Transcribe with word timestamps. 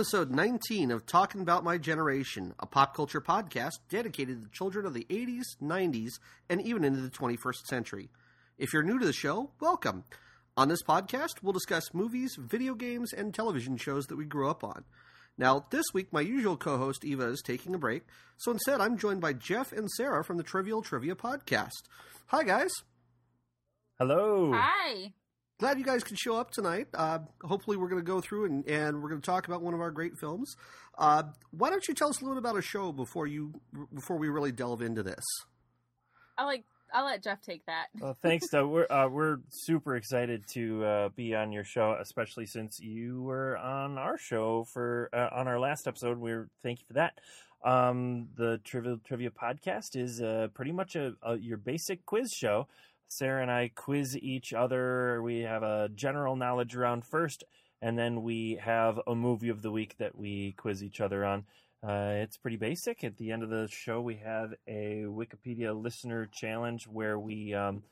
welcome 0.00 0.10
to 0.12 0.16
episode 0.16 0.34
19 0.34 0.90
of 0.92 1.04
Talking 1.04 1.42
About 1.42 1.62
My 1.62 1.76
Generation, 1.76 2.54
a 2.58 2.64
pop 2.64 2.96
culture 2.96 3.20
podcast 3.20 3.80
dedicated 3.90 4.38
to 4.38 4.44
the 4.44 4.50
children 4.50 4.86
of 4.86 4.94
the 4.94 5.04
80s, 5.10 5.42
90s, 5.62 6.12
and 6.48 6.62
even 6.62 6.84
into 6.84 7.02
the 7.02 7.10
21st 7.10 7.66
century. 7.66 8.08
If 8.56 8.72
you're 8.72 8.82
new 8.82 8.98
to 8.98 9.04
the 9.04 9.12
show, 9.12 9.50
welcome. 9.60 10.04
On 10.56 10.68
this 10.68 10.82
podcast, 10.82 11.42
we'll 11.42 11.52
discuss 11.52 11.92
movies, 11.92 12.34
video 12.38 12.74
games, 12.74 13.12
and 13.12 13.34
television 13.34 13.76
shows 13.76 14.06
that 14.06 14.16
we 14.16 14.24
grew 14.24 14.48
up 14.48 14.64
on. 14.64 14.84
Now, 15.36 15.66
this 15.70 15.84
week, 15.92 16.10
my 16.14 16.22
usual 16.22 16.56
co 16.56 16.78
host 16.78 17.04
Eva 17.04 17.26
is 17.26 17.42
taking 17.42 17.74
a 17.74 17.78
break, 17.78 18.04
so 18.38 18.52
instead, 18.52 18.80
I'm 18.80 18.96
joined 18.96 19.20
by 19.20 19.34
Jeff 19.34 19.70
and 19.70 19.90
Sarah 19.90 20.24
from 20.24 20.38
the 20.38 20.42
Trivial 20.42 20.80
Trivia 20.80 21.14
Podcast. 21.14 21.82
Hi, 22.28 22.42
guys. 22.42 22.70
Hello. 23.98 24.52
Hi. 24.54 25.12
Glad 25.60 25.78
you 25.78 25.84
guys 25.84 26.02
could 26.02 26.18
show 26.18 26.36
up 26.36 26.50
tonight. 26.50 26.86
Uh, 26.94 27.18
hopefully, 27.44 27.76
we're 27.76 27.88
going 27.88 28.00
to 28.00 28.06
go 28.06 28.22
through 28.22 28.46
and, 28.46 28.66
and 28.66 29.02
we're 29.02 29.10
going 29.10 29.20
to 29.20 29.26
talk 29.26 29.46
about 29.46 29.60
one 29.60 29.74
of 29.74 29.80
our 29.80 29.90
great 29.90 30.16
films. 30.18 30.56
Uh, 30.96 31.24
why 31.50 31.68
don't 31.68 31.86
you 31.86 31.92
tell 31.92 32.08
us 32.08 32.18
a 32.22 32.24
little 32.24 32.40
bit 32.40 32.48
about 32.48 32.58
a 32.58 32.62
show 32.62 32.92
before 32.92 33.26
you 33.26 33.52
before 33.94 34.16
we 34.16 34.30
really 34.30 34.52
delve 34.52 34.80
into 34.80 35.02
this? 35.02 35.22
I 36.38 36.46
like. 36.46 36.64
I'll 36.94 37.04
let 37.04 37.22
Jeff 37.22 37.42
take 37.42 37.66
that. 37.66 37.88
Well, 38.00 38.16
thanks, 38.22 38.46
though. 38.50 38.66
We're 38.68 38.90
uh, 38.90 39.08
we're 39.08 39.40
super 39.50 39.96
excited 39.96 40.44
to 40.54 40.82
uh, 40.82 41.08
be 41.10 41.34
on 41.34 41.52
your 41.52 41.64
show, 41.64 41.94
especially 42.00 42.46
since 42.46 42.78
you 42.80 43.22
were 43.22 43.58
on 43.58 43.98
our 43.98 44.16
show 44.16 44.64
for 44.72 45.10
uh, 45.12 45.28
on 45.30 45.46
our 45.46 45.60
last 45.60 45.86
episode. 45.86 46.18
We're 46.18 46.48
thank 46.62 46.80
you 46.80 46.86
for 46.88 46.94
that. 46.94 47.18
Um, 47.62 48.28
the 48.34 48.58
Trivial 48.64 48.98
Trivia 49.06 49.30
podcast 49.30 49.94
is 49.94 50.22
uh, 50.22 50.48
pretty 50.54 50.72
much 50.72 50.96
a, 50.96 51.12
a 51.22 51.36
your 51.36 51.58
basic 51.58 52.06
quiz 52.06 52.30
show. 52.34 52.66
Sarah 53.10 53.42
and 53.42 53.50
I 53.50 53.70
quiz 53.74 54.16
each 54.16 54.52
other. 54.52 55.20
We 55.22 55.40
have 55.40 55.62
a 55.62 55.88
general 55.94 56.36
knowledge 56.36 56.74
round 56.74 57.04
first, 57.04 57.44
and 57.82 57.98
then 57.98 58.22
we 58.22 58.58
have 58.62 59.00
a 59.06 59.14
movie 59.14 59.48
of 59.48 59.62
the 59.62 59.70
week 59.70 59.96
that 59.98 60.16
we 60.16 60.54
quiz 60.56 60.82
each 60.82 61.00
other 61.00 61.24
on. 61.24 61.44
Uh, 61.82 62.12
it's 62.22 62.36
pretty 62.36 62.56
basic. 62.56 63.02
At 63.02 63.16
the 63.16 63.32
end 63.32 63.42
of 63.42 63.50
the 63.50 63.68
show, 63.68 64.00
we 64.00 64.16
have 64.16 64.54
a 64.68 65.04
Wikipedia 65.06 65.74
listener 65.74 66.28
challenge 66.32 66.86
where 66.86 67.18
we 67.18 67.52
um, 67.54 67.82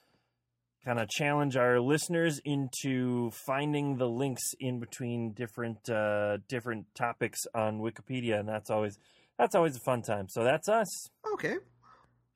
kind 0.85 1.01
of 1.01 1.09
challenge 1.09 1.57
our 1.57 1.81
listeners 1.81 2.41
into 2.45 3.31
finding 3.31 3.97
the 3.97 4.09
links 4.09 4.55
in 4.61 4.79
between 4.79 5.33
different 5.33 5.89
uh, 5.89 6.39
different 6.49 6.87
topics 6.95 7.41
on 7.55 7.81
Wikipedia, 7.81 8.39
and 8.39 8.49
that's 8.49 8.71
always 8.71 8.99
that's 9.39 9.55
always 9.55 9.77
a 9.77 9.81
fun 9.81 10.03
time. 10.03 10.29
So 10.29 10.45
that's 10.45 10.69
us. 10.69 11.09
Okay. 11.35 11.57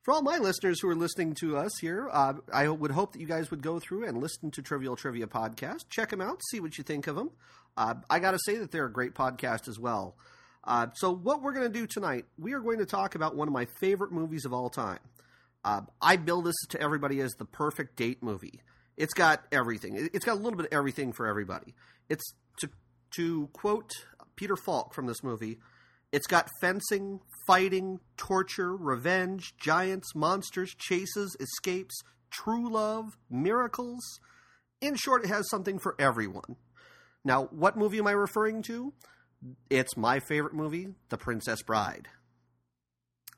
For 0.03 0.13
all 0.13 0.21
my 0.21 0.37
listeners 0.37 0.81
who 0.81 0.89
are 0.89 0.95
listening 0.95 1.33
to 1.35 1.55
us 1.55 1.71
here, 1.79 2.09
uh, 2.11 2.33
I 2.53 2.67
would 2.67 2.91
hope 2.91 3.13
that 3.13 3.21
you 3.21 3.25
guys 3.25 3.49
would 3.49 3.61
go 3.61 3.79
through 3.79 4.03
and 4.05 4.17
listen 4.17 4.51
to 4.51 4.61
Trivial 4.61 4.97
Trivia 4.97 5.27
Podcast. 5.27 5.87
Check 5.89 6.09
them 6.09 6.19
out, 6.19 6.41
see 6.51 6.59
what 6.59 6.77
you 6.77 6.83
think 6.83 7.07
of 7.07 7.15
them. 7.15 7.31
Uh, 7.77 7.95
I 8.09 8.19
got 8.19 8.31
to 8.31 8.39
say 8.45 8.57
that 8.57 8.71
they're 8.71 8.85
a 8.85 8.91
great 8.91 9.15
podcast 9.15 9.69
as 9.69 9.79
well. 9.79 10.17
Uh, 10.65 10.87
so, 10.95 11.09
what 11.15 11.41
we're 11.41 11.53
going 11.53 11.71
to 11.71 11.79
do 11.79 11.87
tonight, 11.87 12.25
we 12.37 12.51
are 12.51 12.59
going 12.59 12.79
to 12.79 12.85
talk 12.85 13.15
about 13.15 13.37
one 13.37 13.47
of 13.47 13.53
my 13.53 13.63
favorite 13.79 14.11
movies 14.11 14.43
of 14.43 14.51
all 14.51 14.69
time. 14.69 14.99
Uh, 15.63 15.81
I 16.01 16.17
bill 16.17 16.41
this 16.41 16.55
to 16.71 16.81
everybody 16.81 17.21
as 17.21 17.31
the 17.39 17.45
perfect 17.45 17.95
date 17.95 18.21
movie. 18.21 18.59
It's 18.97 19.13
got 19.13 19.43
everything. 19.53 20.09
It's 20.13 20.25
got 20.25 20.33
a 20.33 20.41
little 20.41 20.57
bit 20.57 20.65
of 20.65 20.73
everything 20.73 21.13
for 21.13 21.27
everybody. 21.27 21.75
It's 22.09 22.33
to 22.59 22.69
to 23.15 23.47
quote 23.53 23.91
Peter 24.35 24.57
Falk 24.57 24.93
from 24.93 25.05
this 25.05 25.23
movie. 25.23 25.59
It's 26.13 26.27
got 26.27 26.47
fencing, 26.61 27.21
fighting, 27.47 27.99
torture, 28.17 28.75
revenge, 28.75 29.55
giants, 29.57 30.13
monsters, 30.13 30.75
chases, 30.77 31.35
escapes, 31.39 32.03
true 32.29 32.71
love, 32.71 33.17
miracles. 33.31 34.19
In 34.79 34.95
short, 34.95 35.23
it 35.23 35.29
has 35.29 35.49
something 35.49 35.79
for 35.79 35.95
everyone. 35.97 36.55
Now, 37.25 37.45
what 37.45 37.77
movie 37.77 37.97
am 37.97 38.05
I 38.05 38.11
referring 38.11 38.61
to? 38.63 38.93
It's 39.71 39.97
my 39.97 40.19
favorite 40.19 40.53
movie, 40.53 40.89
The 41.09 41.17
Princess 41.17 41.63
Bride. 41.63 42.07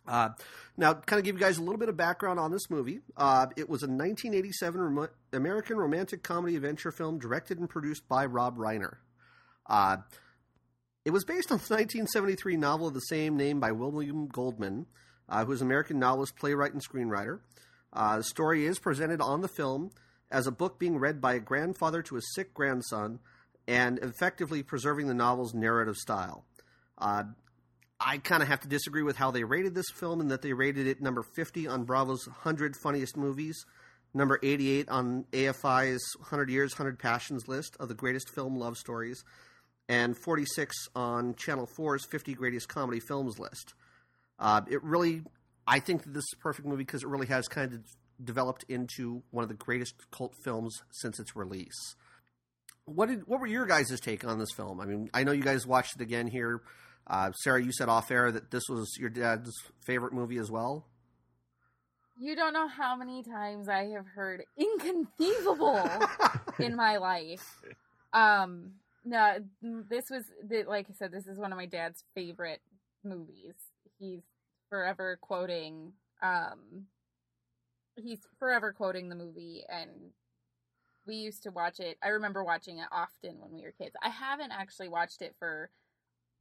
Uh, 0.06 0.30
now, 0.76 0.94
kind 0.94 1.18
of 1.18 1.24
give 1.24 1.36
you 1.36 1.42
guys 1.42 1.58
a 1.58 1.62
little 1.62 1.80
bit 1.80 1.88
of 1.88 1.96
background 1.96 2.42
on 2.42 2.52
this 2.52 2.70
movie. 2.70 3.00
Uh, 3.16 3.48
it 3.56 3.70
was 3.70 3.84
a 3.84 3.88
1987 3.88 4.82
rom- 4.82 5.10
American 5.32 5.78
romantic 5.78 6.24
comedy 6.24 6.58
adventure 6.58 6.92
film 6.92 7.20
directed 7.20 7.58
and 7.58 7.70
produced 7.70 8.08
by 8.10 8.26
Rob 8.26 8.58
Reiner. 8.58 8.98
Uh, 9.66 9.98
it 11.06 11.12
was 11.12 11.24
based 11.24 11.52
on 11.52 11.60
the 11.60 11.74
1973 11.76 12.58
novel 12.58 12.88
of 12.88 12.96
the 12.96 13.00
same 13.00 13.38
name 13.38 13.60
by 13.60 13.72
William 13.72 14.28
Goldman, 14.28 14.88
uh, 15.30 15.46
who 15.46 15.52
is 15.52 15.62
an 15.62 15.68
American 15.68 16.00
novelist, 16.00 16.36
playwright, 16.36 16.74
and 16.74 16.84
screenwriter. 16.84 17.42
Uh, 17.94 18.18
the 18.18 18.24
story 18.24 18.66
is 18.66 18.80
presented 18.80 19.22
on 19.22 19.42
the 19.42 19.48
film 19.48 19.92
as 20.32 20.48
a 20.48 20.52
book 20.52 20.80
being 20.80 20.98
read 20.98 21.22
by 21.22 21.36
a 21.36 21.40
grandfather 21.40 22.02
to 22.02 22.18
a 22.18 22.22
sick 22.34 22.56
grandson 22.56 23.20
and 23.68 24.00
effectively 24.00 24.64
preserving 24.64 25.08
the 25.08 25.14
novel's 25.14 25.54
narrative 25.54 25.96
style. 25.96 26.44
Uh, 26.98 27.24
I 28.00 28.18
kind 28.18 28.42
of 28.42 28.50
have 28.50 28.62
to 28.62 28.68
disagree 28.68 29.04
with 29.04 29.16
how 29.16 29.30
they 29.30 29.44
rated 29.44 29.76
this 29.76 29.90
film 29.94 30.20
and 30.20 30.32
that 30.32 30.42
they 30.42 30.54
rated 30.54 30.88
it 30.88 31.02
number 31.02 31.24
50 31.36 31.68
on 31.68 31.86
Bravo's 31.86 32.28
100 32.28 32.76
Funniest 32.76 33.16
Movies, 33.16 33.64
number 34.14 34.40
88 34.42 34.90
on 34.90 35.26
AFI's 35.32 36.04
100 36.18 36.50
Years, 36.50 36.74
100 36.74 36.98
Passions 36.98 37.48
list 37.48 37.78
of 37.80 37.90
the 37.90 37.94
greatest 37.94 38.30
film 38.34 38.58
love 38.58 38.76
stories, 38.76 39.24
and 39.88 40.18
46 40.18 40.76
on 40.96 41.36
Channel 41.36 41.68
4's 41.68 42.06
50 42.06 42.34
Greatest 42.34 42.68
Comedy 42.68 43.00
Films 43.00 43.40
list. 43.40 43.74
Uh, 44.40 44.62
it 44.70 44.84
really, 44.84 45.22
I 45.68 45.80
think 45.80 46.04
that 46.04 46.14
this 46.14 46.24
is 46.24 46.34
a 46.34 46.42
perfect 46.42 46.68
movie 46.68 46.84
because 46.84 47.04
it 47.04 47.10
really 47.10 47.28
has 47.28 47.48
kind 47.48 47.74
of 47.74 47.80
developed 48.24 48.66
into 48.70 49.24
one 49.32 49.44
of 49.44 49.50
the 49.50 49.56
greatest 49.56 49.96
cult 50.12 50.36
films 50.44 50.82
since 50.92 51.20
its 51.20 51.36
release. 51.36 51.96
What 52.86 53.10
did 53.10 53.28
what 53.28 53.40
were 53.40 53.48
your 53.48 53.66
guys' 53.66 54.00
take 54.00 54.24
on 54.24 54.38
this 54.38 54.52
film? 54.56 54.80
I 54.80 54.86
mean, 54.86 55.10
I 55.14 55.24
know 55.24 55.32
you 55.32 55.42
guys 55.42 55.66
watched 55.66 55.96
it 55.96 56.02
again 56.02 56.28
here. 56.28 56.62
Uh, 57.08 57.32
Sarah, 57.32 57.64
you 57.64 57.72
said 57.72 57.90
off 57.90 58.12
air 58.12 58.32
that 58.32 58.52
this 58.52 58.64
was 58.70 58.96
your 59.00 59.10
dad's 59.10 59.52
favorite 59.86 60.14
movie 60.14 60.38
as 60.38 60.52
well. 60.52 60.86
You 62.18 62.36
don't 62.36 62.54
know 62.54 62.68
how 62.68 62.96
many 62.96 63.24
times 63.24 63.68
I 63.68 63.86
have 63.96 64.06
heard 64.08 64.44
inconceivable 64.58 65.84
in 66.60 66.76
my 66.76 66.98
life. 66.98 67.44
Um, 68.14 68.72
no, 69.06 69.38
this 69.62 70.10
was 70.10 70.24
like 70.68 70.88
I 70.90 70.94
said, 70.94 71.12
this 71.12 71.28
is 71.28 71.38
one 71.38 71.52
of 71.52 71.58
my 71.58 71.68
dad's 71.68 72.04
favorite 72.16 72.62
movies. 73.04 73.54
He's 74.00 74.24
forever 74.70 75.18
quoting. 75.22 75.94
Um, 76.22 76.88
he's 77.96 78.20
forever 78.40 78.74
quoting 78.74 79.10
the 79.10 79.16
movie, 79.16 79.64
and 79.70 80.12
we 81.06 81.16
used 81.16 81.44
to 81.44 81.52
watch 81.52 81.80
it. 81.80 81.98
I 82.04 82.10
remember 82.10 82.44
watching 82.44 82.80
it 82.80 82.88
often 82.92 83.40
when 83.40 83.52
we 83.54 83.62
were 83.62 83.74
kids. 83.78 83.96
I 84.02 84.10
haven't 84.10 84.52
actually 84.52 84.90
watched 84.90 85.22
it 85.22 85.36
for 85.38 85.70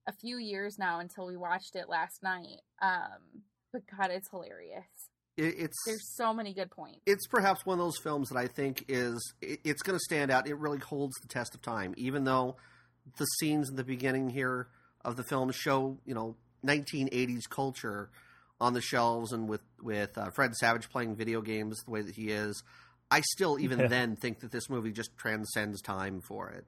a 0.07 0.13
few 0.13 0.39
years 0.39 0.79
now 0.79 1.01
until 1.01 1.27
we 1.27 1.37
watched 1.37 1.77
it 1.77 1.89
last 1.89 2.23
night. 2.23 2.63
Um, 2.81 3.45
but 3.73 3.83
God, 3.87 4.11
it's 4.11 4.31
hilarious. 4.31 5.11
It, 5.37 5.55
it's 5.59 5.77
There's 5.87 6.15
so 6.17 6.33
many 6.33 6.53
good 6.55 6.71
points. 6.71 7.01
it's 7.07 7.27
perhaps 7.27 7.67
one 7.67 7.79
of 7.79 7.85
those 7.85 7.99
films 7.99 8.29
that 8.29 8.39
I 8.39 8.47
think 8.47 8.85
is 8.89 9.35
it, 9.41 9.61
it's 9.65 9.83
going 9.83 9.97
to 9.99 10.03
stand 10.05 10.31
out. 10.31 10.47
It 10.49 10.57
really 10.57 10.79
holds 10.79 11.15
the 11.23 11.29
test 11.29 11.55
of 11.55 11.63
time, 11.63 11.95
even 11.97 12.25
though 12.25 12.57
the 13.19 13.25
scenes 13.39 13.69
in 13.69 13.77
the 13.77 13.85
beginning 13.85 14.31
here 14.31 14.69
of 15.05 15.17
the 15.17 15.25
film 15.25 15.51
show 15.53 15.99
you 16.07 16.15
know 16.15 16.37
1980s 16.65 17.43
culture 17.51 18.11
on 18.61 18.73
the 18.73 18.81
shelves 18.81 19.33
and 19.33 19.49
with 19.49 19.61
with 19.83 20.17
uh, 20.17 20.31
Fred 20.31 20.55
Savage 20.55 20.89
playing 20.89 21.17
video 21.17 21.41
games 21.43 21.79
the 21.85 21.91
way 21.91 22.03
that 22.03 22.15
he 22.15 22.31
is. 22.31 22.63
I 23.11 23.21
still 23.21 23.59
even 23.61 23.81
Yeah. 23.81 23.89
then 23.89 24.17
think 24.17 24.41
that 24.41 24.51
this 24.51 24.71
movie 24.71 24.93
just 24.93 25.17
transcends 25.17 25.83
time 25.83 26.21
for 26.21 26.49
it. 26.51 26.65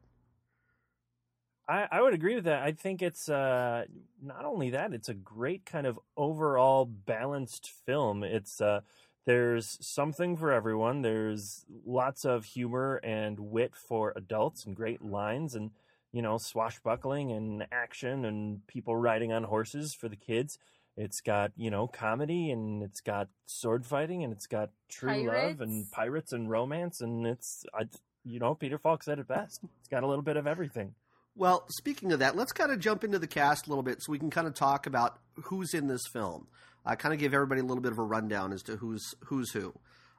I, 1.69 1.89
I 1.91 2.03
would 2.03 2.15
agree 2.15 2.35
with 2.37 2.45
that. 2.45 2.63
I 2.63 2.73
think 2.73 3.03
it's 3.03 3.29
uh, 3.29 3.85
not 4.23 4.45
only 4.45 4.71
that; 4.71 4.93
it's 4.93 5.09
a 5.09 5.15
great 5.15 5.67
kind 5.67 5.87
of 5.87 5.99
overall 6.17 6.85
balanced 6.85 7.71
film. 7.71 8.23
It's 8.23 8.61
uh, 8.61 8.81
there's 9.25 9.77
something 9.81 10.37
for 10.37 10.53
everyone. 10.53 11.03
There's 11.03 11.65
lots 11.85 12.25
of 12.25 12.45
humor 12.45 13.01
and 13.03 13.39
wit 13.41 13.75
for 13.75 14.13
adults, 14.15 14.65
and 14.65 14.77
great 14.77 15.03
lines, 15.03 15.55
and 15.55 15.73
you 16.13 16.23
know, 16.23 16.39
swashbuckling 16.39 17.33
and 17.33 17.67
action, 17.73 18.25
and 18.25 18.65
people 18.69 18.97
riding 18.97 19.33
on 19.33 19.45
horses 19.45 19.93
for 19.93 20.09
the 20.09 20.17
kids. 20.17 20.59
It's 20.97 21.21
got 21.21 21.51
you 21.57 21.71
know 21.71 21.89
comedy, 21.89 22.51
and 22.53 22.83
it's 22.83 23.01
got 23.01 23.29
sword 23.47 23.85
fighting, 23.85 24.23
and 24.23 24.33
it's 24.33 24.47
got 24.47 24.71
true 24.89 25.11
love 25.27 25.61
and 25.61 25.91
Pirates. 25.91 25.91
pirates 25.91 26.33
and 26.33 26.49
romance, 26.49 27.01
and 27.01 27.27
it's 27.27 27.67
I, 27.75 27.89
you 28.25 28.39
know 28.39 28.55
Peter 28.55 28.79
Falk 28.79 29.03
said 29.03 29.19
it 29.19 29.27
best. 29.27 29.63
It's 29.81 29.89
got 29.89 30.05
a 30.05 30.07
little 30.07 30.23
bit 30.23 30.37
of 30.37 30.47
everything. 30.47 30.95
Well, 31.39 31.67
speaking 31.69 32.13
of 32.13 32.21
that, 32.21 32.35
let's 32.35 32.53
kind 32.53 32.73
of 32.73 32.81
jump 32.81 33.05
into 33.05 33.19
the 33.19 33.27
cast 33.27 33.67
a 33.67 33.69
little 33.69 33.83
bit 33.83 33.99
so 34.01 34.11
we 34.11 34.19
can 34.19 34.31
kind 34.31 34.47
of 34.47 34.55
talk 34.55 34.87
about 34.87 35.19
who's 35.45 35.75
in 35.75 35.87
this 35.87 36.07
film. 36.11 36.49
I 36.85 36.95
kind 36.97 37.13
of 37.13 37.21
give 37.21 37.35
everybody 37.35 37.61
a 37.61 37.65
little 37.65 37.83
bit 37.83 37.93
of 37.93 37.99
a 37.99 38.03
rundown 38.03 38.53
as 38.53 38.63
to 38.65 38.77
who's 38.77 39.15
who's 39.27 39.53
who. 39.53 39.75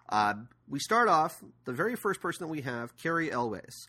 Uh, 0.10 0.36
we 0.68 0.80
start 0.80 1.08
off 1.10 1.44
the 1.66 1.74
very 1.74 1.96
first 1.96 2.22
person 2.22 2.46
that 2.46 2.52
we 2.52 2.62
have, 2.62 2.96
Cary 2.98 3.32
Elwes. 3.32 3.88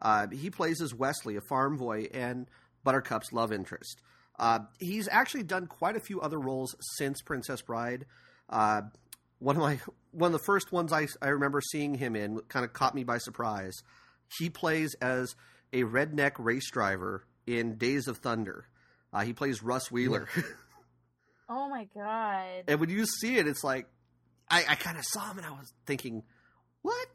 Uh, 0.00 0.28
he 0.28 0.48
plays 0.48 0.80
as 0.80 0.94
Westley, 0.94 1.36
a 1.36 1.40
farm 1.42 1.76
boy, 1.76 2.08
and 2.14 2.48
Buttercup's 2.82 3.32
love 3.32 3.52
interest. 3.52 4.00
Uh, 4.38 4.60
he's 4.78 5.06
actually 5.10 5.42
done 5.42 5.66
quite 5.66 5.96
a 5.96 6.00
few 6.00 6.20
other 6.20 6.38
roles 6.38 6.74
since 6.96 7.20
Princess 7.20 7.60
Bride. 7.60 8.06
Uh, 8.48 8.82
one 9.38 9.56
of 9.56 9.62
my 9.62 9.78
one 10.12 10.28
of 10.28 10.32
the 10.32 10.44
first 10.44 10.72
ones 10.72 10.92
I, 10.92 11.08
I 11.20 11.28
remember 11.28 11.60
seeing 11.60 11.94
him 11.94 12.16
in 12.16 12.40
kind 12.48 12.64
of 12.64 12.72
caught 12.72 12.94
me 12.94 13.04
by 13.04 13.18
surprise. 13.18 13.74
He 14.38 14.48
plays 14.48 14.94
as 14.94 15.34
a 15.72 15.82
redneck 15.84 16.32
race 16.38 16.70
driver 16.70 17.24
in 17.46 17.76
Days 17.76 18.08
of 18.08 18.18
Thunder. 18.18 18.66
Uh, 19.12 19.20
he 19.22 19.32
plays 19.32 19.62
Russ 19.62 19.90
Wheeler. 19.90 20.28
Oh 21.52 21.68
my 21.68 21.88
god. 21.92 22.62
and 22.68 22.78
when 22.78 22.90
you 22.90 23.04
see 23.04 23.36
it, 23.36 23.48
it's 23.48 23.64
like 23.64 23.86
I, 24.48 24.64
I 24.68 24.74
kind 24.76 24.96
of 24.96 25.04
saw 25.04 25.32
him 25.32 25.38
and 25.38 25.46
I 25.46 25.50
was 25.50 25.72
thinking, 25.84 26.22
what? 26.82 27.08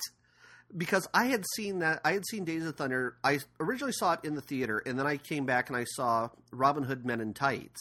Because 0.75 1.07
I 1.13 1.27
had 1.27 1.45
seen 1.55 1.79
that 1.79 2.01
I 2.03 2.11
had 2.11 2.23
seen 2.29 2.43
Days 2.43 2.65
of 2.65 2.75
Thunder. 2.75 3.15
I 3.23 3.39
originally 3.61 3.93
saw 3.93 4.11
it 4.11 4.19
in 4.25 4.35
the 4.35 4.41
theater, 4.41 4.83
and 4.85 4.99
then 4.99 5.07
I 5.07 5.15
came 5.15 5.45
back 5.45 5.69
and 5.69 5.77
I 5.77 5.85
saw 5.85 6.31
Robin 6.51 6.83
Hood 6.83 7.05
Men 7.05 7.21
in 7.21 7.33
Tights. 7.33 7.79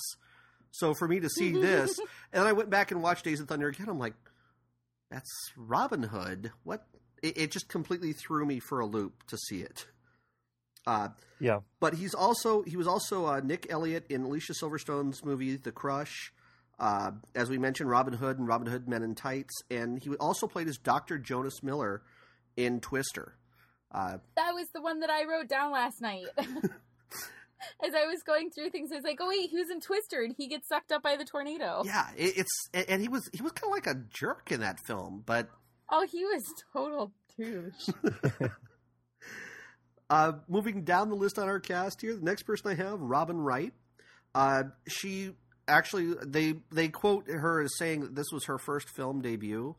So 0.70 0.94
for 0.94 1.08
me 1.08 1.18
to 1.18 1.28
see 1.28 1.50
this, 1.60 1.98
and 2.32 2.42
then 2.42 2.46
I 2.46 2.52
went 2.52 2.70
back 2.70 2.92
and 2.92 3.02
watched 3.02 3.24
Days 3.24 3.40
of 3.40 3.48
Thunder 3.48 3.66
again. 3.66 3.88
I'm 3.88 3.98
like, 3.98 4.14
that's 5.10 5.30
Robin 5.56 6.04
Hood. 6.04 6.52
What? 6.62 6.86
It, 7.20 7.36
it 7.36 7.50
just 7.50 7.68
completely 7.68 8.12
threw 8.12 8.46
me 8.46 8.60
for 8.60 8.78
a 8.78 8.86
loop 8.86 9.26
to 9.26 9.36
see 9.38 9.58
it. 9.58 9.86
Uh, 10.86 11.08
Yeah. 11.40 11.60
but 11.80 11.94
he's 11.94 12.14
also 12.14 12.62
he 12.62 12.76
was 12.76 12.86
also 12.86 13.26
uh, 13.26 13.40
Nick 13.40 13.66
Elliott 13.70 14.06
in 14.10 14.22
Alicia 14.22 14.52
Silverstone's 14.54 15.24
movie 15.24 15.56
The 15.56 15.72
Crush. 15.72 16.32
Uh, 16.78 17.12
as 17.34 17.48
we 17.48 17.56
mentioned, 17.58 17.88
Robin 17.88 18.14
Hood 18.14 18.38
and 18.38 18.48
Robin 18.48 18.66
Hood 18.66 18.88
Men 18.88 19.02
in 19.02 19.14
Tights, 19.14 19.62
and 19.70 20.02
he 20.02 20.10
also 20.16 20.46
played 20.48 20.66
as 20.68 20.76
Doctor 20.76 21.18
Jonas 21.18 21.62
Miller 21.62 22.02
in 22.56 22.80
Twister. 22.80 23.36
Uh, 23.92 24.18
That 24.36 24.54
was 24.54 24.66
the 24.74 24.82
one 24.82 24.98
that 25.00 25.08
I 25.10 25.24
wrote 25.24 25.48
down 25.48 25.70
last 25.72 26.00
night. 26.02 26.26
As 27.82 27.94
I 27.94 28.04
was 28.06 28.22
going 28.26 28.50
through 28.50 28.70
things, 28.70 28.90
I 28.92 28.96
was 28.96 29.04
like, 29.04 29.18
"Oh 29.22 29.28
wait, 29.28 29.48
who's 29.50 29.70
in 29.70 29.80
Twister?" 29.80 30.20
And 30.20 30.34
he 30.36 30.48
gets 30.48 30.68
sucked 30.68 30.92
up 30.92 31.02
by 31.02 31.16
the 31.16 31.24
tornado. 31.24 31.82
yeah, 31.86 32.08
it, 32.16 32.38
it's 32.38 32.68
and 32.74 32.84
and 32.90 33.00
he 33.02 33.08
was 33.08 33.26
he 33.32 33.40
was 33.40 33.52
kind 33.52 33.70
of 33.70 33.74
like 33.74 33.86
a 33.86 33.98
jerk 34.12 34.52
in 34.52 34.60
that 34.60 34.80
film, 34.86 35.22
but 35.24 35.48
Oh, 35.88 36.06
he 36.10 36.24
was 36.24 36.42
total 36.74 37.12
douche. 37.38 37.88
Uh, 40.10 40.32
moving 40.48 40.84
down 40.84 41.08
the 41.08 41.16
list 41.16 41.38
on 41.38 41.48
our 41.48 41.60
cast 41.60 42.00
here, 42.00 42.14
the 42.14 42.24
next 42.24 42.42
person 42.42 42.70
I 42.70 42.74
have, 42.74 43.00
Robin 43.00 43.38
Wright. 43.40 43.72
Uh, 44.34 44.64
she 44.86 45.30
actually 45.66 46.14
they 46.24 46.54
they 46.70 46.88
quote 46.88 47.26
her 47.28 47.62
as 47.62 47.70
saying 47.78 48.00
that 48.00 48.14
this 48.14 48.30
was 48.32 48.44
her 48.46 48.58
first 48.58 48.88
film 48.90 49.22
debut, 49.22 49.76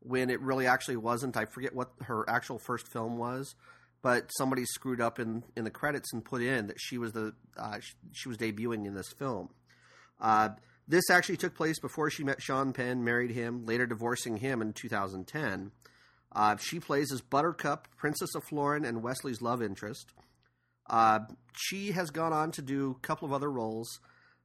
when 0.00 0.30
it 0.30 0.40
really 0.40 0.66
actually 0.66 0.96
wasn't. 0.96 1.36
I 1.36 1.44
forget 1.44 1.74
what 1.74 1.90
her 2.02 2.28
actual 2.28 2.58
first 2.58 2.90
film 2.92 3.18
was, 3.18 3.54
but 4.02 4.30
somebody 4.38 4.64
screwed 4.64 5.00
up 5.00 5.18
in 5.18 5.42
in 5.56 5.64
the 5.64 5.70
credits 5.70 6.12
and 6.12 6.24
put 6.24 6.42
in 6.42 6.68
that 6.68 6.80
she 6.80 6.96
was 6.96 7.12
the 7.12 7.34
uh, 7.58 7.78
she, 7.80 7.94
she 8.12 8.28
was 8.28 8.38
debuting 8.38 8.86
in 8.86 8.94
this 8.94 9.12
film. 9.18 9.50
Uh, 10.20 10.50
this 10.88 11.10
actually 11.10 11.36
took 11.36 11.54
place 11.54 11.80
before 11.80 12.10
she 12.10 12.22
met 12.24 12.40
Sean 12.40 12.72
Penn, 12.72 13.02
married 13.04 13.32
him, 13.32 13.66
later 13.66 13.86
divorcing 13.86 14.36
him 14.36 14.62
in 14.62 14.72
2010. 14.72 15.72
Uh, 16.36 16.54
she 16.58 16.78
plays 16.78 17.10
as 17.10 17.22
Buttercup, 17.22 17.88
Princess 17.96 18.34
of 18.34 18.44
Florin, 18.44 18.84
and 18.84 19.02
Westley's 19.02 19.40
love 19.40 19.62
interest. 19.62 20.12
Uh, 20.88 21.20
she 21.56 21.92
has 21.92 22.10
gone 22.10 22.34
on 22.34 22.50
to 22.52 22.62
do 22.62 22.90
a 22.90 23.00
couple 23.06 23.26
of 23.26 23.32
other 23.32 23.50
roles. 23.50 24.00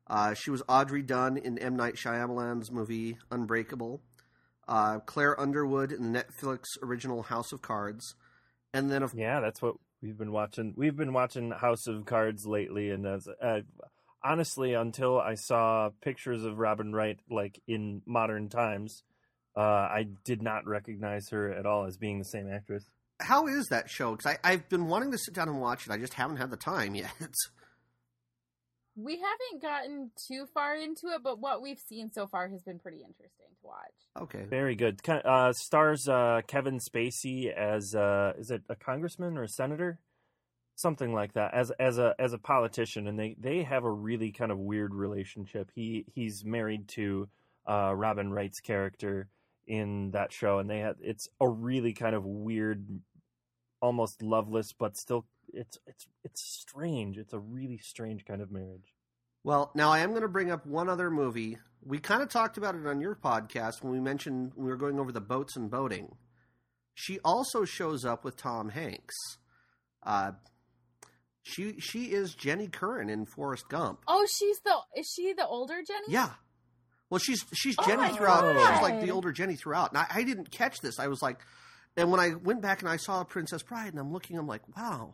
Uh, 0.08 0.34
she 0.34 0.50
was 0.50 0.64
Audrey 0.70 1.02
Dunn 1.02 1.36
in 1.36 1.60
M. 1.60 1.76
Night 1.76 1.96
Shyamalan's 1.96 2.72
movie 2.72 3.18
Unbreakable, 3.30 4.02
uh, 4.70 5.00
Claire 5.00 5.38
Underwood 5.40 5.92
in 5.92 6.14
the 6.14 6.24
Netflix 6.24 6.64
original 6.82 7.24
House 7.24 7.52
of 7.52 7.62
Cards, 7.62 8.16
and 8.74 8.90
then 8.90 9.04
of 9.04 9.14
Yeah, 9.14 9.42
that's 9.42 9.62
what 9.62 9.76
we've 10.02 10.18
been 10.18 10.32
watching. 10.32 10.74
We've 10.78 10.96
been 10.96 11.14
watching 11.14 11.52
House 11.52 11.88
of 11.88 12.06
Cards 12.06 12.46
lately, 12.46 12.90
and 12.90 13.06
as 13.06 13.28
uh, 13.28 13.60
honestly, 14.24 14.76
until 14.76 15.20
I 15.20 15.36
saw 15.36 15.90
pictures 16.02 16.46
of 16.46 16.58
Robin 16.58 16.94
Wright 16.94 17.20
like 17.30 17.62
in 17.68 18.02
modern 18.06 18.48
times, 18.48 19.04
uh, 19.56 19.60
I 19.62 20.08
did 20.24 20.42
not 20.42 20.66
recognize 20.66 21.30
her 21.30 21.52
at 21.52 21.66
all 21.66 21.86
as 21.86 21.98
being 21.98 22.20
the 22.20 22.26
same 22.26 22.50
actress. 22.52 22.86
how 23.20 23.48
is 23.48 23.68
that 23.68 23.90
show? 23.90 24.16
Because 24.16 24.38
I've 24.44 24.68
been 24.70 24.88
wanting 24.88 25.12
to 25.12 25.18
sit 25.18 25.34
down 25.34 25.50
and 25.50 25.60
watch 25.60 25.86
it. 25.88 25.92
I 25.92 25.98
just 25.98 26.14
haven't 26.16 26.38
had 26.38 26.50
the 26.52 26.58
time 26.58 26.96
yet. 26.96 27.12
we 28.96 29.14
haven't 29.18 29.62
gotten 29.62 30.12
too 30.28 30.46
far 30.54 30.76
into 30.76 31.08
it, 31.08 31.22
but 31.24 31.40
what 31.40 31.62
we've 31.62 31.80
seen 31.80 32.12
so 32.12 32.28
far 32.28 32.50
has 32.50 32.62
been 32.64 32.80
pretty 32.80 32.98
interesting 32.98 33.48
to 33.62 33.68
watch. 33.68 34.24
okay. 34.24 34.44
Very 34.50 34.76
good. 34.76 35.02
Ki- 35.02 35.22
Uh, 35.24 35.54
stars 35.54 36.08
uh, 36.08 36.42
Kevin 36.48 36.80
Spacey 36.80 37.52
as 37.52 37.96
uh, 37.96 38.34
is 38.38 38.52
it 38.52 38.64
a 38.70 38.76
congressman 38.76 39.38
or 39.38 39.44
a 39.44 39.48
senator, 39.50 40.00
something 40.76 41.14
like 41.14 41.34
that, 41.34 41.54
as 41.54 41.72
as 41.80 41.98
a 41.98 42.16
as 42.20 42.34
a 42.34 42.38
politician, 42.38 43.08
and 43.08 43.18
they 43.18 43.36
they 43.40 43.64
have 43.64 43.84
a 43.86 43.92
really 43.92 44.32
kind 44.32 44.52
of 44.52 44.58
weird 44.60 44.94
relationship. 44.94 45.72
He 45.74 46.06
he's 46.14 46.44
married 46.44 46.88
to 46.90 47.30
uh, 47.70 47.94
Robin 47.96 48.32
Wright's 48.34 48.60
character 48.60 49.30
in 49.72 50.12
that 50.12 50.34
show, 50.34 50.60
and 50.60 50.70
they 50.70 50.80
have 50.80 50.98
it's 51.00 51.30
a 51.40 51.48
really 51.48 51.94
kind 51.94 52.14
of 52.14 52.26
weird, 52.26 52.86
almost 53.82 54.22
loveless, 54.22 54.74
but 54.78 54.98
still 54.98 55.26
it's 55.54 55.80
it's 55.88 56.08
it's 56.26 56.42
strange. 56.44 57.18
It's 57.18 57.32
a 57.32 57.40
really 57.40 57.78
strange 57.78 58.26
kind 58.26 58.42
of 58.42 58.52
marriage. 58.52 58.94
Well, 59.46 59.72
now 59.74 59.90
I 59.90 60.00
am 60.00 60.10
going 60.10 60.24
to 60.24 60.28
bring 60.28 60.52
up 60.52 60.66
one 60.66 60.90
other 60.90 61.10
movie. 61.10 61.58
We 61.82 62.00
kind 62.00 62.22
of 62.22 62.28
talked 62.28 62.58
about 62.58 62.76
it 62.76 62.86
on 62.86 63.00
your 63.00 63.16
podcast 63.16 63.82
when 63.82 63.94
we 63.94 64.02
mentioned 64.02 64.52
when 64.56 64.66
we 64.66 64.72
were 64.72 64.78
going 64.78 65.00
over 65.00 65.14
the 65.14 65.22
boats 65.22 65.56
and 65.56 65.72
boating. 65.72 66.18
She 66.94 67.20
also 67.24 67.64
shows 67.64 68.04
up 68.04 68.26
with 68.26 68.36
Tom 68.36 68.70
Hanks. 68.70 69.16
Uh, 70.04 70.34
she 71.44 71.80
she 71.80 72.12
is 72.12 72.36
Jenny 72.36 72.68
Curran 72.68 73.10
in 73.10 73.26
Forrest 73.26 73.70
Gump. 73.70 74.02
Oh, 74.06 74.28
she's 74.30 74.60
the 74.60 74.76
is 74.98 75.10
she 75.10 75.32
the 75.32 75.48
older 75.48 75.82
Jenny? 75.82 76.08
Yeah. 76.10 76.32
Well, 77.12 77.20
she's 77.20 77.46
she's 77.54 77.76
Oh 77.78 77.86
Jenny 77.86 78.02
my 78.02 78.10
throughout. 78.10 78.42
God. 78.56 78.74
She's 78.74 78.82
like 78.82 79.02
the 79.02 79.12
older 79.12 79.32
Jenny 79.32 79.56
throughout. 79.56 79.92
And 79.92 80.00
I, 80.00 80.08
I 80.12 80.24
didn't 80.24 80.50
catch 80.50 80.80
this. 80.82 80.98
I 81.00 81.08
was 81.08 81.22
like, 81.22 81.38
and 81.96 82.10
when 82.10 82.20
I 82.20 82.30
went 82.34 82.62
back 82.62 82.80
and 82.82 82.90
I 82.90 82.98
saw 82.98 83.24
Princess 83.24 83.62
Bride, 83.62 83.90
and 83.92 84.00
I'm 84.00 84.12
looking, 84.12 84.38
I'm 84.40 84.48
like, 84.48 84.62
wow. 84.76 85.14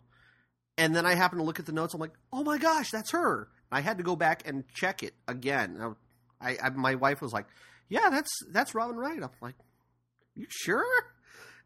And 0.78 0.96
then 0.96 1.06
I 1.06 1.16
happened 1.16 1.42
to 1.42 1.44
look 1.46 1.60
at 1.60 1.66
the 1.66 1.72
notes. 1.74 1.94
I'm 1.96 2.00
like, 2.00 2.14
oh 2.32 2.44
my 2.44 2.58
gosh, 2.60 2.92
that's 2.92 3.12
her. 3.12 3.50
I 3.72 3.82
had 3.82 3.98
to 3.98 4.04
go 4.04 4.16
back 4.16 4.48
and 4.48 4.64
check 4.74 5.04
it 5.04 5.14
again. 5.28 5.96
I, 6.40 6.56
I 6.64 6.70
my 6.70 6.96
wife 6.96 7.20
was 7.22 7.34
like, 7.34 7.48
yeah, 7.90 8.10
that's 8.10 8.30
that's 8.52 8.74
Robin 8.76 8.96
Wright. 8.96 9.22
I'm 9.22 9.30
like, 9.42 9.56
you 10.36 10.46
sure? 10.50 10.86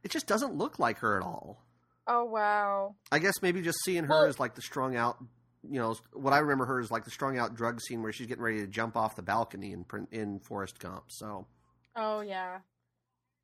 It 0.03 0.11
just 0.11 0.27
doesn't 0.27 0.55
look 0.55 0.79
like 0.79 0.99
her 0.99 1.17
at 1.19 1.23
all. 1.23 1.61
Oh 2.07 2.23
wow. 2.23 2.95
I 3.11 3.19
guess 3.19 3.41
maybe 3.41 3.61
just 3.61 3.79
seeing 3.83 4.05
her 4.05 4.09
Well- 4.09 4.25
as 4.25 4.39
like 4.39 4.55
the 4.55 4.61
strung 4.61 4.95
out, 4.95 5.17
you 5.69 5.79
know, 5.79 5.95
what 6.13 6.33
I 6.33 6.39
remember 6.39 6.65
her 6.65 6.79
is 6.79 6.91
like 6.91 7.05
the 7.05 7.11
strung 7.11 7.37
out 7.37 7.55
drug 7.55 7.81
scene 7.81 8.01
where 8.01 8.11
she's 8.11 8.27
getting 8.27 8.43
ready 8.43 8.59
to 8.59 8.67
jump 8.67 8.97
off 8.97 9.15
the 9.15 9.21
balcony 9.21 9.71
in 9.71 9.83
Prin- 9.83 10.07
in 10.11 10.39
Forrest 10.39 10.79
Gump. 10.79 11.05
So 11.07 11.45
Oh 11.95 12.21
yeah. 12.21 12.59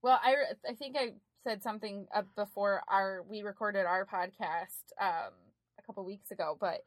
Well, 0.02 0.20
I 0.24 0.36
I 0.70 0.74
think 0.74 0.96
I 0.98 1.14
said 1.44 1.64
something 1.64 2.08
uh, 2.14 2.24
before 2.36 2.82
our 2.88 3.24
we 3.30 3.42
recorded 3.42 3.86
our 3.86 4.06
podcast 4.06 4.92
um 5.00 5.34
a 5.78 5.82
couple 5.86 6.06
weeks 6.06 6.32
ago, 6.32 6.58
but 6.60 6.84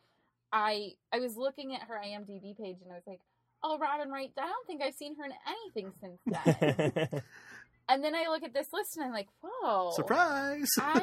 I 0.52 0.92
I 1.12 1.20
was 1.20 1.36
looking 1.36 1.74
at 1.74 1.82
her 1.82 2.00
IMDb 2.02 2.56
page 2.56 2.78
and 2.82 2.90
I 2.90 2.94
was 2.94 3.06
like, 3.06 3.20
"Oh, 3.62 3.78
Robin 3.78 4.10
Wright, 4.10 4.30
I 4.38 4.46
don't 4.46 4.66
think 4.66 4.82
I've 4.82 4.94
seen 4.94 5.16
her 5.16 5.24
in 5.24 5.32
anything 5.46 5.92
since 6.00 6.20
then." 6.26 7.22
and 7.88 8.04
then 8.04 8.14
I 8.14 8.26
look 8.28 8.42
at 8.42 8.54
this 8.54 8.68
list 8.72 8.96
and 8.96 9.04
I'm 9.04 9.12
like, 9.12 9.28
"Whoa." 9.42 9.92
surprise! 9.92 10.68
I 10.78 10.98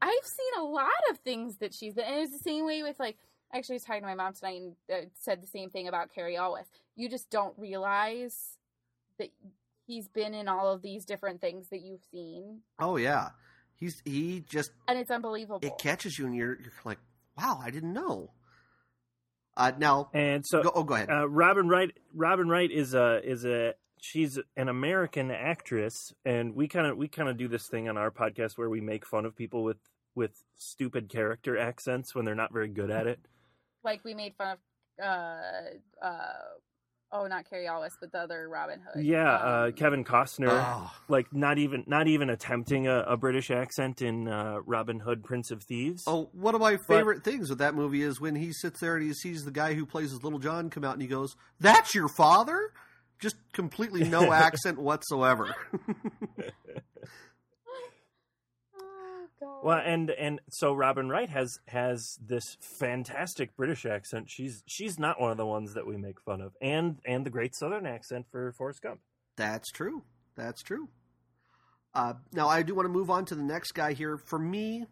I've 0.00 0.26
seen 0.26 0.60
a 0.60 0.64
lot 0.64 0.86
of 1.10 1.18
things 1.18 1.56
that 1.58 1.74
she's 1.74 1.94
been, 1.94 2.04
and 2.04 2.16
it 2.16 2.20
was 2.20 2.30
the 2.30 2.50
same 2.50 2.66
way 2.66 2.82
with 2.82 2.98
like. 2.98 3.16
Actually, 3.52 3.74
I 3.74 3.76
was 3.76 3.84
talking 3.84 4.02
to 4.02 4.08
my 4.08 4.14
mom 4.14 4.34
tonight 4.34 4.60
and 4.60 4.76
uh, 4.92 5.08
said 5.14 5.42
the 5.42 5.46
same 5.46 5.70
thing 5.70 5.88
about 5.88 6.14
Cary 6.14 6.36
Elwes. 6.36 6.66
You 6.96 7.08
just 7.08 7.30
don't 7.30 7.54
realize 7.58 8.58
that 9.18 9.30
he's 9.86 10.06
been 10.06 10.34
in 10.34 10.46
all 10.48 10.70
of 10.70 10.82
these 10.82 11.04
different 11.04 11.40
things 11.40 11.68
that 11.70 11.80
you've 11.80 12.04
seen, 12.12 12.60
oh 12.78 12.96
yeah, 12.96 13.30
he's 13.74 14.00
he 14.04 14.44
just 14.48 14.70
and 14.86 14.98
it's 14.98 15.10
unbelievable. 15.10 15.60
it 15.62 15.78
catches 15.78 16.18
you 16.18 16.26
and 16.26 16.36
you're 16.36 16.60
you're 16.60 16.72
like, 16.84 16.98
wow, 17.36 17.60
I 17.60 17.70
didn't 17.70 17.92
know. 17.92 18.30
Uh, 19.56 19.72
now, 19.76 20.08
and 20.14 20.46
so 20.46 20.62
go, 20.62 20.70
oh, 20.72 20.84
go 20.84 20.94
ahead. 20.94 21.10
Uh, 21.10 21.28
Robin 21.28 21.68
Wright. 21.68 21.90
Robin 22.14 22.48
Wright 22.48 22.70
is 22.70 22.94
a 22.94 23.20
is 23.24 23.44
a 23.44 23.74
she's 24.00 24.38
an 24.56 24.68
American 24.68 25.32
actress, 25.32 26.12
and 26.24 26.54
we 26.54 26.68
kind 26.68 26.86
of 26.86 26.96
we 26.96 27.08
kind 27.08 27.28
of 27.28 27.36
do 27.36 27.48
this 27.48 27.66
thing 27.68 27.88
on 27.88 27.96
our 27.96 28.12
podcast 28.12 28.52
where 28.56 28.70
we 28.70 28.80
make 28.80 29.04
fun 29.04 29.24
of 29.24 29.34
people 29.34 29.64
with 29.64 29.78
with 30.14 30.30
stupid 30.56 31.08
character 31.08 31.58
accents 31.58 32.14
when 32.14 32.24
they're 32.24 32.36
not 32.36 32.52
very 32.52 32.68
good 32.68 32.90
at 32.90 33.08
it. 33.08 33.18
Like 33.88 34.04
we 34.04 34.12
made 34.12 34.34
fun 34.36 34.48
of, 34.48 34.58
uh, 35.02 36.04
uh, 36.04 36.32
oh, 37.10 37.26
not 37.26 37.48
Cary 37.48 37.66
Elwes, 37.66 37.92
but 37.98 38.12
the 38.12 38.18
other 38.18 38.46
Robin 38.46 38.80
Hood. 38.80 39.02
Yeah, 39.02 39.32
uh, 39.32 39.64
Um, 39.68 39.72
Kevin 39.72 40.04
Costner, 40.04 40.50
oh, 40.50 40.92
like 41.08 41.32
not 41.32 41.56
even 41.56 41.84
not 41.86 42.06
even 42.06 42.28
attempting 42.28 42.86
a, 42.86 42.98
a 43.00 43.16
British 43.16 43.50
accent 43.50 44.02
in 44.02 44.28
uh, 44.28 44.58
Robin 44.66 45.00
Hood, 45.00 45.24
Prince 45.24 45.50
of 45.50 45.62
Thieves. 45.62 46.02
oh, 46.06 46.28
one 46.34 46.54
of 46.54 46.60
my 46.60 46.76
favorite 46.86 47.24
things 47.24 47.48
with 47.48 47.60
that 47.60 47.74
movie 47.74 48.02
is 48.02 48.20
when 48.20 48.34
he 48.36 48.52
sits 48.52 48.80
there 48.80 48.96
and 48.96 49.06
he 49.06 49.14
sees 49.14 49.46
the 49.46 49.50
guy 49.50 49.72
who 49.72 49.86
plays 49.86 50.10
his 50.10 50.22
little 50.22 50.38
John 50.38 50.68
come 50.68 50.84
out 50.84 50.92
and 50.92 51.00
he 51.00 51.08
goes, 51.08 51.34
"That's 51.58 51.94
your 51.94 52.08
father." 52.08 52.72
Just 53.20 53.36
completely 53.54 54.04
no 54.04 54.30
accent 54.46 54.78
whatsoever. 54.78 55.56
God. 59.40 59.64
Well, 59.64 59.80
and 59.84 60.10
and 60.10 60.40
so 60.50 60.72
Robin 60.72 61.08
Wright 61.08 61.28
has 61.30 61.58
has 61.68 62.18
this 62.20 62.56
fantastic 62.78 63.56
British 63.56 63.86
accent. 63.86 64.28
She's 64.30 64.62
she's 64.66 64.98
not 64.98 65.20
one 65.20 65.30
of 65.30 65.36
the 65.36 65.46
ones 65.46 65.74
that 65.74 65.86
we 65.86 65.96
make 65.96 66.20
fun 66.20 66.40
of, 66.40 66.52
and 66.60 66.98
and 67.04 67.24
the 67.24 67.30
great 67.30 67.54
Southern 67.56 67.86
accent 67.86 68.26
for 68.30 68.52
Forrest 68.52 68.82
Gump. 68.82 69.00
That's 69.36 69.70
true. 69.70 70.02
That's 70.36 70.62
true. 70.62 70.88
Uh, 71.94 72.14
now, 72.32 72.48
I 72.48 72.62
do 72.62 72.74
want 72.74 72.86
to 72.86 72.92
move 72.92 73.10
on 73.10 73.24
to 73.26 73.34
the 73.34 73.42
next 73.42 73.72
guy 73.72 73.92
here. 73.92 74.18
For 74.18 74.38
me, 74.38 74.84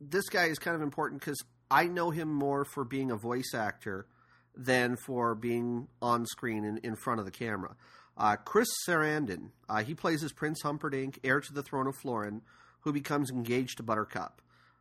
this 0.00 0.28
guy 0.28 0.46
is 0.46 0.58
kind 0.58 0.76
of 0.76 0.82
important 0.82 1.20
because 1.20 1.42
I 1.70 1.86
know 1.86 2.10
him 2.10 2.32
more 2.32 2.64
for 2.64 2.84
being 2.84 3.10
a 3.10 3.16
voice 3.16 3.54
actor 3.54 4.06
than 4.54 4.96
for 4.96 5.34
being 5.34 5.88
on 6.00 6.26
screen 6.26 6.64
in, 6.64 6.78
in 6.78 6.96
front 6.96 7.20
of 7.20 7.26
the 7.26 7.32
camera. 7.32 7.74
Uh, 8.16 8.36
Chris 8.36 8.68
Sarandon, 8.86 9.50
uh, 9.68 9.82
he 9.82 9.94
plays 9.94 10.22
as 10.22 10.32
Prince 10.32 10.60
Humperdinck, 10.62 11.18
heir 11.24 11.40
to 11.40 11.52
the 11.52 11.62
throne 11.62 11.86
of 11.86 11.96
Florin, 11.96 12.42
who 12.82 12.92
becomes 12.92 13.30
engaged 13.30 13.78
to 13.78 13.82
Buttercup. 13.82 14.40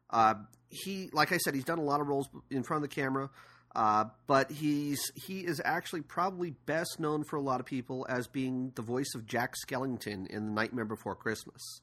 Uh, 0.09 0.35
he, 0.69 1.09
like 1.13 1.31
I 1.31 1.37
said, 1.37 1.55
he's 1.55 1.63
done 1.63 1.79
a 1.79 1.83
lot 1.83 2.01
of 2.01 2.07
roles 2.07 2.29
in 2.49 2.63
front 2.63 2.83
of 2.83 2.89
the 2.89 2.95
camera, 2.95 3.29
uh, 3.75 4.05
but 4.27 4.51
he's 4.51 5.11
he 5.15 5.41
is 5.41 5.61
actually 5.63 6.01
probably 6.01 6.51
best 6.65 6.99
known 6.99 7.23
for 7.23 7.37
a 7.37 7.41
lot 7.41 7.59
of 7.59 7.65
people 7.65 8.05
as 8.09 8.27
being 8.27 8.71
the 8.75 8.81
voice 8.81 9.13
of 9.15 9.25
Jack 9.25 9.53
Skellington 9.65 10.27
in 10.27 10.47
The 10.47 10.51
Nightmare 10.51 10.85
Before 10.85 11.15
Christmas. 11.15 11.81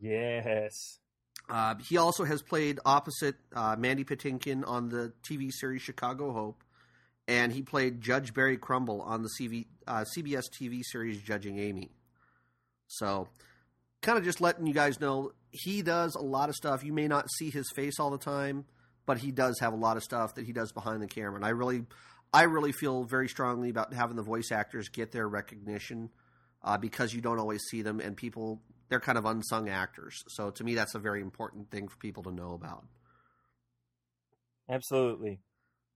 Yes. 0.00 0.98
Uh, 1.48 1.76
he 1.88 1.96
also 1.96 2.24
has 2.24 2.42
played 2.42 2.80
opposite 2.84 3.36
uh, 3.54 3.76
Mandy 3.78 4.04
Patinkin 4.04 4.66
on 4.66 4.88
the 4.88 5.12
TV 5.28 5.52
series 5.52 5.80
Chicago 5.80 6.32
Hope, 6.32 6.64
and 7.28 7.52
he 7.52 7.62
played 7.62 8.00
Judge 8.00 8.34
Barry 8.34 8.56
Crumble 8.56 9.00
on 9.02 9.22
the 9.22 9.30
CV, 9.40 9.66
uh, 9.86 10.04
CBS 10.16 10.44
TV 10.60 10.82
series 10.82 11.20
Judging 11.20 11.58
Amy. 11.58 11.90
So, 12.88 13.28
kind 14.06 14.18
of 14.18 14.24
just 14.24 14.40
letting 14.40 14.66
you 14.66 14.72
guys 14.72 15.00
know 15.00 15.32
he 15.50 15.82
does 15.82 16.14
a 16.14 16.22
lot 16.22 16.48
of 16.48 16.54
stuff. 16.54 16.84
You 16.84 16.92
may 16.92 17.08
not 17.08 17.28
see 17.28 17.50
his 17.50 17.68
face 17.74 17.98
all 17.98 18.10
the 18.10 18.18
time, 18.18 18.64
but 19.04 19.18
he 19.18 19.32
does 19.32 19.58
have 19.58 19.72
a 19.72 19.76
lot 19.76 19.96
of 19.96 20.04
stuff 20.04 20.36
that 20.36 20.46
he 20.46 20.52
does 20.52 20.70
behind 20.70 21.02
the 21.02 21.08
camera. 21.08 21.34
And 21.34 21.44
I 21.44 21.48
really, 21.48 21.82
I 22.32 22.44
really 22.44 22.70
feel 22.70 23.02
very 23.02 23.28
strongly 23.28 23.68
about 23.68 23.92
having 23.92 24.14
the 24.14 24.22
voice 24.22 24.52
actors 24.52 24.88
get 24.88 25.10
their 25.10 25.28
recognition 25.28 26.10
uh, 26.62 26.78
because 26.78 27.12
you 27.12 27.20
don't 27.20 27.40
always 27.40 27.62
see 27.68 27.82
them, 27.82 27.98
and 27.98 28.16
people 28.16 28.62
they're 28.88 29.00
kind 29.00 29.18
of 29.18 29.24
unsung 29.24 29.68
actors. 29.68 30.22
So 30.28 30.50
to 30.50 30.62
me, 30.62 30.76
that's 30.76 30.94
a 30.94 31.00
very 31.00 31.20
important 31.20 31.72
thing 31.72 31.88
for 31.88 31.96
people 31.96 32.22
to 32.24 32.30
know 32.30 32.52
about. 32.52 32.84
Absolutely. 34.68 35.40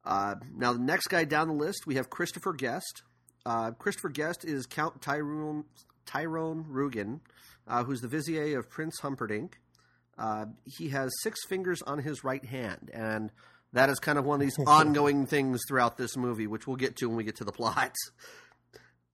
Uh, 0.05 0.35
now, 0.57 0.73
the 0.73 0.81
next 0.81 1.07
guy 1.07 1.25
down 1.25 1.47
the 1.47 1.55
list, 1.55 1.87
we 1.87 1.95
have 1.95 2.11
Christopher 2.11 2.53
Guest. 2.55 3.03
Uh, 3.47 3.71
Christopher 3.73 4.09
Guest 4.09 4.45
is 4.45 4.67
Count 4.67 5.01
Tyrone, 5.01 5.65
Tyrone 6.07 6.65
Rugen, 6.69 7.21
uh, 7.71 7.85
who's 7.85 8.01
the 8.01 8.09
vizier 8.09 8.59
of 8.59 8.69
Prince 8.69 8.99
Humperdinck. 9.01 9.61
Uh, 10.19 10.47
he 10.65 10.89
has 10.91 11.11
six 11.23 11.39
fingers 11.49 11.81
on 11.83 12.01
his 12.01 12.25
right 12.25 12.45
hand, 12.45 12.91
and 12.93 13.31
that 13.73 13.89
is 13.89 13.99
kind 13.99 14.19
of 14.19 14.25
one 14.27 14.35
of 14.35 14.41
these 14.41 14.59
ongoing 14.67 15.27
things 15.27 15.61
throughout 15.67 15.97
this 15.97 16.17
movie, 16.17 16.47
which 16.47 16.67
we'll 16.67 16.77
get 16.77 16.97
to 16.97 17.07
when 17.07 17.17
we 17.17 17.25
get 17.25 17.37
to 17.37 17.45
the 17.45 17.53
plot. 17.53 17.95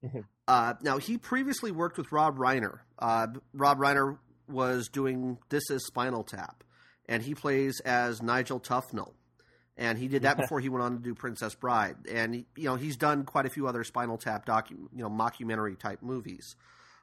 Uh, 0.47 0.75
now, 0.83 0.99
he 0.99 1.19
previously 1.19 1.73
worked 1.73 1.99
with 1.99 2.13
Rob 2.13 2.37
Reiner. 2.37 2.79
Uh, 2.97 3.27
Rob 3.53 3.79
Reiner 3.79 4.19
was 4.47 4.89
doing 4.89 5.39
This 5.49 5.69
Is 5.69 5.85
Spinal 5.85 6.23
Tap, 6.23 6.63
and 7.09 7.21
he 7.21 7.35
plays 7.35 7.81
as 7.81 8.23
Nigel 8.23 8.61
Tufnell. 8.61 9.15
And 9.77 9.99
he 9.99 10.07
did 10.07 10.23
that 10.23 10.37
before 10.41 10.61
he 10.61 10.69
went 10.69 10.85
on 10.85 10.93
to 10.93 11.03
do 11.03 11.13
Princess 11.13 11.57
Bride. 11.57 11.97
And, 12.09 12.37
you 12.57 12.65
know, 12.65 12.77
he's 12.77 12.97
done 12.97 13.25
quite 13.25 13.47
a 13.47 13.51
few 13.51 13.67
other 13.67 13.83
Spinal 13.83 14.17
Tap 14.17 14.47
docu, 14.47 14.71
you 14.95 15.03
know, 15.03 15.11
mockumentary 15.11 15.77
type 15.77 16.03
movies. 16.03 16.55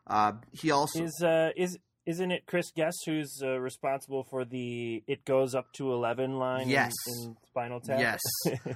Uh, 0.06 0.34
he 0.52 0.72
also 0.72 1.04
is 1.04 1.22
uh, 1.24 1.52
is 1.56 1.78
isn't 2.06 2.32
it 2.32 2.46
Chris 2.46 2.72
Guest 2.76 2.98
who's 3.06 3.42
uh, 3.42 3.58
responsible 3.60 4.26
for 4.30 4.44
the 4.44 5.04
"It 5.08 5.24
goes 5.26 5.56
up 5.56 5.72
to 5.74 5.94
11 5.94 6.38
line 6.38 6.68
Yes. 6.70 6.92
in, 7.08 7.30
in 7.30 7.38
Spinal 7.48 7.80
Tap? 7.80 8.00
Yes. 8.00 8.20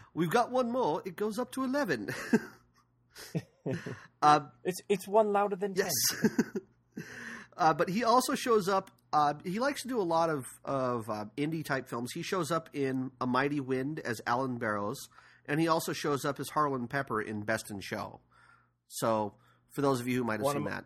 We've 0.13 0.29
got 0.29 0.51
one 0.51 0.71
more. 0.71 1.01
It 1.05 1.15
goes 1.15 1.37
up 1.37 1.51
to 1.53 1.63
11. 1.63 2.09
uh, 4.21 4.39
it's 4.63 4.81
it's 4.87 5.07
one 5.07 5.33
louder 5.33 5.55
than 5.55 5.73
yes. 5.75 5.91
ten. 6.21 6.31
uh, 7.57 7.73
but 7.73 7.89
he 7.89 8.03
also 8.03 8.35
shows 8.35 8.67
up. 8.69 8.91
Uh, 9.13 9.33
he 9.45 9.59
likes 9.59 9.81
to 9.81 9.87
do 9.87 9.99
a 9.99 10.03
lot 10.03 10.29
of, 10.29 10.45
of 10.65 11.09
uh, 11.09 11.25
indie 11.37 11.63
type 11.63 11.87
films. 11.87 12.11
He 12.13 12.21
shows 12.21 12.51
up 12.51 12.69
in 12.73 13.11
A 13.21 13.25
Mighty 13.27 13.61
Wind 13.61 13.99
as 14.01 14.21
Alan 14.27 14.57
Barrows, 14.57 15.07
and 15.45 15.61
he 15.61 15.67
also 15.67 15.93
shows 15.93 16.25
up 16.25 16.41
as 16.41 16.49
Harlan 16.49 16.87
Pepper 16.87 17.21
in 17.21 17.41
Best 17.41 17.71
in 17.71 17.79
Show. 17.79 18.19
So, 18.89 19.33
for 19.73 19.81
those 19.81 20.01
of 20.01 20.09
you 20.09 20.17
who 20.17 20.23
might 20.25 20.39
have 20.39 20.43
One 20.43 20.55
seen 20.57 20.65
that, 20.65 20.85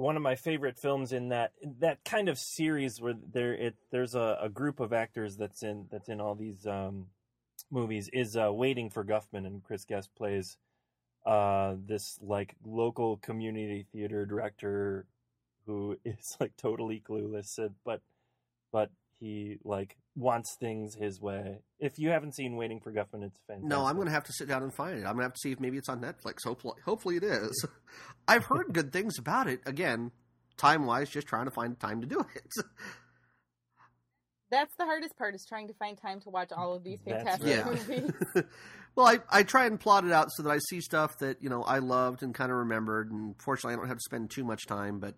One 0.00 0.16
of 0.16 0.22
my 0.22 0.34
favorite 0.34 0.78
films 0.78 1.12
in 1.12 1.28
that 1.28 1.52
that 1.80 2.02
kind 2.06 2.30
of 2.30 2.38
series 2.38 3.02
where 3.02 3.14
there 3.32 3.52
it 3.52 3.74
there's 3.90 4.14
a, 4.14 4.38
a 4.40 4.48
group 4.48 4.80
of 4.80 4.94
actors 4.94 5.36
that's 5.36 5.62
in 5.62 5.88
that's 5.90 6.08
in 6.08 6.22
all 6.22 6.34
these 6.34 6.66
um, 6.66 7.08
movies 7.70 8.08
is 8.10 8.34
uh, 8.34 8.50
Waiting 8.50 8.88
for 8.88 9.04
Guffman 9.04 9.46
and 9.46 9.62
Chris 9.62 9.84
Guest 9.84 10.08
plays 10.16 10.56
uh, 11.26 11.74
this 11.86 12.18
like 12.22 12.54
local 12.64 13.18
community 13.18 13.86
theater 13.92 14.24
director 14.24 15.04
who 15.66 15.98
is 16.06 16.34
like 16.40 16.56
totally 16.56 17.02
clueless, 17.06 17.58
but 17.84 18.00
but 18.72 18.90
he 19.18 19.58
like 19.64 19.98
wants 20.20 20.56
things 20.60 20.94
his 20.94 21.20
way. 21.20 21.58
If 21.78 21.92
you 21.98 22.10
haven't 22.10 22.34
seen 22.34 22.56
Waiting 22.56 22.80
for 22.80 22.92
Guffman, 22.92 23.24
it's 23.24 23.40
fantastic. 23.46 23.68
no, 23.68 23.84
I'm 23.84 23.96
going 23.96 24.06
to 24.06 24.12
have 24.12 24.24
to 24.24 24.32
sit 24.32 24.48
down 24.48 24.62
and 24.62 24.72
find 24.72 24.94
it. 24.94 24.98
I'm 24.98 25.14
going 25.14 25.18
to 25.18 25.22
have 25.24 25.34
to 25.34 25.40
see 25.40 25.52
if 25.52 25.60
maybe 25.60 25.78
it's 25.78 25.88
on 25.88 26.00
Netflix. 26.00 26.44
Hopefully, 26.44 26.74
hopefully 26.84 27.16
it 27.16 27.24
is. 27.24 27.66
I've 28.28 28.44
heard 28.44 28.72
good 28.72 28.92
things 28.92 29.18
about 29.18 29.48
it. 29.48 29.60
Again, 29.66 30.12
time 30.56 30.86
wise, 30.86 31.08
just 31.08 31.26
trying 31.26 31.46
to 31.46 31.50
find 31.50 31.78
time 31.78 32.00
to 32.02 32.06
do 32.06 32.20
it. 32.34 32.64
That's 34.50 34.74
the 34.76 34.84
hardest 34.84 35.16
part 35.16 35.34
is 35.34 35.46
trying 35.48 35.68
to 35.68 35.74
find 35.74 35.96
time 35.96 36.20
to 36.22 36.30
watch 36.30 36.50
all 36.50 36.74
of 36.74 36.82
these 36.82 37.00
fantastic 37.04 37.64
right. 37.64 37.88
movies. 37.88 38.10
well, 38.96 39.06
I, 39.06 39.18
I 39.30 39.42
try 39.44 39.66
and 39.66 39.78
plot 39.78 40.04
it 40.04 40.12
out 40.12 40.28
so 40.32 40.42
that 40.42 40.50
I 40.50 40.58
see 40.58 40.80
stuff 40.80 41.18
that 41.20 41.40
you 41.40 41.48
know 41.48 41.62
I 41.62 41.78
loved 41.78 42.22
and 42.22 42.34
kind 42.34 42.50
of 42.50 42.58
remembered. 42.58 43.12
And 43.12 43.36
fortunately, 43.40 43.74
I 43.74 43.76
don't 43.76 43.86
have 43.86 43.98
to 43.98 44.04
spend 44.04 44.30
too 44.30 44.42
much 44.42 44.66
time. 44.66 44.98
But 44.98 45.14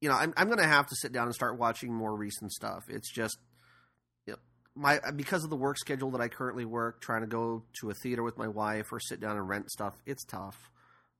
you 0.00 0.08
know, 0.08 0.16
I'm 0.16 0.32
I'm 0.38 0.46
going 0.46 0.58
to 0.58 0.66
have 0.66 0.86
to 0.86 0.96
sit 0.96 1.12
down 1.12 1.26
and 1.26 1.34
start 1.34 1.58
watching 1.58 1.92
more 1.92 2.16
recent 2.16 2.50
stuff. 2.52 2.84
It's 2.88 3.12
just 3.12 3.36
you 3.36 3.36
know, 3.36 3.49
my 4.74 5.00
because 5.16 5.44
of 5.44 5.50
the 5.50 5.56
work 5.56 5.78
schedule 5.78 6.10
that 6.12 6.20
I 6.20 6.28
currently 6.28 6.64
work, 6.64 7.00
trying 7.00 7.22
to 7.22 7.26
go 7.26 7.64
to 7.80 7.90
a 7.90 7.94
theater 7.94 8.22
with 8.22 8.38
my 8.38 8.48
wife 8.48 8.92
or 8.92 9.00
sit 9.00 9.20
down 9.20 9.36
and 9.36 9.48
rent 9.48 9.70
stuff. 9.70 9.94
It's 10.06 10.24
tough, 10.24 10.70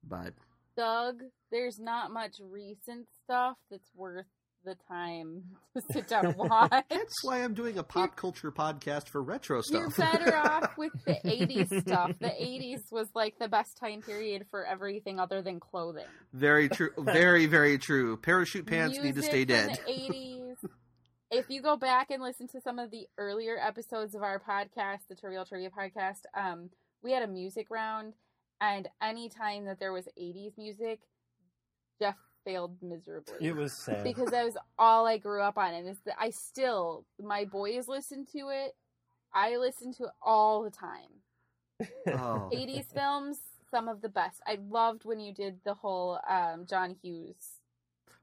but 0.06 0.34
Doug, 0.76 1.22
there's 1.50 1.78
not 1.78 2.10
much 2.10 2.36
recent 2.40 3.06
stuff 3.24 3.56
that's 3.70 3.90
worth 3.94 4.26
the 4.62 4.76
time 4.88 5.42
to 5.74 5.82
sit 5.90 6.06
down 6.06 6.26
and 6.26 6.36
watch. 6.50 6.70
that's 6.90 7.24
why 7.24 7.42
I'm 7.42 7.54
doing 7.54 7.78
a 7.78 7.82
pop 7.82 8.14
culture 8.14 8.52
podcast 8.52 9.08
for 9.08 9.22
retro 9.22 9.62
stuff. 9.62 9.80
You're 9.80 9.88
better 9.90 10.36
off 10.36 10.72
with 10.78 10.92
the 11.06 11.14
80s 11.24 11.80
stuff. 11.80 12.12
The 12.20 12.28
80s 12.28 12.92
was 12.92 13.08
like 13.14 13.38
the 13.38 13.48
best 13.48 13.78
time 13.78 14.02
period 14.02 14.44
for 14.50 14.66
everything 14.66 15.18
other 15.18 15.40
than 15.40 15.60
clothing. 15.60 16.04
very 16.34 16.68
true. 16.68 16.90
Very 16.98 17.46
very 17.46 17.78
true. 17.78 18.16
Parachute 18.18 18.66
pants 18.66 18.96
need 18.98 19.14
to 19.14 19.20
Music 19.20 19.24
stay 19.24 19.44
dead. 19.46 19.80
The 19.86 19.92
80s. 19.92 20.39
If 21.30 21.48
you 21.48 21.62
go 21.62 21.76
back 21.76 22.10
and 22.10 22.20
listen 22.22 22.48
to 22.48 22.60
some 22.60 22.80
of 22.80 22.90
the 22.90 23.06
earlier 23.16 23.56
episodes 23.56 24.16
of 24.16 24.22
our 24.22 24.40
podcast, 24.40 25.06
the 25.08 25.14
Trivial 25.14 25.44
Trivia 25.44 25.70
podcast, 25.70 26.22
um, 26.34 26.70
we 27.02 27.12
had 27.12 27.22
a 27.22 27.28
music 27.28 27.68
round, 27.70 28.14
and 28.60 28.88
anytime 29.00 29.64
that 29.66 29.78
there 29.78 29.92
was 29.92 30.08
80s 30.20 30.58
music, 30.58 31.00
Jeff 32.00 32.16
failed 32.44 32.76
miserably. 32.82 33.34
It 33.40 33.54
was 33.54 33.72
sad. 33.72 34.02
because 34.02 34.30
that 34.30 34.44
was 34.44 34.56
all 34.76 35.06
I 35.06 35.18
grew 35.18 35.40
up 35.40 35.56
on, 35.56 35.72
and 35.72 35.86
it's 35.86 36.00
the, 36.00 36.20
I 36.20 36.30
still 36.30 37.04
my 37.22 37.44
boys 37.44 37.86
listen 37.86 38.26
to 38.32 38.48
it. 38.48 38.74
I 39.32 39.56
listen 39.56 39.94
to 39.94 40.04
it 40.04 40.10
all 40.22 40.62
the 40.62 40.70
time. 40.70 40.88
Oh. 42.08 42.50
80s 42.52 42.92
films, 42.92 43.38
some 43.70 43.88
of 43.88 44.02
the 44.02 44.08
best. 44.08 44.40
I 44.46 44.58
loved 44.68 45.04
when 45.04 45.20
you 45.20 45.32
did 45.32 45.60
the 45.64 45.74
whole 45.74 46.18
um, 46.28 46.66
John 46.68 46.96
Hughes. 47.02 47.59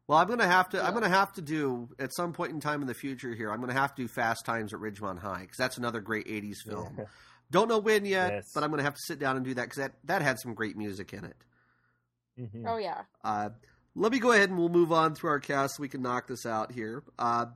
Well, 0.08 0.18
I'm 0.18 0.28
gonna 0.28 0.48
have 0.48 0.70
to. 0.70 0.84
I'm 0.84 0.94
gonna 0.94 1.10
have 1.10 1.34
to 1.34 1.42
do 1.42 1.90
at 2.00 2.14
some 2.16 2.32
point 2.34 2.54
in 2.54 2.60
time 2.62 2.82
in 2.82 2.88
the 2.88 2.94
future 2.94 3.34
here. 3.36 3.52
I'm 3.52 3.60
gonna 3.60 3.74
have 3.74 3.94
to 3.96 4.04
do 4.04 4.08
Fast 4.08 4.46
Times 4.46 4.74
at 4.74 4.80
Ridgemont 4.80 5.20
High 5.20 5.42
because 5.42 5.58
that's 5.58 5.78
another 5.78 6.00
great 6.00 6.28
'80s 6.28 6.62
film. 6.66 6.96
Yeah. 6.98 7.06
Don't 7.52 7.68
know 7.68 7.78
when 7.80 8.06
yet, 8.06 8.32
Yes. 8.32 8.52
but 8.54 8.64
I'm 8.64 8.70
gonna 8.70 8.84
have 8.84 8.94
to 8.96 9.02
sit 9.06 9.20
down 9.20 9.36
and 9.36 9.44
do 9.46 9.54
that 9.56 9.64
because 9.64 9.78
that 9.78 9.94
that 10.06 10.22
had 10.22 10.40
some 10.40 10.54
great 10.54 10.78
music 10.78 11.14
in 11.14 11.26
it. 11.26 11.36
Mhm. 12.40 12.64
Oh 12.68 12.78
yeah, 12.78 13.04
Uh, 13.24 13.50
let 13.96 14.12
me 14.12 14.20
go 14.20 14.32
ahead 14.32 14.50
and 14.50 14.58
we'll 14.58 14.70
move 14.70 14.92
on 14.94 15.14
through 15.16 15.32
our 15.32 15.40
cast 15.40 15.76
so 15.76 15.82
we 15.82 15.90
can 15.90 16.02
knock 16.02 16.28
this 16.28 16.46
out 16.46 16.72
here. 16.72 17.04
Uh, 17.20 17.48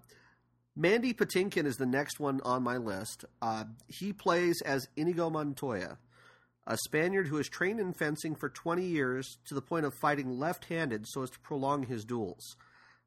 Mandy 0.76 1.14
Patinkin 1.14 1.66
is 1.66 1.78
the 1.78 1.86
next 1.86 2.20
one 2.20 2.42
on 2.42 2.64
my 2.64 2.78
list. 2.78 3.24
Uh, 3.42 3.66
he 3.88 4.12
plays 4.12 4.62
as 4.64 4.88
Inigo 4.96 5.30
Montoya, 5.30 5.98
a 6.72 6.78
Spaniard 6.86 7.28
who 7.28 7.36
has 7.36 7.50
trained 7.50 7.82
in 7.82 7.92
fencing 7.92 8.34
for 8.34 8.48
20 8.48 8.86
years 8.86 9.38
to 9.46 9.54
the 9.54 9.62
point 9.62 9.86
of 9.86 9.94
fighting 10.02 10.40
left 10.40 10.66
handed 10.66 11.06
so 11.06 11.22
as 11.22 11.30
to 11.30 11.40
prolong 11.42 11.84
his 11.84 12.06
duels. 12.06 12.56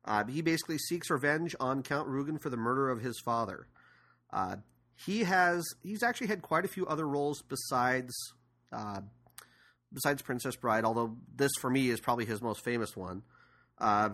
Uh, 0.04 0.22
he 0.26 0.42
basically 0.42 0.76
seeks 0.76 1.08
revenge 1.08 1.56
on 1.58 1.82
Count 1.82 2.06
Rugen 2.06 2.38
for 2.38 2.50
the 2.50 2.58
murder 2.58 2.90
of 2.90 3.00
his 3.00 3.18
father. 3.24 3.66
Uh, 4.30 4.56
he 5.06 5.24
has 5.24 5.64
he's 5.82 6.02
actually 6.02 6.26
had 6.26 6.42
quite 6.42 6.66
a 6.66 6.68
few 6.68 6.86
other 6.86 7.08
roles 7.08 7.42
besides 7.48 8.12
uh, 8.70 9.00
besides 9.90 10.20
Princess 10.20 10.56
Bride, 10.56 10.84
although 10.84 11.16
this 11.34 11.52
for 11.58 11.70
me 11.70 11.88
is 11.88 12.00
probably 12.00 12.26
his 12.26 12.42
most 12.42 12.62
famous 12.62 12.94
one. 12.94 13.22
Uh, 13.78 14.10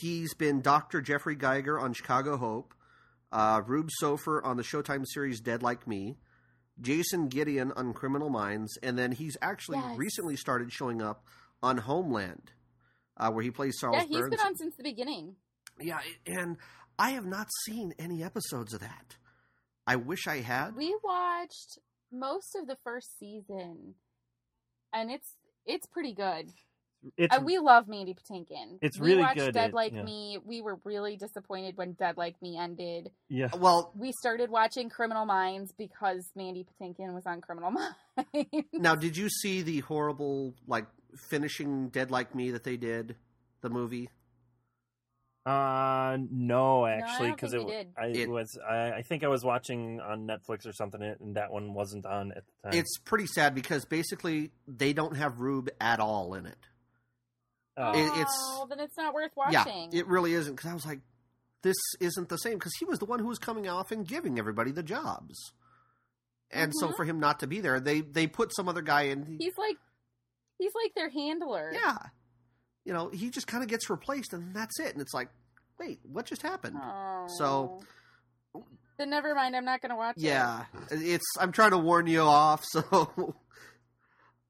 he's 0.00 0.34
been 0.34 0.60
Dr. 0.60 1.00
Jeffrey 1.00 1.36
Geiger 1.36 1.78
on 1.78 1.92
Chicago 1.92 2.36
Hope, 2.36 2.74
uh, 3.30 3.62
Rube 3.64 3.90
Sofer 4.02 4.44
on 4.44 4.56
the 4.56 4.64
Showtime 4.64 5.06
series 5.06 5.40
Dead 5.40 5.62
Like 5.62 5.86
Me, 5.86 6.16
Jason 6.82 7.28
Gideon 7.28 7.72
on 7.72 7.94
Criminal 7.94 8.28
Minds, 8.28 8.76
and 8.82 8.98
then 8.98 9.12
he's 9.12 9.36
actually 9.40 9.78
Yes. 9.78 9.96
recently 9.96 10.36
started 10.36 10.72
showing 10.72 11.00
up 11.00 11.24
on 11.62 11.78
Homeland, 11.78 12.52
uh, 13.16 13.30
where 13.30 13.42
he 13.42 13.50
plays 13.50 13.78
Charles 13.80 13.96
yeah, 13.98 14.04
he's 14.06 14.18
Burns. 14.18 14.30
been 14.30 14.40
on 14.46 14.56
since 14.56 14.76
the 14.76 14.82
beginning. 14.82 15.36
Yeah, 15.80 16.00
and 16.26 16.58
I 16.98 17.10
have 17.10 17.24
not 17.24 17.46
seen 17.66 17.94
any 17.98 18.22
episodes 18.22 18.74
of 18.74 18.80
that. 18.80 19.16
I 19.86 19.96
wish 19.96 20.26
I 20.26 20.38
had. 20.38 20.76
We 20.76 20.94
watched 21.02 21.78
most 22.12 22.54
of 22.54 22.66
the 22.66 22.76
first 22.84 23.18
season, 23.18 23.94
and 24.92 25.10
it's 25.10 25.36
it's 25.64 25.86
pretty 25.86 26.12
good. 26.12 26.50
It's 27.16 27.34
And 27.34 27.44
we 27.44 27.58
love 27.58 27.88
Mandy 27.88 28.14
Patinkin. 28.14 28.78
It's 28.80 28.98
we 28.98 29.10
really 29.10 29.22
watched 29.22 29.38
good, 29.38 29.54
Dead 29.54 29.70
it- 29.70 29.74
Like 29.74 29.92
yeah. 29.92 30.02
Me. 30.02 30.38
We 30.44 30.60
were 30.62 30.78
really 30.84 31.16
disappointed 31.16 31.76
when 31.76 31.92
Dead 31.94 32.16
Like 32.16 32.40
Me 32.40 32.56
ended. 32.58 33.10
yeah. 33.28 33.48
Well, 33.56 33.92
We 33.96 34.12
started 34.12 34.50
watching 34.50 34.88
Criminal 34.88 35.26
Minds 35.26 35.72
because 35.76 36.30
Mandy 36.36 36.64
Patinkin 36.64 37.12
was 37.14 37.24
on 37.26 37.40
Criminal 37.40 37.70
Minds. 38.34 38.66
now 38.72 38.94
did 38.94 39.16
you 39.16 39.28
see 39.28 39.62
the 39.62 39.80
horrible 39.80 40.54
like 40.66 40.86
finishing 41.28 41.88
Dead 41.88 42.10
Like 42.10 42.34
Me 42.34 42.50
that 42.52 42.64
they 42.64 42.76
did, 42.76 43.16
the 43.62 43.68
movie? 43.70 44.08
Uh, 45.44 46.18
no, 46.30 46.86
actually, 46.86 47.32
because 47.32 47.50
think 47.50 47.68
it. 47.68 47.88
I 47.98 48.06
It- 48.06 48.28
was 48.30 48.56
I, 48.68 48.92
I 48.92 49.02
think 49.02 49.24
I 49.24 49.28
was 49.28 49.44
watching 49.44 50.00
on 50.00 50.24
Netflix 50.24 50.68
or 50.68 50.72
something, 50.72 51.02
and 51.02 51.34
that 51.34 51.50
one 51.50 51.74
wasn't 51.74 52.06
on 52.06 52.30
at 52.30 52.44
the 52.46 52.70
time. 52.70 52.78
It's 52.78 52.96
pretty 52.98 53.26
sad 53.26 53.52
because 53.52 53.84
basically 53.84 54.52
they 54.68 54.92
don't 54.92 55.16
have 55.16 55.40
Rube 55.40 55.68
at 55.80 55.98
all 55.98 56.34
in 56.34 56.46
it. 56.46 56.58
Oh. 57.76 57.92
it- 57.92 58.04
it's- 58.06 58.26
oh, 58.30 58.66
then 58.68 58.80
it's 58.80 58.96
not 58.96 59.14
worth 59.14 59.32
watching. 59.36 59.52
Yeah, 59.54 59.64
watching. 59.64 59.92
it 59.92 60.06
really 60.06 60.34
isn't 60.34 60.54
because 60.54 60.70
I 60.70 60.74
was 60.74 60.84
like, 60.86 61.00
this 61.62 61.76
isn't 62.00 62.28
the 62.28 62.36
same 62.36 62.54
because 62.54 62.72
he 62.78 62.84
was 62.84 62.98
the 62.98 63.04
one 63.06 63.18
who 63.20 63.26
was 63.28 63.38
coming 63.38 63.68
off 63.68 63.90
and 63.92 64.06
giving 64.06 64.38
everybody 64.38 64.72
the 64.72 64.82
jobs, 64.82 65.52
and 66.50 66.72
so 66.74 66.88
Mhm. 66.88 66.96
for 66.96 67.04
him 67.04 67.18
not 67.20 67.40
to 67.40 67.46
be 67.46 67.60
there, 67.60 67.80
they 67.80 68.00
they 68.02 68.26
put 68.26 68.54
some 68.54 68.68
other 68.68 68.82
guy 68.82 69.02
in. 69.02 69.36
he's 69.40 69.56
like 69.56 69.76
he's 70.58 70.72
like 70.84 70.94
their 70.94 71.08
handler. 71.08 71.70
yeah, 71.72 71.98
you 72.84 72.92
know, 72.92 73.08
he 73.10 73.30
just 73.30 73.46
kind 73.46 73.62
of 73.62 73.68
gets 73.68 73.88
replaced 73.88 74.32
and 74.32 74.54
that's 74.54 74.78
it, 74.80 74.92
and 74.92 75.00
it's 75.00 75.14
like, 75.14 75.28
wait, 75.78 76.00
what 76.04 76.26
just 76.26 76.42
happened? 76.42 76.76
Oh. 76.82 77.26
So- 77.38 77.82
then 78.98 79.08
never 79.08 79.34
mind. 79.34 79.56
I'm 79.56 79.64
not 79.64 79.80
going 79.80 79.90
to 79.90 79.96
watch 79.96 80.16
it. 80.18 80.22
Yeah, 80.24 80.66
it's. 80.90 81.24
I'm 81.40 81.50
trying 81.50 81.70
to 81.70 81.78
warn 81.78 82.06
you 82.06 82.20
off. 82.20 82.62
So, 82.72 83.34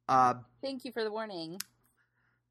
uh, 0.08 0.34
Thank 0.60 0.84
you 0.84 0.92
for 0.92 1.04
the 1.04 1.12
warning. 1.12 1.58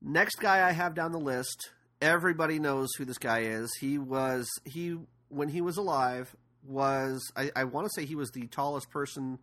Next 0.01 0.35
guy 0.35 0.67
I 0.67 0.71
have 0.71 0.95
down 0.95 1.11
the 1.11 1.19
list. 1.19 1.69
Everybody 2.01 2.59
knows 2.59 2.89
who 2.97 3.05
this 3.05 3.17
guy 3.17 3.41
is. 3.41 3.71
He 3.79 3.97
was 3.97 4.49
he 4.65 4.97
when 5.29 5.49
he 5.49 5.61
was 5.61 5.77
alive 5.77 6.35
was 6.63 7.31
I, 7.35 7.51
I 7.55 7.63
want 7.65 7.87
to 7.87 7.91
say 7.95 8.05
he 8.05 8.15
was 8.15 8.31
the 8.31 8.47
tallest 8.47 8.89
person 8.89 9.39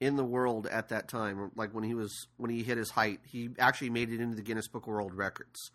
in 0.00 0.16
the 0.16 0.24
world 0.24 0.66
at 0.66 0.90
that 0.90 1.08
time. 1.08 1.50
Like 1.56 1.74
when 1.74 1.84
he 1.84 1.94
was 1.94 2.12
when 2.36 2.50
he 2.50 2.62
hit 2.62 2.78
his 2.78 2.90
height, 2.90 3.20
he 3.24 3.50
actually 3.58 3.90
made 3.90 4.12
it 4.12 4.20
into 4.20 4.36
the 4.36 4.42
Guinness 4.42 4.68
Book 4.68 4.84
of 4.84 4.88
World 4.88 5.14
Records. 5.14 5.70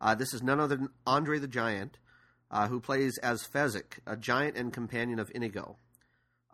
Uh, 0.00 0.14
this 0.14 0.32
is 0.32 0.42
none 0.42 0.60
other 0.60 0.76
than 0.76 0.88
Andre 1.06 1.38
the 1.38 1.48
Giant, 1.48 1.98
uh, 2.50 2.68
who 2.68 2.80
plays 2.80 3.18
as 3.18 3.42
Fezzik, 3.42 3.98
a 4.06 4.16
giant 4.16 4.56
and 4.56 4.72
companion 4.72 5.18
of 5.18 5.30
Inigo. 5.34 5.76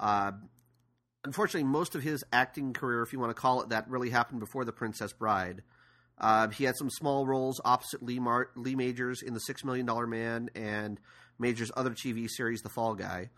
Uh, 0.00 0.32
unfortunately, 1.24 1.68
most 1.68 1.94
of 1.94 2.02
his 2.02 2.24
acting 2.32 2.72
career, 2.72 3.02
if 3.02 3.12
you 3.12 3.20
want 3.20 3.30
to 3.30 3.40
call 3.40 3.62
it 3.62 3.68
that, 3.68 3.88
really 3.88 4.10
happened 4.10 4.40
before 4.40 4.64
The 4.64 4.72
Princess 4.72 5.12
Bride. 5.12 5.62
Uh, 6.18 6.48
he 6.48 6.64
had 6.64 6.76
some 6.76 6.90
small 6.90 7.26
roles 7.26 7.60
opposite 7.64 8.02
Lee, 8.02 8.18
Mar- 8.18 8.50
Lee 8.56 8.74
Majors 8.74 9.22
in 9.22 9.34
The 9.34 9.40
Six 9.40 9.64
Million 9.64 9.86
Dollar 9.86 10.06
Man 10.06 10.48
and 10.54 10.98
Majors' 11.38 11.70
other 11.76 11.90
TV 11.90 12.28
series, 12.28 12.62
The 12.62 12.70
Fall 12.70 12.94
Guy, 12.94 13.30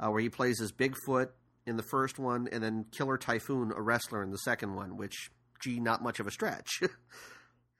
uh, 0.00 0.08
where 0.10 0.20
he 0.20 0.30
plays 0.30 0.60
as 0.60 0.72
Bigfoot 0.72 1.28
in 1.66 1.76
the 1.76 1.82
first 1.82 2.18
one 2.18 2.48
and 2.50 2.62
then 2.62 2.86
Killer 2.90 3.18
Typhoon, 3.18 3.72
a 3.76 3.80
wrestler, 3.80 4.22
in 4.22 4.30
the 4.30 4.38
second 4.38 4.74
one, 4.74 4.96
which, 4.96 5.30
gee, 5.60 5.78
not 5.78 6.02
much 6.02 6.20
of 6.20 6.26
a 6.26 6.30
stretch. 6.30 6.80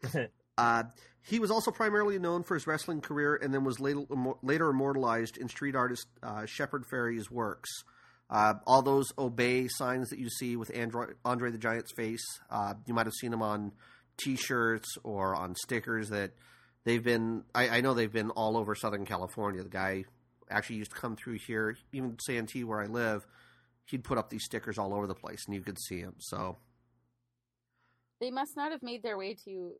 Uh, 0.58 0.82
he 1.22 1.38
was 1.38 1.50
also 1.50 1.70
primarily 1.70 2.18
known 2.18 2.42
for 2.42 2.52
his 2.54 2.66
wrestling 2.66 3.00
career 3.00 3.36
and 3.36 3.54
then 3.54 3.64
was 3.64 3.80
later, 3.80 4.02
later 4.42 4.68
immortalized 4.68 5.38
in 5.38 5.48
street 5.48 5.74
artist 5.74 6.06
uh, 6.22 6.44
Shepard 6.44 6.84
Fairey's 6.92 7.30
works. 7.30 7.70
Uh, 8.28 8.54
all 8.66 8.82
those 8.82 9.12
obey 9.18 9.66
signs 9.66 10.10
that 10.10 10.18
you 10.18 10.28
see 10.28 10.56
with 10.56 10.70
Andre 11.24 11.50
the 11.50 11.58
Giant's 11.58 11.92
face, 11.96 12.24
uh, 12.50 12.74
you 12.86 12.92
might 12.92 13.06
have 13.06 13.14
seen 13.14 13.32
him 13.32 13.40
on 13.40 13.72
T-shirts 14.18 14.96
or 15.02 15.34
on 15.34 15.54
stickers. 15.54 16.10
That 16.10 16.32
they've 16.84 17.02
been, 17.02 17.44
I, 17.54 17.68
I 17.68 17.80
know 17.80 17.94
they've 17.94 18.12
been 18.12 18.30
all 18.30 18.56
over 18.56 18.74
Southern 18.74 19.04
California. 19.04 19.62
The 19.62 19.68
guy 19.68 20.04
actually 20.50 20.76
used 20.76 20.92
to 20.92 21.00
come 21.00 21.16
through 21.16 21.38
here, 21.46 21.76
even 21.92 22.16
Santee 22.20 22.64
where 22.64 22.80
I 22.80 22.86
live. 22.86 23.26
He'd 23.86 24.04
put 24.04 24.16
up 24.18 24.30
these 24.30 24.44
stickers 24.44 24.78
all 24.78 24.94
over 24.94 25.06
the 25.06 25.14
place, 25.14 25.44
and 25.46 25.54
you 25.54 25.60
could 25.62 25.78
see 25.80 25.98
him. 25.98 26.14
So 26.18 26.56
They 28.20 28.30
must 28.30 28.56
not 28.56 28.70
have 28.72 28.82
made 28.82 29.02
their 29.02 29.18
way 29.18 29.34
to 29.44 29.72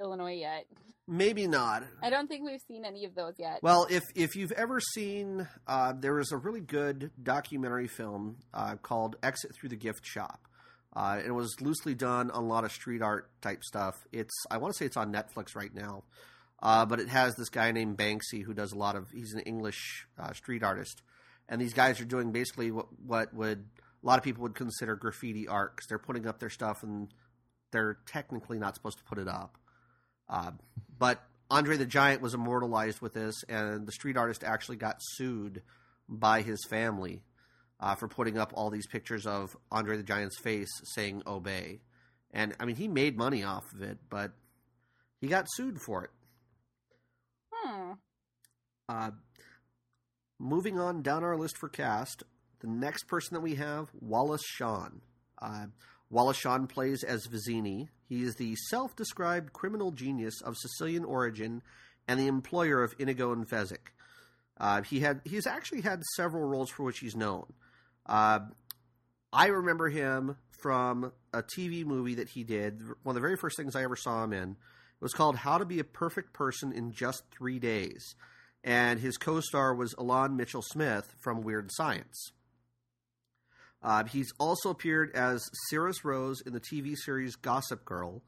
Illinois 0.00 0.34
yet. 0.34 0.66
maybe 1.08 1.46
not. 1.46 1.82
I 2.02 2.10
don't 2.10 2.28
think 2.28 2.44
we've 2.44 2.60
seen 2.68 2.84
any 2.84 3.04
of 3.06 3.14
those 3.14 3.34
yet. 3.38 3.60
Well, 3.62 3.86
if 3.88 4.02
if 4.14 4.36
you've 4.36 4.52
ever 4.52 4.78
seen, 4.78 5.48
uh, 5.66 5.94
there 5.98 6.18
is 6.18 6.32
a 6.32 6.36
really 6.36 6.60
good 6.60 7.10
documentary 7.22 7.88
film 7.88 8.36
uh, 8.52 8.76
called 8.76 9.16
"Exit 9.22 9.54
Through 9.54 9.70
the 9.70 9.76
Gift 9.76 10.04
Shop." 10.04 10.40
Uh, 10.96 11.20
it 11.22 11.30
was 11.30 11.60
loosely 11.60 11.94
done 11.94 12.30
on 12.30 12.42
a 12.42 12.46
lot 12.46 12.64
of 12.64 12.72
street 12.72 13.02
art 13.02 13.28
type 13.42 13.62
stuff. 13.62 14.06
It's 14.12 14.32
I 14.50 14.56
want 14.56 14.72
to 14.72 14.78
say 14.78 14.86
it's 14.86 14.96
on 14.96 15.12
Netflix 15.12 15.54
right 15.54 15.74
now, 15.74 16.04
uh, 16.62 16.86
but 16.86 17.00
it 17.00 17.10
has 17.10 17.36
this 17.36 17.50
guy 17.50 17.70
named 17.70 17.98
Banksy 17.98 18.42
who 18.42 18.54
does 18.54 18.72
a 18.72 18.78
lot 18.78 18.96
of. 18.96 19.10
He's 19.10 19.34
an 19.34 19.40
English 19.40 20.06
uh, 20.18 20.32
street 20.32 20.62
artist, 20.62 21.02
and 21.50 21.60
these 21.60 21.74
guys 21.74 22.00
are 22.00 22.06
doing 22.06 22.32
basically 22.32 22.70
what 22.70 22.86
what 23.04 23.34
would 23.34 23.66
a 24.02 24.06
lot 24.06 24.16
of 24.16 24.24
people 24.24 24.42
would 24.44 24.54
consider 24.54 24.96
graffiti 24.96 25.46
art 25.46 25.76
because 25.76 25.86
they're 25.86 25.98
putting 25.98 26.26
up 26.26 26.38
their 26.38 26.48
stuff 26.48 26.82
and 26.82 27.12
they're 27.72 27.98
technically 28.06 28.58
not 28.58 28.74
supposed 28.74 28.96
to 28.96 29.04
put 29.04 29.18
it 29.18 29.28
up. 29.28 29.58
Uh, 30.30 30.52
but 30.98 31.22
Andre 31.50 31.76
the 31.76 31.84
Giant 31.84 32.22
was 32.22 32.32
immortalized 32.32 33.02
with 33.02 33.12
this, 33.12 33.44
and 33.50 33.86
the 33.86 33.92
street 33.92 34.16
artist 34.16 34.42
actually 34.42 34.76
got 34.76 34.96
sued 35.00 35.60
by 36.08 36.40
his 36.40 36.64
family 36.70 37.20
uh, 37.80 37.94
for 37.94 38.08
putting 38.08 38.38
up 38.38 38.52
all 38.54 38.70
these 38.70 38.86
pictures 38.86 39.26
of 39.26 39.56
Andre 39.70 39.96
the 39.96 40.02
Giant's 40.02 40.38
face 40.38 40.70
saying 40.84 41.22
"Obey." 41.26 41.80
And 42.32 42.54
I 42.60 42.64
mean, 42.64 42.76
he 42.76 42.88
made 42.88 43.16
money 43.16 43.44
off 43.44 43.64
of 43.72 43.82
it, 43.82 43.98
but 44.10 44.32
he 45.20 45.26
got 45.28 45.46
sued 45.48 45.80
for 45.80 46.04
it. 46.04 46.10
hmm. 47.52 47.92
Uh, 48.88 49.10
moving 50.38 50.78
on 50.78 51.02
down 51.02 51.24
our 51.24 51.36
list 51.36 51.56
for 51.56 51.68
cast, 51.68 52.22
the 52.60 52.68
next 52.68 53.04
person 53.04 53.34
that 53.34 53.40
we 53.40 53.54
have, 53.56 53.88
Wallace 54.00 54.44
Shawn. 54.44 55.00
Uh, 55.40 55.66
Wallace 56.10 56.36
Shawn 56.36 56.66
plays 56.66 57.02
as 57.02 57.26
Vizzini. 57.26 57.88
He 58.08 58.22
is 58.22 58.36
the 58.36 58.54
self 58.68 58.94
described 58.94 59.52
criminal 59.52 59.90
genius 59.90 60.40
of 60.42 60.56
Sicilian 60.56 61.04
origin 61.04 61.62
and 62.06 62.20
the 62.20 62.28
employer 62.28 62.82
of 62.82 62.94
Inigo 62.98 63.32
and 63.32 63.48
Fezzik. 63.48 63.92
Uh, 64.58 64.82
he 64.82 65.00
had 65.00 65.20
he's 65.24 65.46
actually 65.46 65.82
had 65.82 66.02
several 66.14 66.44
roles 66.44 66.70
for 66.70 66.84
which 66.84 67.00
he's 67.00 67.16
known. 67.16 67.52
Uh, 68.06 68.40
I 69.32 69.46
remember 69.46 69.88
him 69.88 70.36
from 70.50 71.12
a 71.32 71.42
TV 71.42 71.84
movie 71.84 72.14
that 72.14 72.28
he 72.28 72.44
did. 72.44 72.80
One 73.02 73.12
of 73.12 73.14
the 73.14 73.20
very 73.20 73.36
first 73.36 73.56
things 73.56 73.76
I 73.76 73.82
ever 73.82 73.96
saw 73.96 74.24
him 74.24 74.32
in. 74.32 74.50
It 74.52 75.02
was 75.02 75.12
called 75.12 75.36
How 75.36 75.58
to 75.58 75.64
Be 75.64 75.78
a 75.78 75.84
Perfect 75.84 76.32
Person 76.32 76.72
in 76.72 76.92
Just 76.92 77.22
Three 77.30 77.58
Days. 77.58 78.14
And 78.64 78.98
his 78.98 79.16
co 79.16 79.40
star 79.40 79.74
was 79.74 79.94
Ilan 79.94 80.36
Mitchell 80.36 80.62
Smith 80.62 81.14
from 81.22 81.42
Weird 81.42 81.70
Science. 81.72 82.32
Uh, 83.82 84.04
he's 84.04 84.32
also 84.40 84.70
appeared 84.70 85.14
as 85.14 85.48
Cyrus 85.68 86.04
Rose 86.04 86.40
in 86.40 86.52
the 86.52 86.60
TV 86.60 86.96
series 86.96 87.36
Gossip 87.36 87.84
Girl. 87.84 88.22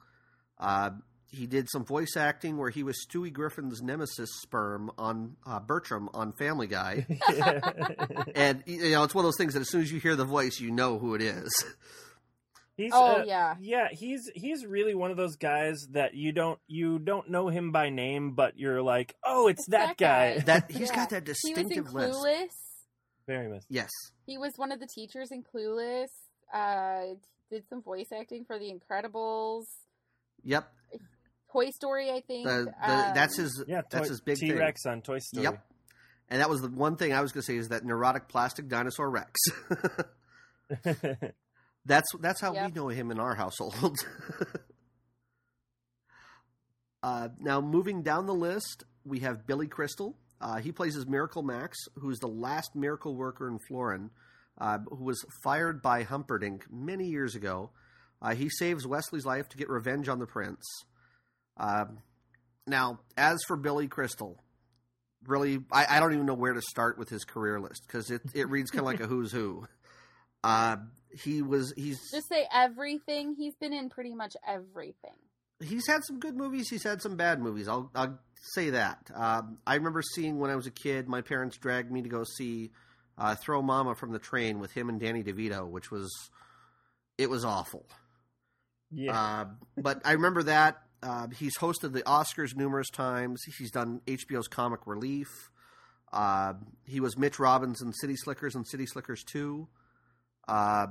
Uh, 0.59 0.91
he 1.31 1.47
did 1.47 1.69
some 1.71 1.85
voice 1.85 2.17
acting 2.17 2.57
where 2.57 2.71
he 2.71 2.83
was 2.83 2.97
Stewie 3.07 3.33
Griffin's 3.33 3.83
nemesis 3.83 4.31
sperm 4.43 4.91
on 4.99 5.37
uh, 5.47 5.61
Bertram 5.61 6.09
on 6.15 6.33
Family 6.33 6.67
Guy. 6.67 7.07
and, 8.35 8.63
you 8.67 8.91
know, 8.91 9.05
it's 9.05 9.15
one 9.15 9.25
of 9.25 9.27
those 9.29 9.37
things 9.37 9.55
that 9.55 9.61
as 9.61 9.69
soon 9.71 9.83
as 9.83 9.93
you 9.93 10.01
hear 10.01 10.17
the 10.17 10.25
voice, 10.25 10.59
you 10.61 10.71
know 10.71 10.99
who 10.99 11.15
it 11.15 11.23
is. 11.23 11.51
He's, 12.77 12.93
Oh 12.95 13.17
uh, 13.21 13.25
yeah. 13.27 13.57
yeah, 13.61 13.89
he's 13.91 14.21
he's 14.37 14.65
really 14.65 14.95
one 14.95 15.11
of 15.11 15.17
those 15.17 15.35
guys 15.35 15.75
that 15.95 16.15
you 16.15 16.31
don't 16.31 16.61
you 16.69 17.01
don't 17.01 17.29
know 17.29 17.49
him 17.49 17.73
by 17.73 17.91
name, 17.91 18.35
but 18.37 18.57
you're 18.57 18.81
like, 18.83 19.17
oh, 19.25 19.49
it's, 19.49 19.63
It's 19.63 19.69
that, 19.71 19.87
that 19.89 19.97
guy. 19.99 20.35
guy. 20.37 20.41
That 20.45 20.71
He's 20.71 20.89
Yeah. 20.89 20.95
got 20.97 21.11
that 21.11 21.27
He 21.27 21.31
was 21.33 21.39
in 21.45 21.55
distinctive 21.69 21.93
lisp. 21.93 22.21
Clueless. 22.21 22.55
Very 23.27 23.49
much. 23.49 23.65
Yes. 23.69 23.91
He 24.27 24.39
was 24.39 24.53
one 24.57 24.71
of 24.71 24.79
the 24.79 24.87
teachers 24.87 25.31
in 25.33 25.43
Clueless. 25.43 26.07
Uh, 26.55 27.15
did 27.51 27.65
some 27.69 27.83
voice 27.83 28.07
acting 28.17 28.45
for 28.47 28.59
The 28.59 28.73
Incredibles, 28.73 29.65
Yep. 30.45 30.73
Toy 31.53 31.71
Story. 31.71 32.11
I 32.11 32.21
think. 32.21 32.47
The, 32.47 32.65
the, 32.65 33.13
that's 33.15 33.39
Um, 33.39 33.45
his. 33.45 33.65
Yeah, 33.67 33.83
that's 33.91 34.07
Toy- 34.09 34.11
his 34.11 34.21
big 34.21 34.39
thing. 34.39 34.51
T-Rex 34.53 34.87
on 34.87 35.03
Toy 35.03 35.19
Story. 35.19 35.45
Yep. 35.45 35.65
And 36.31 36.41
that 36.41 36.51
was 36.51 36.61
the 36.61 36.69
one 36.69 36.97
thing 36.97 37.13
I 37.15 37.23
was 37.23 37.33
going 37.33 37.43
to 37.43 37.47
say 37.47 37.57
is 37.57 37.69
that 37.69 37.85
neurotic 37.85 38.29
plastic 38.29 38.69
dinosaur 38.69 39.09
Rex. 39.11 39.33
that's 41.87 42.09
that's 42.21 42.41
how 42.41 42.53
we 42.53 42.71
know 42.73 42.89
him 42.89 43.11
in 43.11 43.19
our 43.19 43.35
household. 43.35 43.97
uh, 47.03 47.29
now, 47.41 47.61
moving 47.61 48.03
down 48.03 48.27
the 48.27 48.35
list, 48.35 48.85
we 49.05 49.21
have 49.21 49.47
Billy 49.47 49.67
Crystal. 49.69 50.17
Uh, 50.41 50.57
he 50.59 50.71
plays 50.71 50.97
as 50.97 51.07
Miracle 51.07 51.43
Max, 51.43 51.77
who's 51.97 52.19
the 52.19 52.29
last 52.29 52.77
miracle 52.77 53.17
worker 53.17 53.49
in 53.49 53.59
Florin, 53.59 54.11
uh, 54.61 54.79
who 54.89 55.05
was 55.05 55.25
fired 55.43 55.83
by 55.83 56.03
Humperdinck 56.03 56.67
many 56.71 57.07
years 57.07 57.35
ago. 57.35 57.71
Uh, 58.21 58.35
he 58.35 58.49
saves 58.49 58.87
Westley's 58.87 59.25
life 59.27 59.49
to 59.49 59.57
get 59.57 59.69
revenge 59.69 60.09
on 60.09 60.19
the 60.19 60.27
prince. 60.27 60.63
Um 61.59 61.99
now, 62.67 63.01
as 63.17 63.39
for 63.47 63.57
Billy 63.57 63.89
Crystal, 63.89 64.39
really, 65.27 65.61
I, 65.73 65.97
I 65.97 66.01
don't 66.01 66.13
even 66.13 66.27
know 66.27 66.35
where 66.35 66.53
to 66.53 66.61
start 66.61 66.99
with 66.99 67.09
his 67.09 67.25
career 67.25 67.59
list 67.61 67.83
because 67.87 68.11
it 68.11 68.23
it 68.35 68.49
reads 68.49 68.71
kind 68.71 68.81
of 68.81 68.87
like 68.87 69.01
a 69.01 69.07
who's 69.07 69.33
who. 69.33 69.67
Uh, 70.45 70.77
he 71.11 71.43
was 71.43 71.73
he's 71.77 71.99
Just 72.13 72.29
say 72.29 72.47
everything. 72.53 73.35
He's 73.37 73.55
been 73.57 73.73
in 73.73 73.89
pretty 73.89 74.15
much 74.15 74.37
everything. 74.47 75.17
he's 75.65 75.87
had 75.89 76.05
some 76.05 76.21
good 76.21 76.37
movies. 76.37 76.69
He's 76.69 76.85
had 76.85 77.03
some 77.03 77.17
bad 77.17 77.41
movies. 77.41 77.69
I'll 77.69 77.91
I'll 77.95 78.19
say 78.55 78.71
that. 78.71 79.11
Um, 79.15 79.59
I 79.67 79.75
remember 79.77 80.03
seeing 80.03 80.39
when 80.39 80.51
I 80.51 80.57
was 80.57 80.67
a 80.67 80.71
kid. 80.71 81.09
My 81.09 81.23
parents 81.23 81.57
dragged 81.57 81.91
me 81.91 82.03
to 82.03 82.09
go 82.09 82.25
see 82.25 82.71
uh, 83.17 83.35
Throw 83.35 83.63
Mama 83.63 83.95
from 83.95 84.13
the 84.13 84.19
Train 84.19 84.61
with 84.61 84.73
him 84.73 84.89
and 84.89 85.01
Danny 85.01 85.25
DeVito, 85.25 85.69
which 85.69 85.91
was 85.91 86.13
it 87.17 87.29
was 87.31 87.45
awful. 87.45 87.87
Yeah. 88.91 89.19
Uh, 89.19 89.45
but 89.77 90.03
I 90.05 90.13
remember 90.13 90.45
that 90.45 90.83
uh, 91.03 91.29
he's 91.37 91.57
hosted 91.59 91.93
the 91.93 92.03
Oscars 92.03 92.57
numerous 92.57 92.91
times. 92.91 93.43
He's 93.59 93.71
done 93.71 94.01
HBO's 94.07 94.49
Comic 94.49 94.87
Relief. 94.87 95.29
Uh, 96.13 96.55
he 96.87 97.01
was 97.01 97.17
Mitch 97.17 97.39
Robbins 97.39 97.83
in 97.83 97.93
City 97.93 98.17
Slickers 98.17 98.55
and 98.55 98.67
City 98.67 98.87
Slickers 98.87 99.23
Two. 99.25 99.69
Uh, 100.47 100.87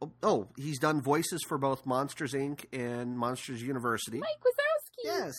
oh, 0.00 0.12
oh, 0.22 0.48
he's 0.56 0.78
done 0.78 1.02
voices 1.02 1.42
for 1.46 1.58
both 1.58 1.86
Monsters 1.86 2.32
Inc. 2.32 2.64
and 2.72 3.16
Monsters 3.16 3.62
University. 3.62 4.18
Mike 4.18 4.40
Wazowski. 4.40 5.04
Yes. 5.04 5.34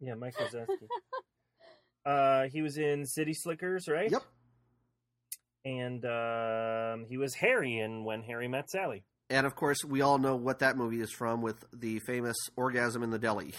yeah, 0.00 0.14
Mike 0.14 0.34
Wazowski. 0.34 0.88
uh, 2.06 2.48
he 2.52 2.62
was 2.62 2.76
in 2.76 3.06
City 3.06 3.32
Slickers, 3.34 3.86
right? 3.88 4.10
Yep. 4.10 4.22
And 5.64 6.04
um, 6.04 7.06
he 7.08 7.16
was 7.16 7.34
Harry 7.34 7.78
in 7.78 8.04
When 8.04 8.22
Harry 8.22 8.48
Met 8.48 8.68
Sally. 8.68 9.04
And 9.30 9.46
of 9.46 9.54
course, 9.54 9.78
we 9.84 10.02
all 10.02 10.18
know 10.18 10.36
what 10.36 10.58
that 10.58 10.76
movie 10.76 11.00
is 11.00 11.10
from 11.10 11.40
with 11.40 11.64
the 11.72 12.00
famous 12.00 12.36
orgasm 12.56 13.02
in 13.02 13.10
the 13.10 13.18
deli. 13.18 13.54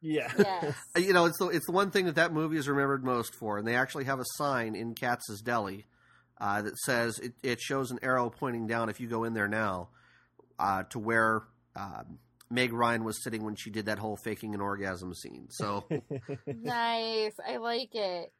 Yeah. 0.00 0.32
Yes. 0.38 0.74
You 0.96 1.12
know, 1.12 1.26
it's 1.26 1.38
the 1.38 1.48
it's 1.48 1.66
the 1.66 1.72
one 1.72 1.90
thing 1.90 2.06
that 2.06 2.14
that 2.16 2.32
movie 2.32 2.56
is 2.56 2.68
remembered 2.68 3.04
most 3.04 3.34
for, 3.34 3.58
and 3.58 3.66
they 3.66 3.74
actually 3.74 4.04
have 4.04 4.20
a 4.20 4.24
sign 4.36 4.74
in 4.74 4.94
Katz's 4.94 5.40
Deli 5.42 5.86
uh, 6.40 6.62
that 6.62 6.76
says 6.78 7.18
it, 7.18 7.34
it 7.42 7.60
shows 7.60 7.90
an 7.90 7.98
arrow 8.02 8.30
pointing 8.30 8.66
down 8.66 8.88
if 8.88 9.00
you 9.00 9.08
go 9.08 9.24
in 9.24 9.34
there 9.34 9.48
now 9.48 9.88
uh, 10.58 10.84
to 10.90 10.98
where 10.98 11.42
um, 11.76 12.18
Meg 12.50 12.72
Ryan 12.72 13.04
was 13.04 13.22
sitting 13.22 13.44
when 13.44 13.56
she 13.56 13.70
did 13.70 13.86
that 13.86 13.98
whole 13.98 14.16
faking 14.24 14.54
an 14.54 14.60
orgasm 14.60 15.14
scene. 15.14 15.48
So 15.50 15.84
nice. 16.46 17.32
I 17.46 17.56
like 17.58 17.94
it. 17.94 18.32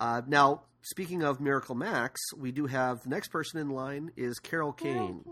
Uh, 0.00 0.22
now, 0.26 0.62
speaking 0.82 1.22
of 1.22 1.40
Miracle 1.40 1.74
Max, 1.74 2.20
we 2.36 2.52
do 2.52 2.66
have 2.66 3.02
the 3.02 3.08
next 3.08 3.28
person 3.28 3.60
in 3.60 3.70
line 3.70 4.10
is 4.16 4.38
Carol 4.38 4.72
Kane. 4.72 5.24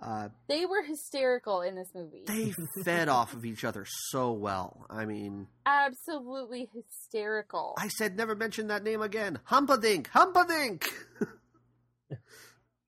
Uh, 0.00 0.28
They 0.48 0.64
were 0.64 0.82
hysterical 0.82 1.60
in 1.62 1.74
this 1.74 1.88
movie. 1.92 2.22
they 2.26 2.54
fed 2.84 3.08
off 3.08 3.34
of 3.34 3.44
each 3.44 3.64
other 3.64 3.84
so 4.10 4.30
well. 4.32 4.86
I 4.88 5.06
mean, 5.06 5.48
Absolutely 5.66 6.68
hysterical. 6.72 7.74
I 7.76 7.88
said 7.88 8.16
never 8.16 8.36
mention 8.36 8.68
that 8.68 8.84
name 8.84 9.02
again. 9.02 9.40
Humpadink, 9.50 10.06
Humpadink. 10.10 10.86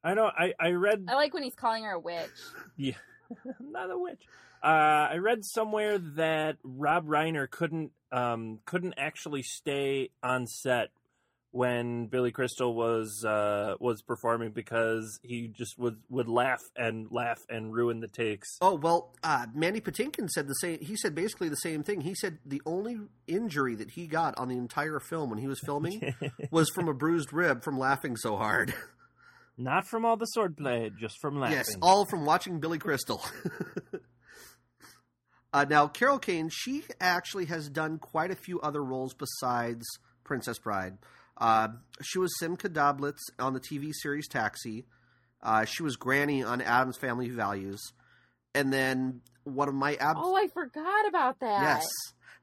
I 0.05 0.15
know. 0.15 0.31
I 0.35 0.55
I 0.59 0.71
read. 0.71 1.05
I 1.09 1.15
like 1.15 1.35
when 1.35 1.43
he's 1.43 1.55
calling 1.55 1.85
her 1.85 1.93
a 1.93 1.99
witch. 2.01 2.29
Yeah, 2.77 2.95
I'm 3.45 3.73
not 3.73 3.91
a 3.91 3.99
witch. 3.99 4.23
Uh, 4.63 4.67
I 5.13 5.17
read 5.17 5.45
somewhere 5.45 5.99
that 5.99 6.57
Rob 6.63 7.07
Reiner 7.07 7.51
couldn't 7.51 7.91
um, 8.13 8.61
couldn't 8.65 8.95
actually 8.97 9.43
stay 9.43 10.11
on 10.23 10.47
set 10.47 10.89
when 11.53 12.07
Billy 12.07 12.31
Crystal 12.31 12.75
was 12.75 13.25
uh, 13.25 13.75
was 13.81 14.03
performing 14.03 14.51
because 14.53 15.19
he 15.23 15.49
just 15.49 15.79
would 15.79 15.99
would 16.09 16.29
laugh 16.29 16.61
and 16.77 17.09
laugh 17.11 17.41
and 17.49 17.73
ruin 17.75 18.01
the 18.01 18.09
takes. 18.09 18.57
Oh 18.61 18.77
well, 18.77 19.13
uh, 19.23 19.47
Mandy 19.55 19.81
Patinkin 19.81 20.29
said 20.29 20.47
the 20.47 20.55
same. 20.55 20.79
He 20.81 20.97
said 20.97 21.15
basically 21.15 21.49
the 21.49 21.57
same 21.57 21.83
thing. 21.83 22.03
He 22.03 22.15
said 22.15 22.39
the 22.45 22.63
only 22.67 22.99
injury 23.27 23.75
that 23.77 23.93
he 23.93 24.07
got 24.07 24.39
on 24.39 24.49
the 24.49 24.57
entire 24.57 25.01
film 25.01 25.31
when 25.31 25.39
he 25.39 25.49
was 25.49 25.61
filming 25.65 26.15
was 26.51 26.71
from 26.71 26.89
a 26.89 26.95
bruised 26.95 27.33
rib 27.33 27.63
from 27.65 27.79
laughing 27.79 28.17
so 28.17 28.37
hard. 28.37 28.75
Not 29.59 29.87
from 29.87 30.07
all 30.07 30.17
the 30.17 30.27
swordplay, 30.37 30.97
just 30.97 31.17
from 31.21 31.39
laughing. 31.39 31.59
yes, 31.59 31.77
all 31.83 32.07
from 32.07 32.25
watching 32.25 32.61
Billy 32.61 32.79
Crystal. 32.79 33.23
uh, 35.53 35.67
now, 35.69 35.87
Carol 35.89 36.19
Kane, 36.19 36.49
she 36.51 36.83
actually 37.01 37.47
has 37.47 37.69
done 37.69 37.99
quite 37.99 38.31
a 38.31 38.37
few 38.37 38.61
other 38.61 38.83
roles 38.83 39.15
besides 39.15 39.85
Princess 40.25 40.59
Bride. 40.59 40.99
Uh, 41.37 41.69
she 42.03 42.19
was 42.19 42.33
Simka 42.41 42.69
Dahblitz 42.69 43.19
on 43.39 43.55
the 43.55 43.61
TV 43.61 43.91
series 43.93 44.29
Taxi. 44.29 44.85
Uh, 45.43 45.65
she 45.65 45.83
was 45.83 45.97
Granny 45.97 46.43
on 46.43 46.61
Addams 46.61 46.99
Family 46.99 47.29
Values. 47.31 47.81
And 48.55 48.73
then 48.73 49.23
one 49.45 49.69
of 49.69 49.75
my 49.75 49.95
ab- 49.95 50.17
Oh, 50.19 50.37
I 50.37 50.49
forgot 50.49 51.09
about 51.09 51.41
that. 51.41 51.63
Yes. 51.63 51.87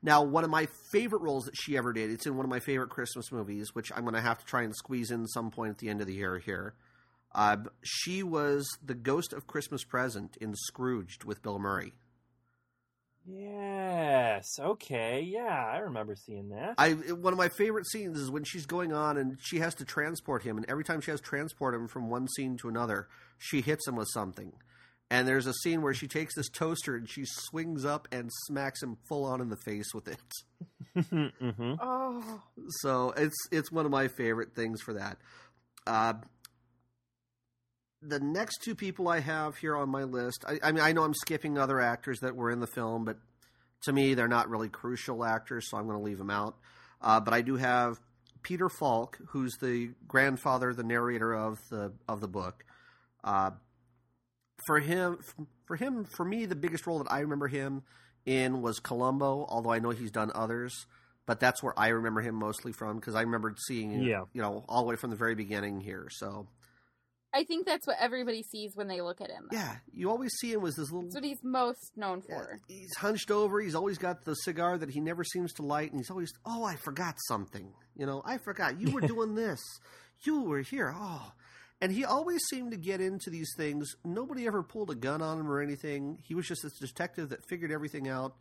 Now, 0.01 0.23
one 0.23 0.43
of 0.43 0.49
my 0.49 0.67
favorite 0.91 1.21
roles 1.21 1.45
that 1.45 1.55
she 1.55 1.75
ever 1.77 1.91
did, 1.93 2.09
it's 2.11 2.25
in 2.25 2.35
one 2.35 2.45
of 2.45 2.49
my 2.49 2.59
favorite 2.59 2.89
Christmas 2.89 3.31
movies, 3.31 3.73
which 3.73 3.91
I'm 3.95 4.03
going 4.03 4.15
to 4.15 4.21
have 4.21 4.39
to 4.39 4.45
try 4.45 4.63
and 4.63 4.75
squeeze 4.75 5.11
in 5.11 5.27
some 5.27 5.51
point 5.51 5.71
at 5.71 5.77
the 5.79 5.89
end 5.89 6.01
of 6.01 6.07
the 6.07 6.13
year 6.13 6.39
here. 6.39 6.75
Uh, 7.33 7.57
she 7.83 8.23
was 8.23 8.67
the 8.83 8.93
ghost 8.95 9.33
of 9.33 9.47
Christmas 9.47 9.83
Present 9.83 10.37
in 10.39 10.55
Scrooged 10.55 11.23
with 11.23 11.41
Bill 11.41 11.59
Murray. 11.59 11.93
Yes. 13.29 14.45
Okay. 14.59 15.21
Yeah, 15.21 15.69
I 15.73 15.79
remember 15.79 16.15
seeing 16.15 16.49
that. 16.49 16.75
I 16.77 16.91
one 16.91 17.33
of 17.33 17.37
my 17.37 17.49
favorite 17.49 17.87
scenes 17.87 18.17
is 18.19 18.31
when 18.31 18.43
she's 18.43 18.65
going 18.65 18.93
on 18.93 19.17
and 19.17 19.37
she 19.41 19.59
has 19.59 19.75
to 19.75 19.85
transport 19.85 20.43
him, 20.43 20.57
and 20.57 20.65
every 20.69 20.83
time 20.83 21.01
she 21.01 21.11
has 21.11 21.19
to 21.19 21.25
transport 21.25 21.75
him 21.75 21.87
from 21.87 22.09
one 22.09 22.27
scene 22.29 22.57
to 22.57 22.69
another, 22.69 23.07
she 23.37 23.61
hits 23.61 23.87
him 23.87 23.95
with 23.95 24.07
something. 24.13 24.53
And 25.09 25.27
there's 25.27 25.47
a 25.47 25.53
scene 25.53 25.81
where 25.81 25.93
she 25.93 26.07
takes 26.07 26.35
this 26.35 26.49
toaster 26.49 26.95
and 26.95 27.09
she 27.09 27.23
swings 27.25 27.85
up 27.85 28.07
and 28.11 28.29
smacks 28.45 28.83
him 28.83 28.97
full 29.07 29.23
on 29.23 29.39
in 29.39 29.49
the 29.49 29.57
face 29.57 29.93
with 29.93 30.07
it. 30.09 30.19
mm-hmm. 30.97 31.73
Oh, 31.79 32.41
So 32.81 33.13
it's 33.15 33.37
it's 33.51 33.71
one 33.71 33.85
of 33.85 33.91
my 33.91 34.07
favorite 34.09 34.53
things 34.53 34.81
for 34.81 34.93
that. 34.93 35.17
Uh, 35.85 36.13
the 38.01 38.19
next 38.19 38.61
two 38.63 38.75
people 38.75 39.07
I 39.07 39.19
have 39.19 39.57
here 39.57 39.75
on 39.75 39.89
my 39.89 40.03
list, 40.03 40.45
I, 40.47 40.59
I 40.63 40.71
mean, 40.71 40.83
I 40.83 40.91
know 40.93 41.03
I'm 41.03 41.13
skipping 41.13 41.57
other 41.57 41.79
actors 41.79 42.19
that 42.21 42.35
were 42.35 42.51
in 42.51 42.59
the 42.59 42.67
film, 42.67 43.05
but 43.05 43.17
to 43.83 43.93
me, 43.93 44.13
they're 44.13 44.27
not 44.27 44.49
really 44.49 44.69
crucial 44.69 45.23
actors, 45.23 45.69
so 45.69 45.77
I'm 45.77 45.85
going 45.87 45.97
to 45.97 46.03
leave 46.03 46.17
them 46.17 46.29
out. 46.29 46.57
Uh, 47.01 47.19
but 47.19 47.33
I 47.33 47.41
do 47.41 47.55
have 47.57 47.99
Peter 48.43 48.69
Falk, 48.69 49.17
who's 49.29 49.53
the 49.61 49.91
grandfather, 50.07 50.73
the 50.73 50.83
narrator 50.83 51.33
of 51.33 51.59
the 51.69 51.93
of 52.07 52.21
the 52.21 52.27
book. 52.27 52.63
Uh, 53.23 53.51
for 54.65 54.79
him, 54.79 55.19
for 55.65 55.75
him, 55.75 56.05
for 56.05 56.25
me, 56.25 56.45
the 56.45 56.55
biggest 56.55 56.87
role 56.87 56.97
that 56.99 57.11
I 57.11 57.19
remember 57.19 57.47
him 57.47 57.83
in 58.25 58.61
was 58.61 58.79
Columbo. 58.79 59.45
Although 59.49 59.71
I 59.71 59.79
know 59.79 59.91
he's 59.91 60.11
done 60.11 60.31
others, 60.33 60.85
but 61.25 61.39
that's 61.39 61.61
where 61.61 61.77
I 61.77 61.89
remember 61.89 62.21
him 62.21 62.35
mostly 62.35 62.71
from 62.71 62.97
because 62.99 63.15
I 63.15 63.21
remembered 63.21 63.57
seeing, 63.67 64.01
Yeah. 64.01 64.23
you 64.33 64.41
know, 64.41 64.65
all 64.67 64.83
the 64.83 64.89
way 64.89 64.95
from 64.95 65.09
the 65.11 65.15
very 65.15 65.35
beginning 65.35 65.81
here. 65.81 66.07
So 66.09 66.47
I 67.37 67.43
think 67.43 67.65
that's 67.67 67.85
what 67.85 67.97
everybody 67.99 68.41
sees 68.43 68.71
when 68.75 68.87
they 68.87 69.01
look 69.01 69.21
at 69.21 69.29
him. 69.29 69.47
yeah, 69.51 69.75
you 69.93 70.09
always 70.09 70.31
see 70.39 70.51
him 70.53 70.61
with 70.61 70.75
this 70.75 70.91
little. 70.91 71.03
That's 71.03 71.15
what 71.15 71.23
he's 71.23 71.43
most 71.43 71.91
known 71.95 72.23
Yeah, 72.27 72.35
for. 72.39 72.59
he's 72.67 72.95
hunched 72.97 73.29
over. 73.31 73.61
He's 73.61 73.75
always 73.75 73.97
got 73.97 74.25
the 74.25 74.33
cigar 74.33 74.77
that 74.77 74.89
he 74.89 74.99
never 74.99 75.23
seems 75.23 75.53
to 75.53 75.61
light, 75.61 75.91
and 75.91 75.99
he's 75.99 76.09
always, 76.09 76.33
oh, 76.45 76.63
I 76.63 76.75
forgot 76.75 77.15
something. 77.27 77.73
You 77.95 78.05
know, 78.05 78.21
I 78.25 78.37
forgot 78.39 78.79
you 78.81 78.91
were 78.91 79.01
doing 79.01 79.35
this. 79.35 79.59
You 80.23 80.41
were 80.41 80.61
here. 80.61 80.93
Oh, 80.95 81.31
and 81.79 81.91
he 81.91 82.03
always 82.05 82.41
seemed 82.49 82.71
to 82.71 82.77
get 82.77 83.01
into 83.01 83.29
these 83.29 83.51
things. 83.55 83.95
Nobody 84.03 84.47
ever 84.47 84.63
pulled 84.63 84.89
a 84.89 84.95
gun 84.95 85.21
on 85.21 85.39
him 85.39 85.47
or 85.51 85.61
anything. 85.61 86.17
He 86.27 86.33
was 86.33 86.47
just 86.47 86.63
this 86.63 86.79
detective 86.79 87.29
that 87.29 87.45
figured 87.47 87.71
everything 87.71 88.07
out, 88.07 88.33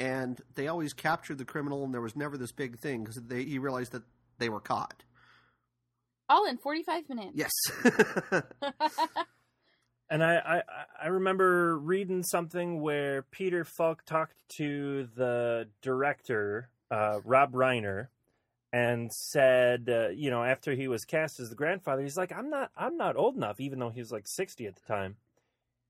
and 0.00 0.40
they 0.56 0.66
always 0.66 0.92
captured 0.92 1.38
the 1.38 1.44
criminal, 1.44 1.84
and 1.84 1.94
there 1.94 2.00
was 2.00 2.16
never 2.16 2.36
this 2.36 2.50
big 2.50 2.80
thing 2.80 3.04
because 3.04 3.20
he 3.30 3.58
realized 3.60 3.92
that 3.92 4.02
they 4.38 4.48
were 4.48 4.60
caught. 4.60 5.04
All 6.32 6.46
in 6.46 6.56
45 6.56 7.08
minutes. 7.08 7.32
Yes. 7.34 7.52
And 10.12 10.22
I, 10.22 10.34
I, 10.36 10.62
I 11.04 11.06
remember 11.06 11.78
reading 11.78 12.22
something 12.22 12.82
where 12.82 13.22
Peter 13.22 13.64
Falk 13.64 14.04
talked 14.04 14.36
to 14.58 15.08
the 15.16 15.68
director, 15.80 16.68
uh, 16.90 17.20
Rob 17.24 17.54
Reiner, 17.54 18.08
and 18.74 19.10
said, 19.10 19.88
uh, 19.88 20.08
you 20.10 20.30
know, 20.30 20.44
after 20.44 20.74
he 20.74 20.86
was 20.86 21.06
cast 21.06 21.40
as 21.40 21.48
the 21.48 21.54
grandfather, 21.54 22.02
he's 22.02 22.18
like, 22.18 22.30
I'm 22.30 22.50
not, 22.50 22.70
I'm 22.76 22.98
not 22.98 23.16
old 23.16 23.36
enough, 23.36 23.58
even 23.58 23.78
though 23.78 23.88
he 23.88 24.00
was 24.00 24.12
like 24.12 24.28
60 24.28 24.66
at 24.66 24.74
the 24.76 24.82
time. 24.86 25.16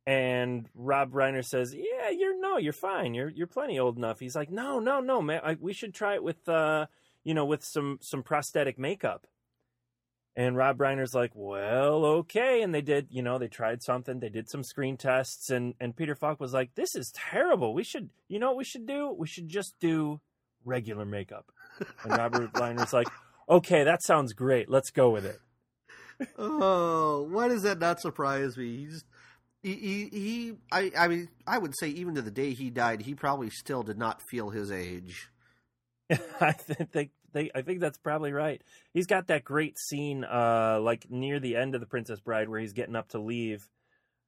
And 0.06 0.68
Rob 0.76 1.10
Reiner 1.10 1.44
says, 1.44 1.74
"Yeah, 1.74 2.10
you're 2.10 2.40
no, 2.40 2.58
you're 2.58 2.72
fine. 2.72 3.14
You're 3.14 3.28
you're 3.28 3.46
plenty 3.46 3.78
old 3.78 3.96
enough." 3.96 4.18
He's 4.18 4.34
like, 4.34 4.50
"No, 4.50 4.80
no, 4.80 4.98
no, 5.00 5.22
man. 5.22 5.40
I, 5.44 5.56
we 5.60 5.72
should 5.72 5.94
try 5.94 6.14
it 6.14 6.24
with, 6.24 6.48
uh, 6.48 6.86
you 7.22 7.34
know, 7.34 7.44
with 7.44 7.62
some 7.64 7.98
some 8.02 8.24
prosthetic 8.24 8.80
makeup." 8.80 9.28
And 10.34 10.56
Rob 10.56 10.78
Reiner's 10.78 11.14
like, 11.14 11.32
well, 11.34 12.04
okay. 12.04 12.62
And 12.62 12.74
they 12.74 12.80
did, 12.80 13.08
you 13.10 13.22
know, 13.22 13.38
they 13.38 13.48
tried 13.48 13.82
something. 13.82 14.18
They 14.18 14.30
did 14.30 14.48
some 14.48 14.62
screen 14.62 14.96
tests. 14.96 15.50
And, 15.50 15.74
and 15.78 15.94
Peter 15.94 16.14
Falk 16.14 16.40
was 16.40 16.54
like, 16.54 16.74
this 16.74 16.94
is 16.94 17.12
terrible. 17.14 17.74
We 17.74 17.84
should, 17.84 18.08
you 18.28 18.38
know 18.38 18.48
what 18.48 18.56
we 18.56 18.64
should 18.64 18.86
do? 18.86 19.14
We 19.16 19.26
should 19.26 19.48
just 19.48 19.74
do 19.78 20.20
regular 20.64 21.04
makeup. 21.04 21.52
And 22.02 22.16
Robert 22.16 22.52
Reiner's 22.54 22.94
like, 22.94 23.08
okay, 23.48 23.84
that 23.84 24.02
sounds 24.02 24.32
great. 24.32 24.70
Let's 24.70 24.90
go 24.90 25.10
with 25.10 25.26
it. 25.26 25.38
oh, 26.38 27.28
why 27.30 27.48
does 27.48 27.62
that 27.62 27.78
not 27.78 28.00
surprise 28.00 28.56
me? 28.56 28.76
He 28.76 28.86
just 28.86 29.04
he, 29.62 29.74
he, 29.74 30.08
he 30.18 30.52
I, 30.72 30.90
I 30.96 31.08
mean, 31.08 31.28
I 31.46 31.58
would 31.58 31.76
say 31.76 31.88
even 31.88 32.14
to 32.16 32.22
the 32.22 32.30
day 32.30 32.52
he 32.52 32.70
died, 32.70 33.02
he 33.02 33.14
probably 33.14 33.50
still 33.50 33.82
did 33.82 33.98
not 33.98 34.22
feel 34.22 34.50
his 34.50 34.72
age. 34.72 35.30
I 36.40 36.52
think 36.52 37.10
they, 37.32 37.50
I 37.54 37.62
think 37.62 37.80
that's 37.80 37.98
probably 37.98 38.32
right. 38.32 38.62
He's 38.92 39.06
got 39.06 39.26
that 39.28 39.44
great 39.44 39.78
scene, 39.78 40.24
uh, 40.24 40.78
like 40.80 41.10
near 41.10 41.40
the 41.40 41.56
end 41.56 41.74
of 41.74 41.80
the 41.80 41.86
Princess 41.86 42.20
Bride, 42.20 42.48
where 42.48 42.60
he's 42.60 42.72
getting 42.72 42.96
up 42.96 43.08
to 43.10 43.18
leave, 43.18 43.68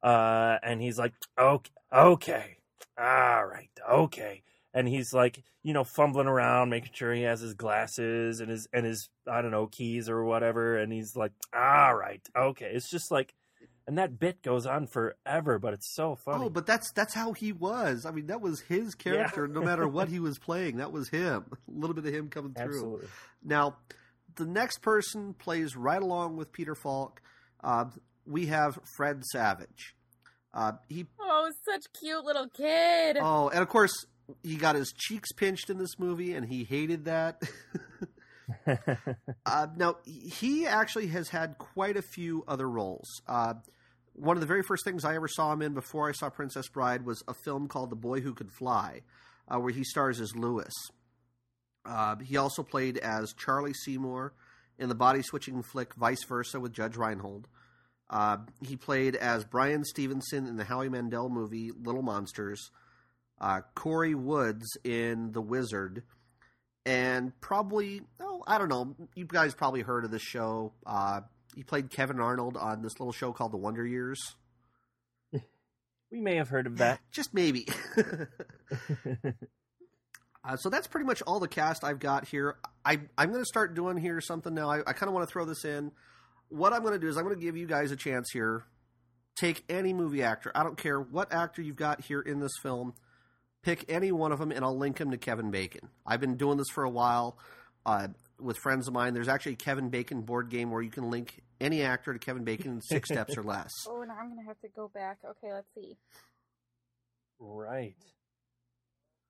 uh, 0.03 0.57
and 0.63 0.81
he's 0.81 0.97
like, 0.97 1.13
"Okay, 1.39 1.71
okay, 1.93 2.57
all 2.97 3.45
right, 3.45 3.69
okay," 3.89 4.43
and 4.73 4.87
he's 4.87 5.13
like, 5.13 5.43
you 5.63 5.73
know, 5.73 5.83
fumbling 5.83 6.27
around, 6.27 6.69
making 6.69 6.93
sure 6.93 7.13
he 7.13 7.23
has 7.23 7.39
his 7.41 7.53
glasses 7.53 8.39
and 8.39 8.49
his 8.49 8.67
and 8.73 8.85
his 8.85 9.09
I 9.27 9.41
don't 9.41 9.51
know 9.51 9.67
keys 9.67 10.09
or 10.09 10.23
whatever, 10.23 10.77
and 10.77 10.91
he's 10.93 11.15
like, 11.15 11.31
"All 11.53 11.95
right, 11.95 12.21
okay." 12.35 12.71
It's 12.73 12.89
just 12.89 13.11
like, 13.11 13.33
and 13.87 13.97
that 13.97 14.19
bit 14.19 14.41
goes 14.41 14.65
on 14.65 14.87
forever, 14.87 15.59
but 15.59 15.73
it's 15.73 15.93
so 15.95 16.15
funny. 16.15 16.45
Oh, 16.45 16.49
but 16.49 16.65
that's 16.65 16.91
that's 16.91 17.13
how 17.13 17.33
he 17.33 17.51
was. 17.51 18.05
I 18.05 18.11
mean, 18.11 18.27
that 18.27 18.41
was 18.41 18.61
his 18.61 18.95
character. 18.95 19.47
no 19.47 19.61
matter 19.61 19.87
what 19.87 20.09
he 20.09 20.19
was 20.27 20.37
playing, 20.39 20.77
that 20.77 20.91
was 20.91 21.09
him. 21.09 21.45
A 21.67 21.71
little 21.79 21.93
bit 21.95 22.05
of 22.05 22.13
him 22.13 22.29
coming 22.29 22.53
through. 22.53 22.65
Absolutely. 22.65 23.07
Now, 23.43 23.77
the 24.35 24.45
next 24.45 24.79
person 24.81 25.33
plays 25.33 25.75
right 25.75 26.01
along 26.01 26.37
with 26.37 26.51
Peter 26.51 26.75
Falk. 26.75 27.21
Uh, 27.63 27.85
we 28.25 28.47
have 28.47 28.79
Fred 28.97 29.23
Savage. 29.25 29.95
Uh, 30.53 30.73
he 30.87 31.05
Oh, 31.19 31.51
such 31.69 31.83
cute 31.99 32.23
little 32.23 32.47
kid. 32.49 33.17
oh, 33.19 33.49
and 33.49 33.59
of 33.61 33.67
course 33.69 34.05
he 34.41 34.55
got 34.55 34.75
his 34.75 34.91
cheeks 34.91 35.31
pinched 35.33 35.69
in 35.69 35.77
this 35.77 35.99
movie, 35.99 36.33
and 36.33 36.47
he 36.47 36.63
hated 36.63 37.05
that. 37.05 37.41
uh, 39.45 39.67
now 39.75 39.97
he 40.05 40.65
actually 40.65 41.07
has 41.07 41.29
had 41.29 41.57
quite 41.57 41.97
a 41.97 42.01
few 42.01 42.43
other 42.47 42.69
roles. 42.69 43.21
Uh, 43.27 43.55
one 44.13 44.37
of 44.37 44.41
the 44.41 44.47
very 44.47 44.63
first 44.63 44.85
things 44.85 45.03
I 45.03 45.15
ever 45.15 45.27
saw 45.27 45.51
him 45.51 45.61
in 45.61 45.73
before 45.73 46.07
I 46.07 46.13
saw 46.13 46.29
Princess 46.29 46.67
Bride 46.67 47.05
was 47.05 47.23
a 47.27 47.33
film 47.33 47.67
called 47.67 47.89
The 47.89 47.95
Boy 47.95 48.21
Who 48.21 48.33
Could 48.33 48.51
Fly, 48.51 49.01
uh, 49.47 49.59
where 49.59 49.73
he 49.73 49.83
stars 49.83 50.19
as 50.19 50.35
Lewis. 50.35 50.73
Uh, 51.85 52.15
he 52.17 52.37
also 52.37 52.63
played 52.63 52.97
as 52.97 53.33
Charlie 53.33 53.73
Seymour 53.73 54.33
in 54.79 54.89
the 54.89 54.95
body 54.95 55.21
switching 55.21 55.61
flick 55.61 55.93
Vice 55.95 56.23
Versa 56.23 56.59
with 56.59 56.73
Judge 56.73 56.95
Reinhold. 56.95 57.47
Uh, 58.09 58.37
he 58.61 58.75
played 58.75 59.15
as 59.15 59.43
Brian 59.43 59.83
Stevenson 59.83 60.47
in 60.47 60.57
the 60.57 60.63
Howie 60.63 60.89
Mandel 60.89 61.29
movie 61.29 61.71
Little 61.71 62.03
Monsters, 62.03 62.71
uh, 63.41 63.61
Corey 63.73 64.15
Woods 64.15 64.65
in 64.83 65.31
The 65.31 65.41
Wizard, 65.41 66.03
and 66.85 67.39
probably, 67.41 68.01
oh, 68.19 68.43
I 68.45 68.57
don't 68.57 68.69
know, 68.69 68.95
you 69.15 69.25
guys 69.25 69.53
probably 69.53 69.81
heard 69.81 70.05
of 70.05 70.11
this 70.11 70.21
show. 70.21 70.73
Uh, 70.85 71.21
he 71.55 71.63
played 71.63 71.89
Kevin 71.89 72.19
Arnold 72.19 72.57
on 72.57 72.81
this 72.81 72.99
little 72.99 73.13
show 73.13 73.31
called 73.31 73.51
The 73.51 73.57
Wonder 73.57 73.85
Years. 73.85 74.35
we 76.11 76.21
may 76.21 76.35
have 76.35 76.49
heard 76.49 76.67
of 76.67 76.77
that. 76.77 76.99
Just 77.11 77.33
maybe. 77.33 77.67
Uh, 80.47 80.55
so 80.55 80.69
that's 80.69 80.87
pretty 80.87 81.05
much 81.05 81.23
all 81.23 81.39
the 81.39 81.47
cast 81.47 81.83
I've 81.83 81.99
got 81.99 82.27
here. 82.27 82.57
I, 82.85 82.99
I'm 83.17 83.29
going 83.29 83.41
to 83.41 83.47
start 83.47 83.73
doing 83.73 83.97
here 83.97 84.21
something 84.21 84.53
now. 84.53 84.69
I, 84.69 84.79
I 84.81 84.93
kind 84.93 85.07
of 85.07 85.13
want 85.13 85.27
to 85.27 85.31
throw 85.31 85.45
this 85.45 85.65
in. 85.65 85.91
What 86.49 86.71
I'm 86.71 86.81
going 86.81 86.93
to 86.93 86.99
do 86.99 87.07
is 87.07 87.17
I'm 87.17 87.23
going 87.23 87.35
to 87.35 87.41
give 87.41 87.57
you 87.57 87.65
guys 87.65 87.91
a 87.91 87.95
chance 87.95 88.29
here. 88.31 88.63
Take 89.35 89.63
any 89.69 89.91
movie 89.91 90.21
actor. 90.21 90.51
I 90.53 90.63
don't 90.63 90.77
care 90.77 90.99
what 90.99 91.33
actor 91.33 91.61
you've 91.61 91.75
got 91.75 92.01
here 92.05 92.21
in 92.21 92.39
this 92.39 92.51
film. 92.61 92.93
Pick 93.65 93.85
any 93.89 94.11
one 94.11 94.31
of 94.31 94.37
them, 94.37 94.51
and 94.51 94.63
I'll 94.63 94.77
link 94.77 94.99
him 94.99 95.09
to 95.09 95.17
Kevin 95.17 95.49
Bacon. 95.49 95.89
I've 96.05 96.21
been 96.21 96.37
doing 96.37 96.55
this 96.59 96.69
for 96.69 96.83
a 96.83 96.89
while 96.89 97.35
uh, 97.83 98.09
with 98.39 98.57
friends 98.57 98.87
of 98.87 98.93
mine. 98.93 99.15
There's 99.15 99.27
actually 99.27 99.53
a 99.53 99.57
Kevin 99.57 99.89
Bacon 99.89 100.21
board 100.21 100.51
game 100.51 100.69
where 100.69 100.83
you 100.83 100.91
can 100.91 101.09
link 101.09 101.41
any 101.59 101.81
actor 101.81 102.13
to 102.13 102.19
Kevin 102.19 102.43
Bacon 102.43 102.73
in 102.73 102.81
six 102.81 103.09
steps 103.09 103.35
or 103.35 103.41
less. 103.41 103.71
Oh, 103.89 104.03
now 104.03 104.17
I'm 104.21 104.29
gonna 104.29 104.45
have 104.45 104.59
to 104.59 104.67
go 104.67 104.91
back. 104.93 105.17
Okay, 105.25 105.51
let's 105.51 105.67
see. 105.73 105.97
Right. 107.39 107.95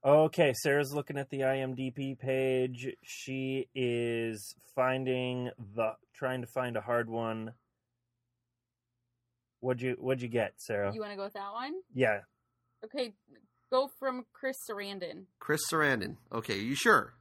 Okay, 0.04 0.54
Sarah's 0.62 0.94
looking 0.94 1.18
at 1.18 1.30
the 1.30 1.40
IMDb 1.40 2.20
page. 2.20 2.90
She 3.04 3.70
is 3.74 4.54
finding 4.76 5.50
the 5.76 5.94
trying 6.14 6.42
to 6.42 6.48
find 6.48 6.76
a 6.76 6.82
hard 6.82 7.10
one. 7.10 7.54
What'd 9.62 9.82
you 9.82 9.96
What'd 9.98 10.22
you 10.22 10.28
get, 10.28 10.56
Sarah? 10.58 10.94
You 10.94 11.00
want 11.00 11.14
to 11.14 11.16
go 11.16 11.24
with 11.24 11.34
that 11.34 11.54
one? 11.54 11.74
yeah, 11.94 12.20
Okay, 12.84 13.14
go 13.70 13.90
from 14.00 14.26
Chris 14.34 14.58
Sarandon. 14.70 15.26
Chris 15.40 15.62
Sarandon. 15.72 16.18
Okay, 16.32 16.60
you 16.60 16.76
sure? 16.76 17.14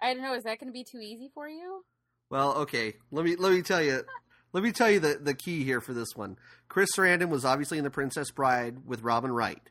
I 0.00 0.14
don't 0.14 0.22
know. 0.22 0.34
Is 0.34 0.44
that 0.44 0.58
going 0.58 0.68
to 0.68 0.72
be 0.72 0.84
too 0.84 0.98
easy 1.00 1.30
for 1.32 1.48
you? 1.48 1.84
Well, 2.30 2.54
okay. 2.58 2.94
Let 3.10 3.24
me 3.24 3.36
let 3.36 3.52
me 3.52 3.62
tell 3.62 3.82
you. 3.82 4.02
Let 4.54 4.62
me 4.62 4.70
tell 4.70 4.90
you 4.90 5.00
the, 5.00 5.18
the 5.18 5.32
key 5.32 5.64
here 5.64 5.80
for 5.80 5.94
this 5.94 6.14
one. 6.14 6.36
Chris 6.68 6.90
Sarandon 6.94 7.30
was 7.30 7.42
obviously 7.42 7.78
in 7.78 7.84
The 7.84 7.90
Princess 7.90 8.30
Bride 8.30 8.86
with 8.86 9.00
Robin 9.00 9.32
Wright. 9.32 9.70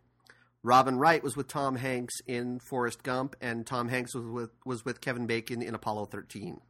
Robin 0.64 0.98
Wright 0.98 1.24
was 1.24 1.38
with 1.38 1.48
Tom 1.48 1.76
Hanks 1.76 2.16
in 2.26 2.60
Forrest 2.60 3.04
Gump, 3.04 3.36
and 3.42 3.66
Tom 3.66 3.90
Hanks 3.90 4.16
was 4.16 4.26
with 4.26 4.50
was 4.66 4.84
with 4.84 5.00
Kevin 5.00 5.28
Bacon 5.28 5.62
in 5.62 5.76
Apollo 5.76 6.06
13. 6.06 6.62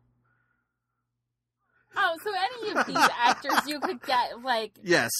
Oh, 1.95 2.15
so 2.23 2.31
any 2.33 2.79
of 2.79 2.85
these 2.85 3.09
actors 3.17 3.59
you 3.67 3.79
could 3.79 4.01
get 4.01 4.41
like. 4.43 4.71
Yes, 4.83 5.11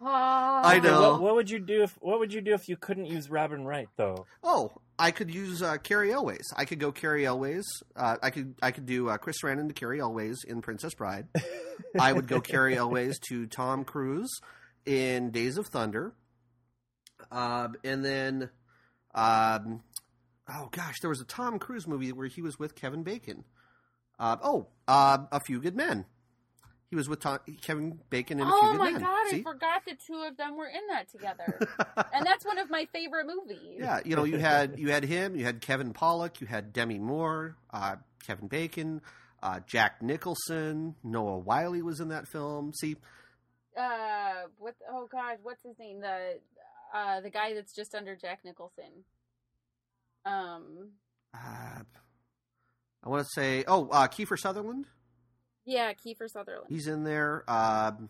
I 0.00 0.80
know. 0.82 1.12
What, 1.12 1.22
what 1.22 1.34
would 1.34 1.50
you 1.50 1.58
do 1.58 1.82
if 1.82 1.96
What 2.00 2.18
would 2.20 2.32
you 2.32 2.40
do 2.40 2.54
if 2.54 2.68
you 2.68 2.76
couldn't 2.76 3.06
use 3.06 3.30
Robin 3.30 3.64
Wright 3.64 3.88
though? 3.96 4.26
Oh, 4.42 4.72
I 4.98 5.10
could 5.10 5.32
use 5.32 5.62
uh, 5.62 5.76
Cary 5.78 6.12
Elwes. 6.12 6.52
I 6.56 6.64
could 6.64 6.80
go 6.80 6.92
Cary 6.92 7.26
Elwes. 7.26 7.64
Uh, 7.96 8.16
I 8.22 8.30
could 8.30 8.54
I 8.62 8.70
could 8.70 8.86
do 8.86 9.08
uh, 9.08 9.16
Chris 9.16 9.36
Sarandon 9.42 9.68
to 9.68 9.74
Cary 9.74 10.00
Elwes 10.00 10.44
in 10.44 10.60
Princess 10.62 10.94
Bride. 10.94 11.26
I 11.98 12.12
would 12.12 12.26
go 12.26 12.40
Cary 12.40 12.76
Elwes 12.76 13.18
to 13.28 13.46
Tom 13.46 13.84
Cruise 13.84 14.40
in 14.86 15.30
Days 15.30 15.58
of 15.58 15.66
Thunder. 15.66 16.14
Um, 17.30 17.76
and 17.84 18.04
then, 18.04 18.50
um, 19.14 19.82
oh 20.48 20.68
gosh, 20.70 21.00
there 21.00 21.10
was 21.10 21.20
a 21.20 21.24
Tom 21.24 21.58
Cruise 21.58 21.86
movie 21.86 22.12
where 22.12 22.26
he 22.26 22.42
was 22.42 22.58
with 22.58 22.74
Kevin 22.74 23.02
Bacon. 23.02 23.44
Uh, 24.18 24.36
oh, 24.42 24.68
uh, 24.86 25.18
A 25.30 25.40
Few 25.40 25.60
Good 25.60 25.76
Men. 25.76 26.06
He 26.90 26.96
was 26.96 27.08
with 27.08 27.20
Tom, 27.20 27.38
Kevin 27.60 28.00
Bacon 28.08 28.40
in 28.40 28.46
A 28.46 28.50
Few 28.50 28.58
Oh 28.62 28.72
Good 28.72 28.78
my 28.78 28.90
Men. 28.92 29.00
god, 29.02 29.26
I 29.34 29.42
forgot 29.42 29.82
the 29.86 29.94
two 30.06 30.22
of 30.26 30.36
them 30.38 30.56
were 30.56 30.66
in 30.68 30.80
that 30.88 31.08
together. 31.10 31.58
and 32.14 32.24
that's 32.26 32.46
one 32.46 32.56
of 32.58 32.70
my 32.70 32.86
favorite 32.92 33.26
movies. 33.26 33.76
Yeah, 33.78 34.00
you 34.04 34.16
know, 34.16 34.24
you 34.24 34.38
had 34.38 34.78
you 34.78 34.90
had 34.90 35.04
him, 35.04 35.36
you 35.36 35.44
had 35.44 35.60
Kevin 35.60 35.92
Pollak, 35.92 36.40
you 36.40 36.46
had 36.46 36.72
Demi 36.72 36.98
Moore, 36.98 37.56
uh, 37.72 37.96
Kevin 38.26 38.48
Bacon, 38.48 39.02
uh, 39.42 39.60
Jack 39.66 40.00
Nicholson, 40.00 40.94
Noah 41.04 41.38
Wyle 41.38 41.72
was 41.82 42.00
in 42.00 42.08
that 42.08 42.26
film. 42.26 42.72
See, 42.72 42.96
Uh, 43.76 44.46
what? 44.56 44.74
Oh 44.90 45.06
god, 45.12 45.38
what's 45.42 45.62
his 45.62 45.78
name? 45.78 46.00
The 46.00 46.38
uh, 46.94 47.20
the 47.20 47.28
guy 47.30 47.52
that's 47.52 47.74
just 47.74 47.94
under 47.94 48.16
Jack 48.16 48.40
Nicholson. 48.46 49.04
Um, 50.24 50.92
uh, 51.34 51.82
I 53.04 53.08
want 53.08 53.24
to 53.24 53.28
say, 53.34 53.64
oh, 53.68 53.88
uh, 53.90 54.08
Kiefer 54.08 54.38
Sutherland, 54.38 54.86
yeah, 55.68 55.92
Kiefer 55.92 56.30
Sutherland. 56.30 56.66
he's 56.68 56.88
in 56.88 57.04
there. 57.04 57.44
Um, 57.48 58.08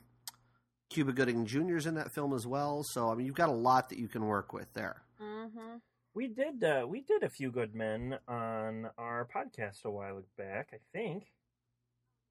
Cuba 0.90 1.12
Gooding 1.12 1.44
Jr.'s 1.44 1.86
in 1.86 1.94
that 1.96 2.12
film 2.12 2.32
as 2.32 2.46
well. 2.46 2.82
So 2.84 3.10
I 3.10 3.14
mean, 3.14 3.26
you've 3.26 3.34
got 3.34 3.48
a 3.48 3.52
lot 3.52 3.88
that 3.90 3.98
you 3.98 4.08
can 4.08 4.26
work 4.26 4.52
with 4.52 4.72
there. 4.74 5.02
Mm-hmm. 5.20 5.76
We 6.14 6.28
did 6.28 6.62
uh, 6.64 6.86
we 6.88 7.02
did 7.02 7.22
a 7.22 7.28
few 7.28 7.50
good 7.50 7.74
men 7.74 8.18
on 8.26 8.88
our 8.96 9.26
podcast 9.34 9.84
a 9.84 9.90
while 9.90 10.22
back. 10.36 10.70
I 10.72 10.78
think. 10.92 11.24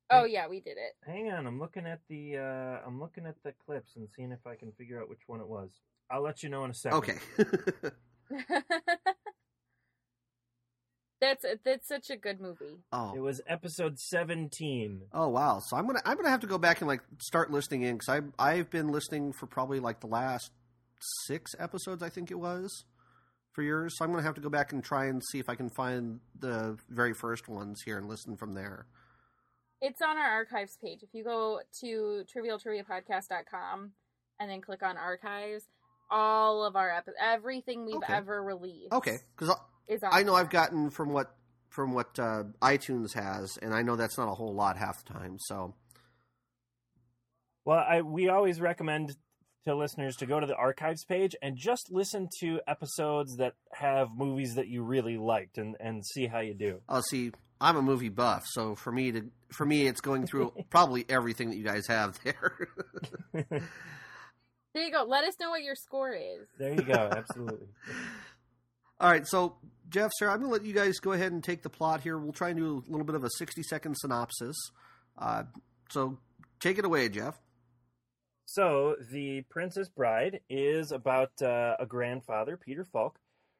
Oh 0.09 0.23
yeah, 0.23 0.47
we 0.47 0.61
did 0.61 0.77
it. 0.77 0.95
Hang 1.05 1.29
on, 1.31 1.45
I'm 1.45 1.59
looking 1.59 1.85
at 1.85 1.99
the 2.09 2.37
uh, 2.37 2.87
I'm 2.87 2.99
looking 2.99 3.25
at 3.25 3.35
the 3.43 3.51
clips 3.65 3.97
and 3.97 4.07
seeing 4.15 4.31
if 4.31 4.47
I 4.47 4.55
can 4.55 4.71
figure 4.71 5.01
out 5.01 5.09
which 5.09 5.27
one 5.27 5.41
it 5.41 5.47
was. 5.47 5.69
I'll 6.09 6.23
let 6.23 6.41
you 6.41 6.49
know 6.49 6.63
in 6.63 6.71
a 6.71 6.73
second. 6.73 6.97
Okay. 6.97 7.17
that's 11.21 11.43
uh, 11.45 11.55
that's 11.65 11.87
such 11.87 12.09
a 12.09 12.17
good 12.17 12.39
movie. 12.39 12.79
oh. 12.91 13.13
It 13.15 13.19
was 13.19 13.41
episode 13.47 13.97
17. 13.99 15.01
Oh 15.13 15.29
wow! 15.29 15.59
So 15.65 15.77
I'm 15.77 15.85
gonna 15.87 16.01
I'm 16.05 16.17
gonna 16.17 16.29
have 16.29 16.41
to 16.41 16.47
go 16.47 16.57
back 16.57 16.81
and 16.81 16.87
like 16.87 17.01
start 17.21 17.51
listening 17.51 17.83
in 17.83 17.97
because 17.97 18.21
I 18.39 18.51
I've 18.53 18.69
been 18.69 18.89
listening 18.89 19.33
for 19.33 19.45
probably 19.47 19.79
like 19.79 19.99
the 20.01 20.07
last 20.07 20.51
six 21.25 21.53
episodes 21.59 22.01
I 22.03 22.09
think 22.09 22.31
it 22.31 22.39
was 22.39 22.85
for 23.53 23.61
yours. 23.63 23.95
So 23.97 24.05
I'm 24.05 24.11
gonna 24.11 24.23
have 24.23 24.35
to 24.35 24.41
go 24.41 24.49
back 24.49 24.71
and 24.73 24.83
try 24.83 25.05
and 25.05 25.21
see 25.31 25.39
if 25.39 25.49
I 25.49 25.55
can 25.55 25.69
find 25.69 26.19
the 26.39 26.77
very 26.89 27.13
first 27.13 27.47
ones 27.47 27.81
here 27.85 27.97
and 27.97 28.07
listen 28.07 28.37
from 28.37 28.53
there. 28.53 28.85
It's 29.81 30.01
on 30.01 30.17
our 30.17 30.31
archives 30.31 30.75
page. 30.83 30.99
If 31.03 31.09
you 31.13 31.23
go 31.23 31.59
to 31.81 32.23
trivialtriviapodcast.com 32.35 33.91
and 34.39 34.49
then 34.49 34.61
click 34.61 34.81
on 34.83 34.97
archives, 34.97 35.65
all 36.09 36.63
of 36.65 36.75
our 36.75 36.89
episodes, 36.89 37.17
everything 37.21 37.85
we've 37.85 37.97
Okay. 37.97 38.13
ever 38.13 38.41
released, 38.43 38.91
Okay, 38.93 39.17
because 39.35 39.55
is 39.87 40.03
on. 40.03 40.09
I 40.13 40.23
know. 40.23 40.35
I've 40.35 40.49
gotten 40.49 40.89
from 40.89 41.09
what 41.09 41.35
from 41.69 41.93
what 41.93 42.17
uh, 42.19 42.43
iTunes 42.61 43.13
has, 43.13 43.57
and 43.61 43.73
I 43.73 43.81
know 43.81 43.95
that's 43.95 44.17
not 44.17 44.27
a 44.27 44.33
whole 44.33 44.53
lot 44.53 44.77
half 44.77 45.03
the 45.05 45.13
time. 45.13 45.37
So 45.39 45.75
Well, 47.65 47.79
I 47.79 48.01
we 48.01 48.29
always 48.29 48.59
recommend 48.61 49.15
to 49.65 49.75
listeners 49.75 50.15
to 50.17 50.25
go 50.25 50.39
to 50.39 50.47
the 50.47 50.55
archives 50.55 51.03
page 51.03 51.35
and 51.41 51.57
just 51.57 51.91
listen 51.91 52.29
to 52.39 52.61
episodes 52.67 53.37
that 53.37 53.53
have 53.73 54.07
movies 54.15 54.55
that 54.55 54.67
you 54.67 54.81
really 54.83 55.17
liked 55.17 55.57
and 55.57 55.75
and 55.79 56.05
see 56.05 56.27
how 56.27 56.39
you 56.39 56.53
do. 56.53 56.81
I'll 56.87 57.03
see. 57.03 57.31
I'm 57.59 57.75
a 57.75 57.81
movie 57.81 58.09
buff, 58.09 58.43
so 58.45 58.75
for 58.75 58.91
me 58.91 59.11
to 59.11 59.23
for 59.49 59.65
me 59.65 59.87
it's 59.87 60.01
going 60.01 60.27
through 60.27 60.53
probably 60.69 61.05
everything 61.09 61.49
that 61.49 61.57
you 61.57 61.63
guys 61.63 61.87
have 61.87 62.19
there. 62.23 62.69
There 64.73 64.85
you 64.85 64.91
go. 64.91 65.05
Let 65.07 65.23
us 65.23 65.33
know 65.39 65.49
what 65.49 65.63
your 65.63 65.73
score 65.73 66.13
is. 66.13 66.47
There 66.59 66.71
you 66.71 66.83
go. 66.83 66.93
Absolutely. 67.11 67.67
All 68.99 69.09
right, 69.09 69.25
so 69.27 69.57
Jeff, 69.89 70.11
Sarah, 70.17 70.33
I'm 70.33 70.39
going 70.39 70.49
to 70.49 70.53
let 70.53 70.65
you 70.65 70.73
guys 70.73 70.99
go 70.99 71.13
ahead 71.13 71.31
and 71.31 71.43
take 71.43 71.61
the 71.61 71.69
plot 71.69 72.01
here. 72.01 72.17
We'll 72.17 72.33
try 72.33 72.49
and 72.49 72.57
do 72.57 72.83
a 72.87 72.91
little 72.91 73.05
bit 73.05 73.15
of 73.15 73.23
a 73.23 73.29
60 73.29 73.63
second 73.63 73.95
synopsis. 73.97 74.55
Uh, 75.17 75.43
so 75.89 76.17
take 76.59 76.77
it 76.77 76.85
away, 76.85 77.09
Jeff. 77.09 77.39
So, 78.45 78.95
The 79.11 79.41
Princess 79.49 79.89
Bride 79.89 80.39
is 80.49 80.91
about 80.91 81.41
uh, 81.41 81.75
a 81.79 81.85
grandfather, 81.85 82.57
Peter 82.57 82.85
Falk, 82.85 83.19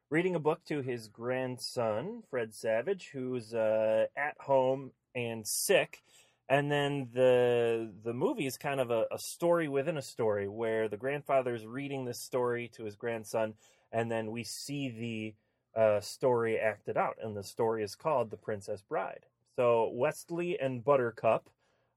reading 0.09 0.35
a 0.35 0.39
book 0.39 0.63
to 0.69 0.81
his 0.81 1.09
grandson, 1.09 2.23
Fred 2.29 2.53
Savage, 2.53 3.09
who's 3.11 3.53
uh, 3.53 4.05
at 4.15 4.35
home 4.39 4.91
and 5.13 5.45
sick. 5.45 6.01
And 6.49 6.71
then 6.71 7.09
the 7.13 7.91
the 8.05 8.13
movie 8.13 8.45
is 8.45 8.55
kind 8.55 8.79
of 8.79 8.89
a, 8.89 9.01
a 9.11 9.19
story 9.19 9.67
within 9.67 9.97
a 9.97 10.01
story 10.01 10.47
where 10.47 10.87
the 10.87 10.95
grandfather 10.95 11.53
is 11.53 11.65
reading 11.65 12.05
this 12.05 12.23
story 12.23 12.71
to 12.77 12.85
his 12.85 12.95
grandson, 12.95 13.55
and 13.91 14.09
then 14.09 14.31
we 14.31 14.45
see 14.45 14.89
the 14.89 15.33
uh, 15.77 16.01
story 16.01 16.57
acted 16.57 16.97
out. 16.97 17.17
And 17.21 17.35
the 17.35 17.43
story 17.43 17.83
is 17.83 17.95
called 17.95 18.31
The 18.31 18.37
Princess 18.37 18.81
Bride. 18.81 19.25
So, 19.55 19.91
Westley 19.93 20.59
and 20.59 20.83
Buttercup 20.83 21.49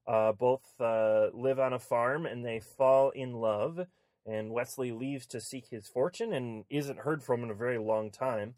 uh, 0.07 0.31
both 0.31 0.63
uh, 0.79 1.27
live 1.33 1.59
on 1.59 1.73
a 1.73 1.79
farm 1.79 2.25
and 2.25 2.45
they 2.45 2.59
fall 2.59 3.09
in 3.11 3.33
love. 3.33 3.87
And 4.25 4.51
Westley 4.51 4.91
leaves 4.91 5.25
to 5.27 5.41
seek 5.41 5.67
his 5.69 5.87
fortune 5.87 6.33
and 6.33 6.65
isn't 6.69 6.99
heard 6.99 7.23
from 7.23 7.43
in 7.43 7.49
a 7.49 7.55
very 7.55 7.79
long 7.79 8.11
time. 8.11 8.53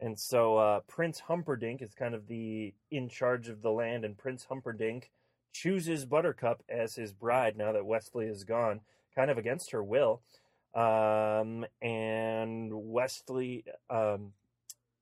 And 0.00 0.18
so 0.18 0.56
uh, 0.56 0.80
Prince 0.86 1.20
Humperdinck 1.20 1.82
is 1.82 1.94
kind 1.94 2.14
of 2.14 2.26
the 2.26 2.72
in 2.90 3.08
charge 3.08 3.48
of 3.48 3.60
the 3.60 3.70
land, 3.70 4.04
and 4.04 4.16
Prince 4.16 4.44
Humperdinck 4.44 5.10
chooses 5.52 6.06
Buttercup 6.06 6.62
as 6.68 6.94
his 6.94 7.12
bride 7.12 7.56
now 7.56 7.72
that 7.72 7.84
Westley 7.84 8.26
is 8.26 8.44
gone, 8.44 8.80
kind 9.14 9.30
of 9.30 9.36
against 9.36 9.72
her 9.72 9.82
will. 9.82 10.22
Um, 10.74 11.66
and 11.82 12.70
Westley, 12.72 13.64
um, 13.90 14.32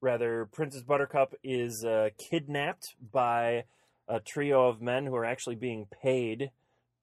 rather, 0.01 0.47
Princess 0.51 0.83
Buttercup 0.83 1.35
is 1.43 1.83
uh, 1.83 2.09
kidnapped 2.17 2.95
by 3.11 3.65
a 4.07 4.19
trio 4.19 4.67
of 4.67 4.81
men 4.81 5.05
who 5.05 5.15
are 5.15 5.25
actually 5.25 5.55
being 5.55 5.87
paid 6.01 6.51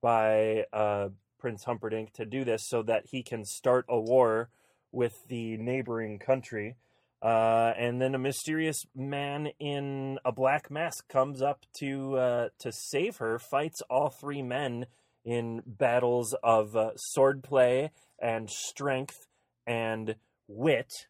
by 0.01 0.65
uh, 0.73 1.09
Prince 1.39 1.63
Humperdinck 1.63 2.13
to 2.13 2.25
do 2.25 2.43
this 2.43 2.67
so 2.67 2.83
that 2.83 3.05
he 3.11 3.23
can 3.23 3.45
start 3.45 3.85
a 3.89 3.99
war 3.99 4.49
with 4.91 5.27
the 5.27 5.57
neighboring 5.57 6.19
country. 6.19 6.75
Uh, 7.21 7.73
and 7.77 7.99
then 7.99 8.13
a 8.13 8.19
mysterious 8.19 8.85
man 8.95 9.49
in 9.59 10.19
a 10.23 10.31
black 10.31 10.69
mask 10.69 11.07
comes 11.07 11.41
up 11.41 11.65
to 11.79 12.15
uh, 12.15 12.49
to 12.59 12.71
save 12.71 13.17
her, 13.17 13.39
fights 13.39 13.81
all 13.89 14.09
three 14.09 14.43
men 14.43 14.85
in 15.25 15.63
battles 15.65 16.35
of 16.43 16.75
uh, 16.75 16.91
swordplay 17.15 17.89
and 18.21 18.49
strength 18.49 19.27
and 19.65 20.15
wit, 20.47 21.07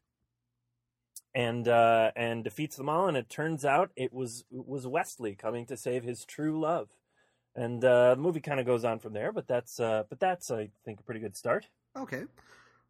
and 1.38 1.68
uh, 1.68 2.10
and 2.16 2.44
defeats 2.44 2.76
them 2.78 2.90
all. 2.90 3.08
And 3.08 3.16
it 3.16 3.30
turns 3.30 3.64
out 3.64 3.92
it 3.96 4.12
was 4.12 4.44
it 4.52 4.68
was 4.68 4.88
Westley 4.88 5.36
coming 5.36 5.68
to 5.68 5.78
save 5.78 6.04
his 6.04 6.26
true 6.28 6.60
love. 6.60 6.90
And 7.56 7.84
uh, 7.86 8.16
the 8.16 8.22
movie 8.22 8.40
kind 8.40 8.60
of 8.60 8.66
goes 8.66 8.84
on 8.84 8.98
from 9.00 9.14
there, 9.14 9.32
but 9.32 9.48
that's 9.48 9.80
uh, 9.80 10.04
but 10.10 10.20
that's 10.20 10.50
I 10.52 10.70
think 10.84 11.00
a 11.00 11.04
pretty 11.04 11.22
good 11.22 11.38
start. 11.38 11.68
Okay. 11.96 12.24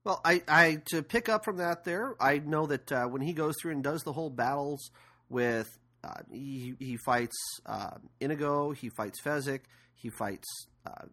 Well, 0.06 0.22
I, 0.24 0.42
I 0.48 0.82
to 0.92 1.04
pick 1.04 1.28
up 1.28 1.44
from 1.44 1.58
that 1.58 1.84
there, 1.84 2.16
I 2.22 2.40
know 2.40 2.68
that 2.68 2.90
uh, 2.90 3.06
when 3.08 3.22
he 3.22 3.34
goes 3.34 3.56
through 3.62 3.74
and 3.74 3.84
does 3.84 4.04
the 4.04 4.14
whole 4.14 4.30
battles 4.30 4.92
with, 5.28 5.78
uh, 6.06 6.22
he 6.32 6.76
he 6.80 6.96
fights 6.96 7.36
uh, 7.66 7.98
Inigo, 8.22 8.72
he 8.72 8.88
fights 8.88 9.20
Fezzik, 9.22 9.62
he 9.94 10.10
fights 10.10 10.48
uh, 10.86 11.06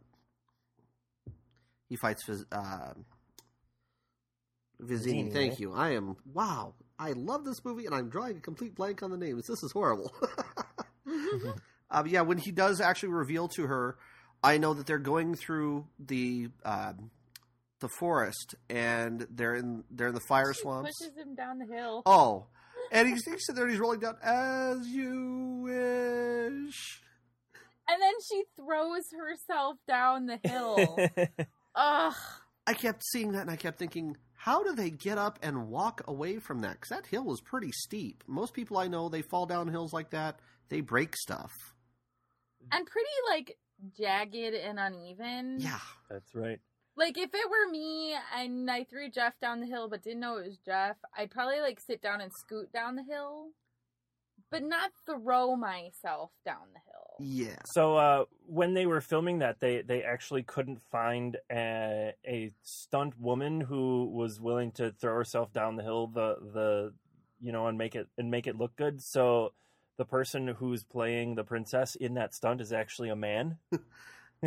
he 1.88 1.97
fights 1.97 2.23
Fiz, 2.23 2.44
uh. 2.53 2.92
Vizzini, 4.83 5.33
Thank 5.33 5.61
you. 5.61 5.73
I 5.73 5.90
am 5.90 6.16
wow. 6.33 6.75
I 6.98 7.12
love 7.12 7.44
this 7.44 7.64
movie, 7.64 7.87
and 7.87 7.94
I'm 7.94 8.09
drawing 8.09 8.37
a 8.37 8.40
complete 8.40 8.74
blank 8.74 9.02
on 9.02 9.11
the 9.11 9.16
names. 9.16 9.46
This 9.48 9.62
is 9.62 9.72
horrible. 9.72 10.12
Uh, 11.90 12.04
yeah, 12.07 12.20
when 12.22 12.38
he 12.38 12.50
does 12.52 12.80
actually 12.80 13.11
reveal 13.11 13.48
to 13.48 13.66
her, 13.66 13.96
I 14.42 14.59
know 14.59 14.74
that 14.74 14.87
they're 14.87 14.98
going 14.98 15.35
through 15.35 15.87
the 15.98 16.48
um, 16.64 17.11
the 17.80 17.88
forest 17.98 18.54
and 18.70 19.26
they're 19.30 19.54
in 19.54 19.85
they're 19.90 20.09
in 20.09 20.14
the 20.14 20.20
fire 20.28 20.52
She 20.54 20.61
swamps. 20.61 20.90
pushes 21.00 21.16
him 21.16 21.35
down 21.35 21.59
the 21.59 21.66
hill. 21.66 22.02
Oh, 22.07 22.46
and 22.92 23.09
he's, 23.09 23.24
he's 23.24 23.44
sitting 23.46 23.57
there 23.57 23.64
and 23.64 23.72
he's 23.72 23.80
rolling 23.80 24.00
down 24.00 24.16
as 24.22 24.87
you 24.87 25.61
wish. 25.62 27.02
And 27.88 28.00
then 28.00 28.12
she 28.30 28.42
throws 28.57 29.02
herself 29.18 29.76
down 29.87 30.26
the 30.26 30.38
hill. 30.42 30.98
Ugh. 31.74 32.14
I 32.66 32.72
kept 32.74 33.02
seeing 33.04 33.33
that 33.33 33.42
and 33.42 33.50
I 33.50 33.57
kept 33.57 33.78
thinking, 33.78 34.16
how 34.44 34.62
do 34.62 34.74
they 34.74 34.90
get 34.90 35.16
up 35.16 35.38
and 35.42 35.68
walk 35.68 36.02
away 36.07 36.38
from 36.38 36.61
that? 36.61 36.72
Because 36.72 36.90
that 36.90 37.07
hill 37.07 37.24
was 37.24 37.40
pretty 37.40 37.72
steep. 37.72 38.22
Most 38.26 38.52
people 38.52 38.76
I 38.76 38.88
know, 38.88 39.09
they 39.09 39.22
fall 39.22 39.46
down 39.46 39.68
hills 39.68 39.94
like 39.94 40.11
that, 40.11 40.38
they 40.68 40.83
break 40.83 41.16
stuff. 41.16 41.50
And 42.70 42.87
pretty 42.87 43.09
like 43.30 43.57
jagged 43.98 44.54
and 44.54 44.78
uneven. 44.78 45.61
Yeah. 45.61 45.78
That's 46.11 46.35
right. 46.35 46.61
Like 46.94 47.16
if 47.16 47.30
it 47.33 47.48
were 47.48 47.70
me 47.70 48.14
and 48.37 48.70
I 48.70 48.85
threw 48.85 49.11
Jeff 49.11 49.33
down 49.40 49.61
the 49.61 49.66
hill 49.66 49.88
but 49.88 50.02
didn't 50.02 50.20
know 50.20 50.37
it 50.37 50.44
was 50.44 50.59
Jeff, 50.59 50.98
I'd 51.16 51.30
probably 51.30 51.61
like 51.61 51.80
sit 51.80 52.02
down 52.02 52.20
and 52.20 52.30
scoot 52.30 52.70
down 52.70 52.96
the 52.96 53.02
hill. 53.02 53.46
But 54.50 54.62
not 54.62 54.90
throw 55.07 55.57
myself 55.57 56.33
down 56.44 56.66
the 56.74 56.80
hill. 56.85 56.93
Yeah. 57.20 57.57
So 57.66 57.96
uh, 57.96 58.24
when 58.46 58.74
they 58.74 58.87
were 58.87 59.00
filming 59.00 59.38
that, 59.38 59.61
they 59.61 59.83
they 59.83 60.03
actually 60.03 60.42
couldn't 60.42 60.81
find 60.90 61.37
a, 61.50 62.12
a 62.27 62.50
stunt 62.62 63.18
woman 63.20 63.61
who 63.61 64.07
was 64.12 64.40
willing 64.40 64.72
to 64.72 64.92
throw 65.00 65.14
herself 65.14 65.53
down 65.53 65.77
the 65.77 65.83
hill, 65.83 66.09
the 66.09 66.37
the 66.53 66.92
you 67.40 67.53
know, 67.53 67.66
and 67.68 67.79
make 67.79 67.94
it 67.94 68.09
and 68.18 68.31
make 68.31 68.46
it 68.46 68.57
look 68.57 68.74
good. 68.77 69.00
So 69.03 69.53
the 69.96 70.05
person 70.05 70.48
who's 70.48 70.83
playing 70.83 71.37
the 71.37 71.44
princess 71.44 71.94
in 71.94 72.14
that 72.14 72.35
stunt 72.35 72.61
is 72.61 72.72
actually 72.72 73.11
a 73.11 73.16
man. 73.16 73.59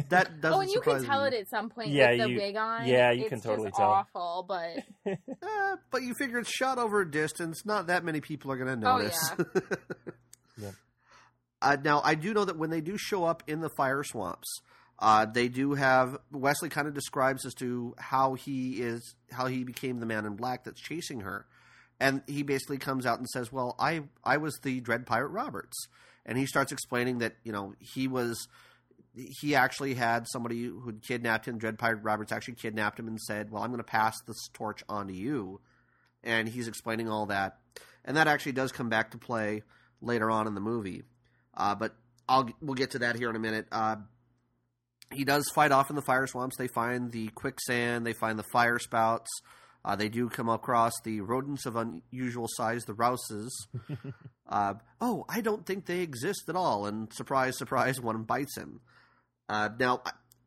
That 0.09 0.41
doesn't 0.41 0.55
Oh, 0.55 0.61
and 0.61 0.69
you 0.69 0.79
can 0.79 1.03
tell 1.03 1.21
me. 1.21 1.29
it 1.29 1.33
at 1.33 1.49
some 1.49 1.69
point 1.69 1.89
Yeah, 1.89 2.11
with 2.11 2.19
the 2.21 2.29
you- 2.29 2.37
wig 2.37 2.55
on. 2.55 2.85
yeah, 2.85 3.09
you 3.09 3.21
It's 3.21 3.29
can 3.29 3.37
just 3.39 3.47
totally 3.47 3.71
tell. 3.71 3.89
awful, 3.89 4.45
but 4.47 4.77
Uh, 5.41 5.77
but 5.89 6.03
you 6.03 6.13
figure 6.19 6.37
it's 6.37 6.51
shot 6.51 6.77
over 6.77 7.01
a 7.01 7.09
distance. 7.09 7.65
Not 7.65 7.87
that 7.87 8.03
many 8.03 8.21
people 8.21 8.51
are 8.51 8.57
going 8.57 8.79
to 8.79 8.87
Oh, 8.87 8.97
notice. 8.99 9.31
Yeah. 9.39 9.61
uh, 11.67 11.75
now, 11.83 12.01
I 12.01 12.15
do 12.15 12.33
know 12.33 12.45
that 12.45 12.57
when 12.57 12.69
they 12.69 12.79
do 12.79 12.97
show 12.97 13.25
up 13.25 13.43
in 13.45 13.59
the 13.59 13.69
fire 13.69 14.01
swamps, 14.01 14.61
uh, 14.99 15.25
they 15.25 15.49
do 15.49 15.73
have 15.73 16.17
Westley 16.31 16.69
kind 16.69 16.87
of 16.87 16.93
describes 16.93 17.45
as 17.45 17.53
to 17.55 17.93
how 17.97 18.35
he 18.35 18.81
is, 18.81 19.15
how 19.31 19.47
he 19.47 19.65
became 19.65 19.99
the 19.99 20.05
man 20.05 20.25
in 20.25 20.37
black 20.37 20.63
that's 20.63 20.79
chasing 20.79 21.19
her, 21.19 21.45
and 21.99 22.21
he 22.25 22.41
basically 22.41 22.77
comes 22.77 23.05
out 23.05 23.19
and 23.19 23.27
says, 23.27 23.51
"Well, 23.51 23.75
I 23.77 24.03
I 24.23 24.37
was 24.37 24.57
the 24.63 24.79
Dread 24.79 25.05
Pirate 25.05 25.27
Roberts," 25.27 25.89
and 26.25 26.37
he 26.37 26.45
starts 26.45 26.71
explaining 26.71 27.17
that 27.17 27.35
you 27.43 27.51
know 27.51 27.73
he 27.79 28.07
was. 28.07 28.47
He 29.13 29.53
actually 29.53 29.95
had 29.95 30.25
somebody 30.29 30.63
who'd 30.63 31.03
kidnapped 31.05 31.49
him. 31.49 31.57
Dread 31.57 31.77
Pirate 31.77 32.01
Roberts 32.01 32.31
actually 32.31 32.55
kidnapped 32.55 32.97
him 32.97 33.09
and 33.09 33.19
said, 33.19 33.51
"Well, 33.51 33.61
I'm 33.61 33.71
going 33.71 33.79
to 33.79 33.83
pass 33.83 34.15
this 34.25 34.47
torch 34.53 34.85
on 34.87 35.07
to 35.07 35.13
you." 35.13 35.59
And 36.23 36.47
he's 36.47 36.69
explaining 36.69 37.09
all 37.09 37.25
that, 37.25 37.57
and 38.05 38.15
that 38.15 38.29
actually 38.29 38.53
does 38.53 38.71
come 38.71 38.87
back 38.87 39.11
to 39.11 39.17
play 39.17 39.63
later 40.01 40.31
on 40.31 40.47
in 40.47 40.55
the 40.55 40.61
movie. 40.61 41.03
Uh, 41.57 41.75
but 41.75 41.95
I'll 42.29 42.49
we'll 42.61 42.75
get 42.75 42.91
to 42.91 42.99
that 42.99 43.17
here 43.17 43.29
in 43.29 43.35
a 43.35 43.39
minute. 43.39 43.67
Uh, 43.71 43.97
he 45.13 45.23
does 45.23 45.49
fight 45.53 45.71
off 45.71 45.89
in 45.89 45.95
the 45.95 46.01
fire 46.01 46.27
swamps. 46.27 46.57
They 46.57 46.67
find 46.67 47.11
the 47.11 47.29
quicksand. 47.29 48.05
They 48.05 48.13
find 48.13 48.37
the 48.37 48.45
fire 48.51 48.79
spouts. 48.79 49.29
Uh, 49.83 49.95
they 49.95 50.09
do 50.09 50.27
come 50.27 50.49
across 50.49 50.91
the 51.03 51.21
rodents 51.21 51.65
of 51.65 51.77
unusual 51.77 52.47
size, 52.49 52.83
the 52.83 52.93
rouses. 52.93 53.67
uh, 54.49 54.73
oh, 54.99 55.25
I 55.29 55.39
don't 55.41 55.65
think 55.65 55.85
they 55.85 56.01
exist 56.01 56.49
at 56.49 56.57
all. 56.57 56.85
And 56.85 57.11
surprise, 57.13 57.57
surprise, 57.57 58.01
one 58.01 58.23
bites 58.23 58.57
him. 58.57 58.81
Uh, 59.47 59.69
now, 59.79 60.01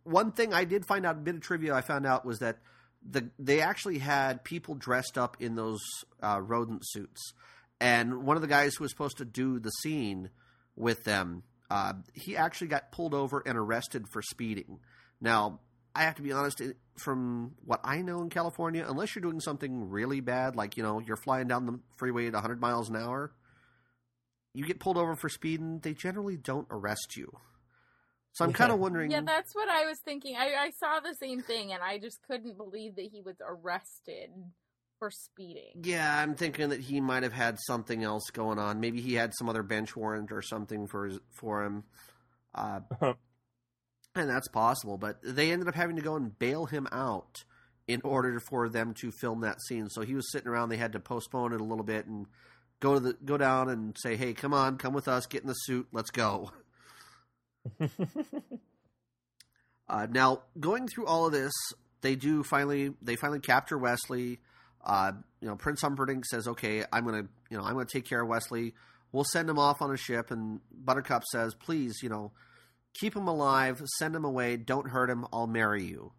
one 0.05 0.33
thing 0.33 0.53
I 0.53 0.65
did 0.65 0.85
find 0.85 1.07
out, 1.07 1.17
a 1.17 1.21
bit 1.21 1.37
of 1.37 1.41
trivia 1.41 1.75
I 1.75 1.81
found 1.81 2.07
out 2.07 2.27
was 2.27 2.41
that 2.41 2.59
the 3.03 3.31
they 3.39 3.63
actually 3.63 3.99
had 3.99 4.45
people 4.45 4.75
dressed 4.75 5.17
up 5.17 5.39
in 5.41 5.55
those 5.55 5.81
uh, 6.23 6.39
rodent 6.43 6.83
suits. 6.85 7.33
And 7.81 8.25
one 8.25 8.37
of 8.37 8.43
the 8.43 8.49
guys 8.49 8.75
who 8.75 8.85
was 8.85 8.91
supposed 8.91 9.17
to 9.19 9.25
do 9.25 9.59
the 9.59 9.71
scene 9.71 10.29
with 10.81 11.05
them, 11.05 11.43
uh, 11.71 11.93
he 12.15 12.37
actually 12.37 12.67
got 12.69 12.91
pulled 12.91 13.15
over 13.15 13.43
and 13.47 13.57
arrested 13.57 14.09
for 14.09 14.23
speeding. 14.23 14.81
Now, 15.21 15.61
I 15.95 16.03
have 16.03 16.17
to 16.17 16.23
be 16.23 16.33
honest, 16.33 16.63
from 16.97 17.53
what 17.65 17.81
I 17.85 18.01
know 18.03 18.23
in 18.23 18.31
California, 18.31 18.85
unless 18.89 19.15
you're 19.15 19.23
doing 19.23 19.41
something 19.41 19.91
really 19.91 20.21
bad, 20.21 20.57
like, 20.57 20.77
you 20.77 20.83
know, 20.83 20.99
you're 21.01 21.17
flying 21.17 21.49
down 21.49 21.67
the 21.67 21.79
freeway 21.97 22.27
at 22.27 22.33
100 22.33 22.61
miles 22.61 22.89
an 22.89 22.97
hour, 22.97 23.33
you 24.55 24.65
get 24.65 24.81
pulled 24.81 24.97
over 24.97 25.15
for 25.15 25.29
speeding, 25.29 25.79
they 25.81 25.95
generally 25.95 26.37
don't 26.37 26.67
arrest 26.71 27.17
you. 27.17 27.37
So 28.33 28.45
I'm 28.45 28.51
Yeah. 28.53 28.57
kind 28.57 28.73
of 28.73 28.79
wondering. 28.79 29.11
yeah, 29.11 29.21
that's 29.25 29.55
what 29.55 29.69
I 29.69 29.85
was 29.87 29.99
thinking. 30.05 30.37
I, 30.37 30.55
I 30.55 30.71
saw 30.79 31.01
the 31.01 31.15
same 31.15 31.43
thing 31.43 31.73
and 31.73 31.83
I 31.83 31.99
just 31.99 32.21
couldn't 32.23 32.57
believe 32.57 32.95
that 32.97 33.09
he 33.13 33.21
was 33.21 33.37
arrested 33.45 34.31
for 35.01 35.11
speeding. 35.11 35.73
Yeah, 35.83 36.23
I'm 36.23 36.37
thinking 36.37 36.69
that 36.69 36.81
he 36.81 37.01
might 37.01 37.25
have 37.25 37.33
had 37.33 37.59
something 37.67 38.05
else 38.05 38.31
going 38.31 38.61
on. 38.61 38.79
Maybe 38.79 39.01
he 39.01 39.15
had 39.15 39.33
some 39.35 39.49
other 39.49 39.65
bench 39.65 39.97
warrant 39.97 40.31
or 40.31 40.43
something 40.43 40.87
for 40.87 41.07
his, 41.07 41.19
for 41.33 41.65
him, 41.65 41.85
uh, 42.55 42.81
and 44.15 44.31
that's 44.31 44.49
possible. 44.49 44.99
But 44.99 45.19
they 45.23 45.51
ended 45.51 45.67
up 45.67 45.75
having 45.75 45.97
to 45.97 46.03
go 46.03 46.15
and 46.15 46.39
bail 46.39 46.67
him 46.67 46.87
out 46.93 47.43
in 47.89 48.01
order 48.05 48.39
for 48.39 48.69
them 48.69 48.95
to 49.01 49.11
film 49.11 49.41
that 49.41 49.61
scene. 49.63 49.89
So 49.89 50.03
he 50.03 50.15
was 50.15 50.31
sitting 50.31 50.49
around. 50.49 50.69
They 50.69 50.77
had 50.77 50.93
to 50.93 51.01
postpone 51.01 51.55
it 51.55 51.61
a 51.61 51.65
little 51.65 51.85
bit 51.85 52.07
and 52.07 52.27
go 52.79 52.95
to 52.95 53.01
the 53.01 53.17
go 53.25 53.37
down 53.39 53.69
and 53.71 53.97
say, 53.99 54.17
"Hey, 54.17 54.35
come 54.35 54.55
on, 54.55 54.77
come 54.77 54.93
with 54.93 55.09
us, 55.09 55.27
get 55.27 55.43
in 55.43 55.49
the 55.49 55.55
suit, 55.55 55.89
let's 55.93 56.11
go." 56.11 56.53
uh, 59.89 60.07
now, 60.11 60.43
going 60.59 60.87
through 60.89 61.07
all 61.07 61.27
of 61.27 61.33
this, 61.33 61.53
they 62.03 62.17
do 62.17 62.43
finally 62.43 62.93
they 63.01 63.17
finally 63.17 63.41
capture 63.41 63.79
Westley. 63.79 64.41
Uh, 64.85 65.13
you 65.41 65.49
know, 65.49 65.57
Prince 65.57 65.83
Humperdinck 65.83 66.25
says, 66.25 66.49
"Okay, 66.49 66.85
I'm 66.93 67.05
gonna 67.05 67.29
you 67.51 67.57
know 67.57 67.65
I'm 67.65 67.75
gonna 67.75 67.87
take 67.87 68.07
care 68.07 68.23
of 68.23 68.29
Westley. 68.29 68.75
We'll 69.13 69.25
send 69.25 69.49
him 69.51 69.59
off 69.59 69.83
on 69.83 69.93
a 69.93 69.97
ship." 69.97 70.31
And 70.31 70.61
Buttercup 70.73 71.25
says, 71.31 71.55
"Please, 71.55 72.03
you 72.03 72.09
know, 72.09 72.33
keep 72.95 73.15
him 73.15 73.29
alive, 73.29 73.83
send 73.99 74.15
him 74.15 74.25
away, 74.25 74.57
don't 74.57 74.89
hurt 74.89 75.11
him. 75.11 75.27
I'll 75.33 75.47
marry 75.47 75.85
you." 75.85 76.13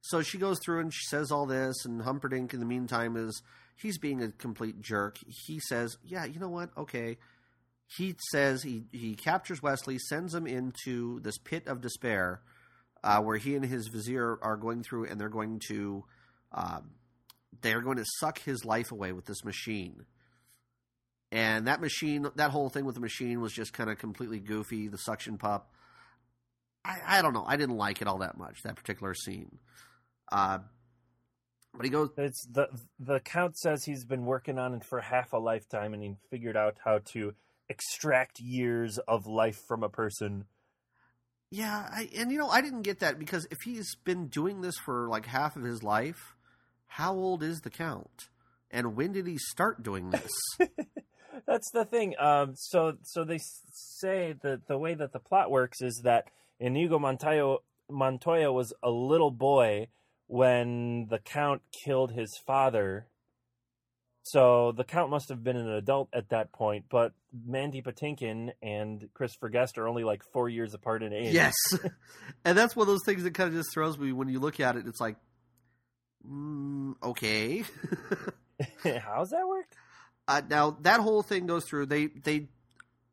So 0.00 0.22
she 0.22 0.38
goes 0.38 0.58
through 0.64 0.80
and 0.80 0.94
she 0.94 1.04
says 1.08 1.30
all 1.30 1.46
this, 1.46 1.84
and 1.84 2.02
Humperdinck 2.02 2.54
in 2.54 2.60
the 2.60 2.66
meantime 2.66 3.16
is 3.16 3.42
he's 3.74 3.98
being 3.98 4.22
a 4.22 4.30
complete 4.30 4.80
jerk. 4.80 5.18
He 5.46 5.60
says, 5.60 5.98
"Yeah, 6.04 6.24
you 6.24 6.40
know 6.40 6.48
what? 6.48 6.70
Okay." 6.76 7.18
He 7.88 8.16
says 8.32 8.62
he 8.62 8.86
he 8.90 9.14
captures 9.14 9.62
Westley, 9.62 9.98
sends 9.98 10.34
him 10.34 10.46
into 10.46 11.20
this 11.20 11.38
pit 11.38 11.68
of 11.68 11.80
despair, 11.80 12.40
uh, 13.04 13.20
where 13.20 13.36
he 13.36 13.54
and 13.54 13.64
his 13.64 13.88
vizier 13.88 14.38
are 14.42 14.56
going 14.56 14.82
through, 14.82 15.06
and 15.06 15.20
they're 15.20 15.28
going 15.28 15.60
to 15.68 16.04
um, 16.52 16.90
they're 17.60 17.80
going 17.80 17.96
to 17.98 18.04
suck 18.18 18.38
his 18.40 18.64
life 18.64 18.92
away 18.92 19.12
with 19.12 19.26
this 19.26 19.44
machine. 19.44 20.04
And 21.32 21.66
that 21.66 21.80
machine, 21.80 22.26
that 22.36 22.50
whole 22.50 22.68
thing 22.68 22.84
with 22.84 22.94
the 22.94 23.00
machine 23.00 23.40
was 23.40 23.52
just 23.52 23.72
kind 23.72 23.90
of 23.90 23.98
completely 23.98 24.38
goofy. 24.38 24.88
The 24.88 24.98
suction 24.98 25.38
pup. 25.38 25.72
I, 26.84 26.98
I 27.06 27.22
don't 27.22 27.32
know. 27.32 27.44
I 27.46 27.56
didn't 27.56 27.76
like 27.76 28.00
it 28.00 28.08
all 28.08 28.18
that 28.18 28.38
much. 28.38 28.62
That 28.62 28.76
particular 28.76 29.14
scene. 29.14 29.58
Uh, 30.30 30.58
but 31.74 31.84
he 31.84 31.90
goes. 31.90 32.10
It's 32.16 32.46
the 32.46 32.68
the 32.98 33.20
count 33.20 33.58
says 33.58 33.84
he's 33.84 34.04
been 34.04 34.24
working 34.24 34.58
on 34.58 34.74
it 34.74 34.84
for 34.84 35.00
half 35.00 35.32
a 35.32 35.38
lifetime, 35.38 35.92
and 35.94 36.02
he 36.02 36.16
figured 36.30 36.56
out 36.56 36.76
how 36.84 37.00
to 37.12 37.34
extract 37.68 38.40
years 38.40 38.98
of 39.08 39.26
life 39.26 39.60
from 39.66 39.82
a 39.82 39.88
person. 39.88 40.44
Yeah, 41.50 41.88
I, 41.90 42.08
and 42.16 42.32
you 42.32 42.38
know 42.38 42.48
I 42.48 42.60
didn't 42.60 42.82
get 42.82 43.00
that 43.00 43.18
because 43.18 43.46
if 43.50 43.58
he's 43.64 43.94
been 44.04 44.28
doing 44.28 44.60
this 44.60 44.76
for 44.78 45.08
like 45.08 45.26
half 45.26 45.56
of 45.56 45.62
his 45.62 45.82
life, 45.82 46.35
how 46.86 47.14
old 47.14 47.42
is 47.42 47.60
the 47.60 47.70
count, 47.70 48.28
and 48.70 48.96
when 48.96 49.12
did 49.12 49.26
he 49.26 49.38
start 49.38 49.82
doing 49.82 50.10
this? 50.10 50.32
That's 51.46 51.70
the 51.72 51.84
thing. 51.84 52.14
Um, 52.18 52.54
so 52.56 52.96
so 53.02 53.24
they 53.24 53.38
say 53.72 54.34
that 54.42 54.66
the 54.66 54.78
way 54.78 54.94
that 54.94 55.12
the 55.12 55.18
plot 55.18 55.50
works 55.50 55.80
is 55.80 56.00
that 56.04 56.28
Inigo 56.58 56.98
Montoya 56.98 57.58
Montoya 57.90 58.52
was 58.52 58.72
a 58.82 58.90
little 58.90 59.30
boy 59.30 59.88
when 60.26 61.06
the 61.08 61.18
count 61.18 61.62
killed 61.84 62.12
his 62.12 62.36
father. 62.46 63.06
So 64.22 64.72
the 64.72 64.82
count 64.82 65.10
must 65.10 65.28
have 65.28 65.44
been 65.44 65.56
an 65.56 65.68
adult 65.68 66.08
at 66.12 66.30
that 66.30 66.50
point, 66.50 66.86
but 66.90 67.12
Mandy 67.46 67.80
Patinkin 67.80 68.50
and 68.60 69.08
Christopher 69.14 69.50
Guest 69.50 69.78
are 69.78 69.86
only 69.86 70.02
like 70.02 70.22
four 70.32 70.48
years 70.48 70.74
apart 70.74 71.04
in 71.04 71.12
age. 71.12 71.32
Yes, 71.32 71.54
and 72.44 72.58
that's 72.58 72.74
one 72.74 72.84
of 72.84 72.88
those 72.88 73.04
things 73.06 73.22
that 73.22 73.34
kind 73.34 73.50
of 73.50 73.54
just 73.54 73.72
throws 73.72 73.96
me 73.96 74.12
when 74.12 74.28
you 74.28 74.40
look 74.40 74.58
at 74.58 74.74
it. 74.74 74.86
It's 74.88 75.00
like, 75.00 75.14
mm, 76.28 76.94
okay, 77.02 77.62
how's 79.00 79.30
that 79.30 79.46
work? 79.46 79.66
Uh, 80.28 80.42
now 80.48 80.76
that 80.80 81.00
whole 81.00 81.22
thing 81.22 81.46
goes 81.46 81.64
through. 81.68 81.86
They 81.86 82.06
they 82.06 82.48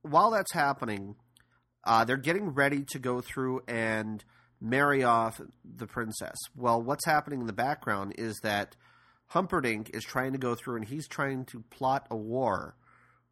while 0.02 0.32
that's 0.32 0.54
happening, 0.54 1.16
uh, 1.84 2.06
they're 2.06 2.18
getting 2.18 2.50
ready 2.50 2.84
to 2.92 3.00
go 3.00 3.22
through 3.22 3.62
and 3.68 4.24
marry 4.60 5.04
off 5.04 5.42
the 5.64 5.88
princess. 5.88 6.38
Well, 6.56 6.82
what's 6.82 7.06
happening 7.06 7.42
in 7.42 7.48
the 7.48 7.54
background 7.54 8.16
is 8.18 8.40
that 8.44 8.76
Humperdinck 9.28 9.92
is 9.94 10.04
trying 10.04 10.32
to 10.34 10.38
go 10.38 10.56
through 10.56 10.78
and 10.78 10.86
he's 10.86 11.08
trying 11.08 11.46
to 11.46 11.64
plot 11.70 12.08
a 12.10 12.16
war 12.16 12.76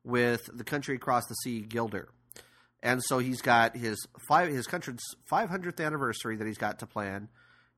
with 0.04 0.42
the 0.54 0.64
country 0.64 0.96
across 0.96 1.26
the 1.28 1.36
sea, 1.36 1.62
Guilder. 1.62 2.10
And 2.84 3.02
so 3.04 3.20
he's 3.20 3.42
got 3.42 3.78
his 3.78 3.98
five 4.28 4.50
his 4.50 4.66
country's 4.66 5.00
500th 5.32 5.84
anniversary 5.84 6.36
that 6.36 6.48
he's 6.48 6.58
got 6.58 6.80
to 6.80 6.88
plan. 6.88 7.30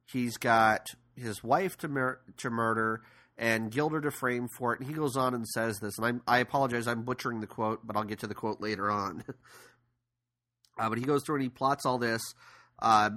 He's 0.05 0.37
got 0.37 0.87
his 1.15 1.43
wife 1.43 1.77
to 1.77 1.87
mur- 1.87 2.19
to 2.37 2.49
murder 2.49 3.01
and 3.37 3.71
Guilder 3.71 4.01
to 4.01 4.11
frame 4.11 4.47
for 4.57 4.73
it. 4.73 4.79
And 4.79 4.87
he 4.87 4.93
goes 4.93 5.17
on 5.17 5.33
and 5.33 5.47
says 5.47 5.79
this, 5.79 5.97
and 5.97 6.05
I'm, 6.05 6.21
I 6.27 6.39
apologize, 6.39 6.87
I'm 6.87 7.03
butchering 7.03 7.39
the 7.39 7.47
quote, 7.47 7.85
but 7.85 7.95
I'll 7.97 8.03
get 8.03 8.19
to 8.19 8.27
the 8.27 8.35
quote 8.35 8.61
later 8.61 8.91
on. 8.91 9.23
uh, 10.79 10.89
but 10.89 10.97
he 10.97 11.03
goes 11.03 11.23
through 11.25 11.35
and 11.35 11.43
he 11.43 11.49
plots 11.49 11.85
all 11.85 11.97
this. 11.97 12.21
Uh, 12.79 13.11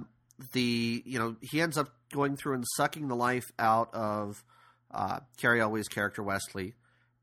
the 0.53 1.01
you 1.05 1.17
know 1.17 1.35
he 1.41 1.61
ends 1.61 1.77
up 1.77 1.89
going 2.11 2.37
through 2.37 2.53
and 2.53 2.65
sucking 2.75 3.07
the 3.07 3.15
life 3.15 3.45
out 3.57 3.93
of 3.93 4.43
uh, 4.91 5.19
Elwes' 5.43 5.87
character 5.87 6.23
Westley, 6.23 6.75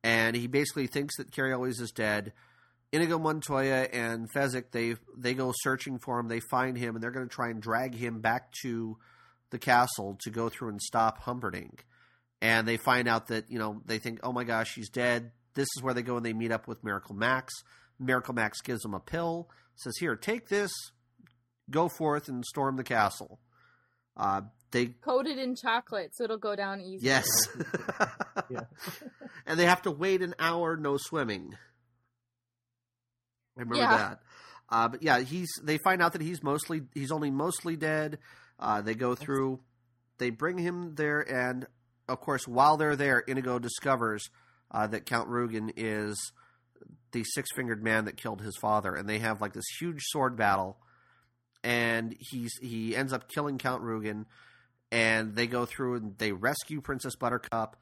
and 0.03 0.37
he 0.37 0.47
basically 0.47 0.87
thinks 0.87 1.17
that 1.17 1.31
Cary 1.31 1.53
Elwes 1.53 1.81
is 1.81 1.93
dead. 1.93 2.33
Inigo 2.93 3.19
Montoya 3.19 3.89
and 3.93 4.29
Fezzik 4.33 4.71
they 4.73 4.97
they 5.17 5.35
go 5.35 5.53
searching 5.63 5.99
for 5.99 6.19
him. 6.19 6.29
They 6.29 6.41
find 6.41 6.77
him, 6.77 6.95
and 6.95 7.03
they're 7.03 7.11
going 7.11 7.29
to 7.29 7.35
try 7.35 7.51
and 7.51 7.61
drag 7.61 7.95
him 7.95 8.21
back 8.21 8.53
to 8.63 8.99
the 9.55 9.59
castle 9.59 10.19
to 10.21 10.31
go 10.31 10.51
through 10.51 10.69
and 10.69 10.83
stop 10.83 11.21
Humperdinck 11.23 11.87
and 12.45 12.69
they 12.69 12.77
find 12.77 13.09
out 13.09 13.29
that 13.29 13.51
you 13.51 13.59
know 13.59 13.81
they 13.87 13.99
think, 13.99 14.21
oh 14.23 14.33
my 14.33 14.45
gosh, 14.45 14.71
she's 14.71 14.91
dead. 14.91 15.33
This 15.55 15.67
is 15.77 15.83
where 15.83 15.95
they 15.95 16.03
go 16.03 16.19
and 16.19 16.27
they 16.27 16.35
meet 16.35 16.53
up 16.53 16.69
with 16.69 16.85
Miracle 16.85 17.15
Max. 17.15 17.55
Miracle 17.99 18.35
Max 18.35 18.61
gives 18.61 18.83
them 18.83 18.93
a 18.93 19.01
pill, 19.01 19.49
says, 19.77 19.95
"Here, 19.99 20.15
take 20.15 20.49
this, 20.49 20.71
go 21.71 21.89
forth 21.89 22.29
and 22.29 22.45
storm 22.45 22.77
the 22.77 22.85
castle." 22.85 23.41
Uh, 24.15 24.43
they 24.73 24.87
coated 24.87 25.39
in 25.39 25.57
chocolate, 25.57 26.15
so 26.15 26.25
it'll 26.25 26.37
go 26.37 26.55
down 26.55 26.83
easy. 26.83 27.07
Yes, 27.07 27.27
yeah. 28.51 28.65
and 29.47 29.59
they 29.59 29.65
have 29.65 29.81
to 29.83 29.91
wait 29.91 30.21
an 30.21 30.35
hour, 30.39 30.77
no 30.77 30.99
swimming. 30.99 31.55
I 33.57 33.61
remember 33.61 33.77
yeah. 33.77 33.97
that. 33.97 34.21
Uh, 34.69 34.89
but 34.89 35.03
yeah, 35.03 35.21
he's. 35.21 35.49
They 35.63 35.79
find 35.79 36.03
out 36.03 36.13
that 36.13 36.21
he's 36.21 36.43
mostly 36.43 36.83
he's 36.93 37.11
only 37.11 37.31
mostly 37.31 37.77
dead. 37.77 38.19
Uh, 38.59 38.81
they 38.81 38.95
go 38.95 39.15
through. 39.15 39.61
They 40.19 40.31
bring 40.31 40.59
him 40.59 40.95
there, 40.95 41.21
and 41.21 41.67
of 42.09 42.21
course, 42.21 42.47
while 42.47 42.77
they're 42.77 42.97
there, 42.97 43.19
Inigo 43.21 43.59
discovers 43.59 44.29
uh, 44.71 44.87
that 44.89 45.07
Count 45.07 45.29
Rugen 45.29 45.73
is 45.77 46.17
the 47.13 47.25
six 47.25 47.51
fingered 47.55 47.83
man 47.83 48.05
that 48.05 48.17
killed 48.17 48.41
his 48.41 48.57
father, 48.61 48.95
and 48.95 49.09
they 49.09 49.19
have 49.19 49.41
like 49.41 49.53
this 49.55 49.65
huge 49.79 50.01
sword 50.03 50.37
battle. 50.37 50.79
And 51.63 52.15
he's 52.19 52.53
he 52.61 52.95
ends 52.95 53.13
up 53.13 53.29
killing 53.29 53.59
Count 53.59 53.83
Rugen, 53.83 54.27
and 54.93 55.35
they 55.35 55.47
go 55.47 55.65
through 55.65 55.97
and 55.97 56.19
they 56.19 56.33
rescue 56.33 56.81
Princess 56.81 57.17
Buttercup. 57.17 57.77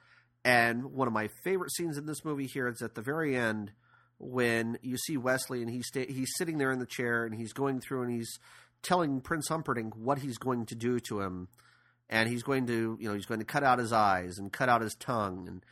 And 0.44 0.92
one 0.92 1.08
of 1.08 1.14
my 1.14 1.28
favorite 1.44 1.72
scenes 1.72 1.98
in 1.98 2.06
this 2.06 2.24
movie 2.24 2.46
here 2.46 2.68
is 2.68 2.82
at 2.82 2.94
the 2.94 3.02
very 3.02 3.36
end 3.36 3.72
when 4.18 4.78
you 4.82 4.96
see 4.96 5.16
Westley 5.16 5.62
and 5.62 5.70
he's 5.70 5.86
sta- 5.88 6.12
he's 6.12 6.32
sitting 6.36 6.58
there 6.58 6.70
in 6.70 6.78
the 6.78 6.86
chair 6.86 7.24
and 7.24 7.34
he's 7.34 7.52
going 7.52 7.80
through 7.80 8.02
and 8.02 8.12
he's 8.12 8.38
telling 8.82 9.20
Prince 9.20 9.48
Humperdinck 9.48 9.94
what 9.96 10.18
he's 10.18 10.38
going 10.38 10.66
to 10.66 10.74
do 10.74 11.00
to 11.00 11.20
him 11.20 11.48
and 12.12 12.28
he's 12.28 12.42
going 12.42 12.66
to 12.66 12.96
you 13.00 13.08
know 13.08 13.14
he's 13.14 13.26
going 13.26 13.40
to 13.40 13.46
cut 13.46 13.64
out 13.64 13.78
his 13.78 13.92
eyes 13.92 14.38
and 14.38 14.52
cut 14.52 14.68
out 14.68 14.82
his 14.82 14.94
tongue 14.94 15.48
and 15.48 15.64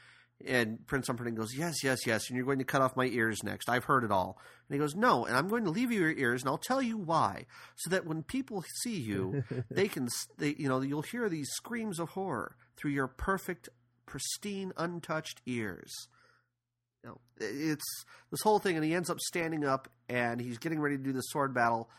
and 0.47 0.87
Prince 0.87 1.07
Humperdinck 1.07 1.37
goes 1.37 1.55
yes 1.55 1.85
yes 1.85 2.07
yes 2.07 2.29
and 2.29 2.37
you're 2.37 2.47
going 2.47 2.59
to 2.59 2.65
cut 2.65 2.81
off 2.81 2.97
my 2.97 3.05
ears 3.05 3.45
next. 3.45 3.69
I've 3.69 3.85
heard 3.85 4.05
it 4.05 4.11
all. 4.11 4.39
And 4.69 4.75
he 4.75 4.79
goes 4.79 4.95
no 4.97 5.27
and 5.27 5.37
I'm 5.37 5.49
going 5.49 5.65
to 5.65 5.71
leave 5.71 5.93
you 5.93 6.01
your 6.01 6.13
ears 6.13 6.43
and 6.43 6.49
I'll 6.49 6.59
tell 6.59 6.81
you 6.81 6.97
why 6.97 7.45
so 7.77 7.91
that 7.91 8.07
when 8.07 8.23
people 8.23 8.65
see 8.83 8.99
you 8.99 9.45
they 9.71 9.87
can 9.87 10.09
they 10.39 10.55
you 10.59 10.69
know 10.69 10.81
you'll 10.81 11.03
hear 11.03 11.29
these 11.29 11.51
screams 11.51 12.01
of 12.01 12.11
horror 12.11 12.57
through 12.77 12.93
your 12.93 13.07
perfect 13.07 13.69
pristine 14.07 14.73
untouched 14.77 15.43
ears. 15.47 15.93
You 17.05 17.11
know, 17.11 17.21
it's 17.39 18.05
this 18.31 18.41
whole 18.43 18.59
thing 18.59 18.77
and 18.77 18.85
he 18.85 18.95
ends 18.95 19.11
up 19.11 19.21
standing 19.21 19.65
up 19.65 19.89
and 20.09 20.41
he's 20.41 20.59
getting 20.59 20.81
ready 20.81 20.97
to 20.97 21.03
do 21.03 21.13
the 21.13 21.21
sword 21.21 21.53
battle 21.55 21.91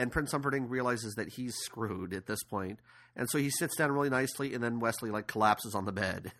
and 0.00 0.10
Prince 0.10 0.32
Humperdinck 0.32 0.70
realizes 0.70 1.14
that 1.14 1.28
he's 1.28 1.54
screwed 1.54 2.12
at 2.12 2.26
this 2.26 2.42
point 2.42 2.80
and 3.16 3.28
so 3.28 3.38
he 3.38 3.50
sits 3.50 3.76
down 3.76 3.92
really 3.92 4.10
nicely, 4.10 4.54
and 4.54 4.62
then 4.62 4.80
Westley 4.80 5.10
like 5.10 5.26
collapses 5.26 5.74
on 5.74 5.84
the 5.84 5.92
bed. 5.92 6.32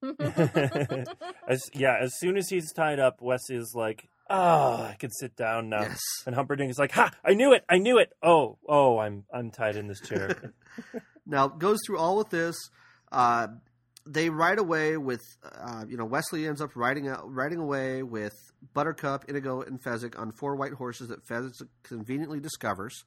as, 1.48 1.60
yeah, 1.74 1.96
as 2.00 2.12
soon 2.18 2.36
as 2.36 2.48
he's 2.48 2.72
tied 2.72 3.00
up, 3.00 3.20
Westley 3.20 3.56
is 3.56 3.72
like, 3.74 4.08
"Oh, 4.30 4.82
I 4.82 4.96
can 4.98 5.10
sit 5.10 5.34
down 5.34 5.70
now." 5.70 5.82
Yes. 5.82 6.00
And 6.26 6.34
Humperdinck 6.34 6.70
is 6.70 6.78
like, 6.78 6.92
"Ha! 6.92 7.10
I 7.24 7.34
knew 7.34 7.52
it! 7.52 7.64
I 7.68 7.78
knew 7.78 7.98
it! 7.98 8.12
Oh, 8.22 8.58
oh, 8.68 8.98
I'm 8.98 9.24
I'm 9.32 9.50
tied 9.50 9.76
in 9.76 9.88
this 9.88 10.00
chair." 10.00 10.54
now 11.26 11.48
goes 11.48 11.78
through 11.84 11.98
all 11.98 12.20
of 12.20 12.30
this. 12.30 12.56
Uh, 13.10 13.48
they 14.10 14.30
ride 14.30 14.58
away 14.58 14.96
with, 14.96 15.22
uh, 15.44 15.84
you 15.86 15.96
know, 15.96 16.04
Westley 16.04 16.46
ends 16.46 16.62
up 16.62 16.74
riding 16.74 17.08
out, 17.08 17.32
riding 17.32 17.58
away 17.58 18.02
with 18.02 18.52
Buttercup, 18.72 19.26
Inigo, 19.28 19.60
and 19.60 19.80
Fezzik 19.80 20.18
on 20.18 20.32
four 20.32 20.56
white 20.56 20.72
horses 20.72 21.08
that 21.08 21.26
Fezzik 21.26 21.68
conveniently 21.82 22.40
discovers. 22.40 23.04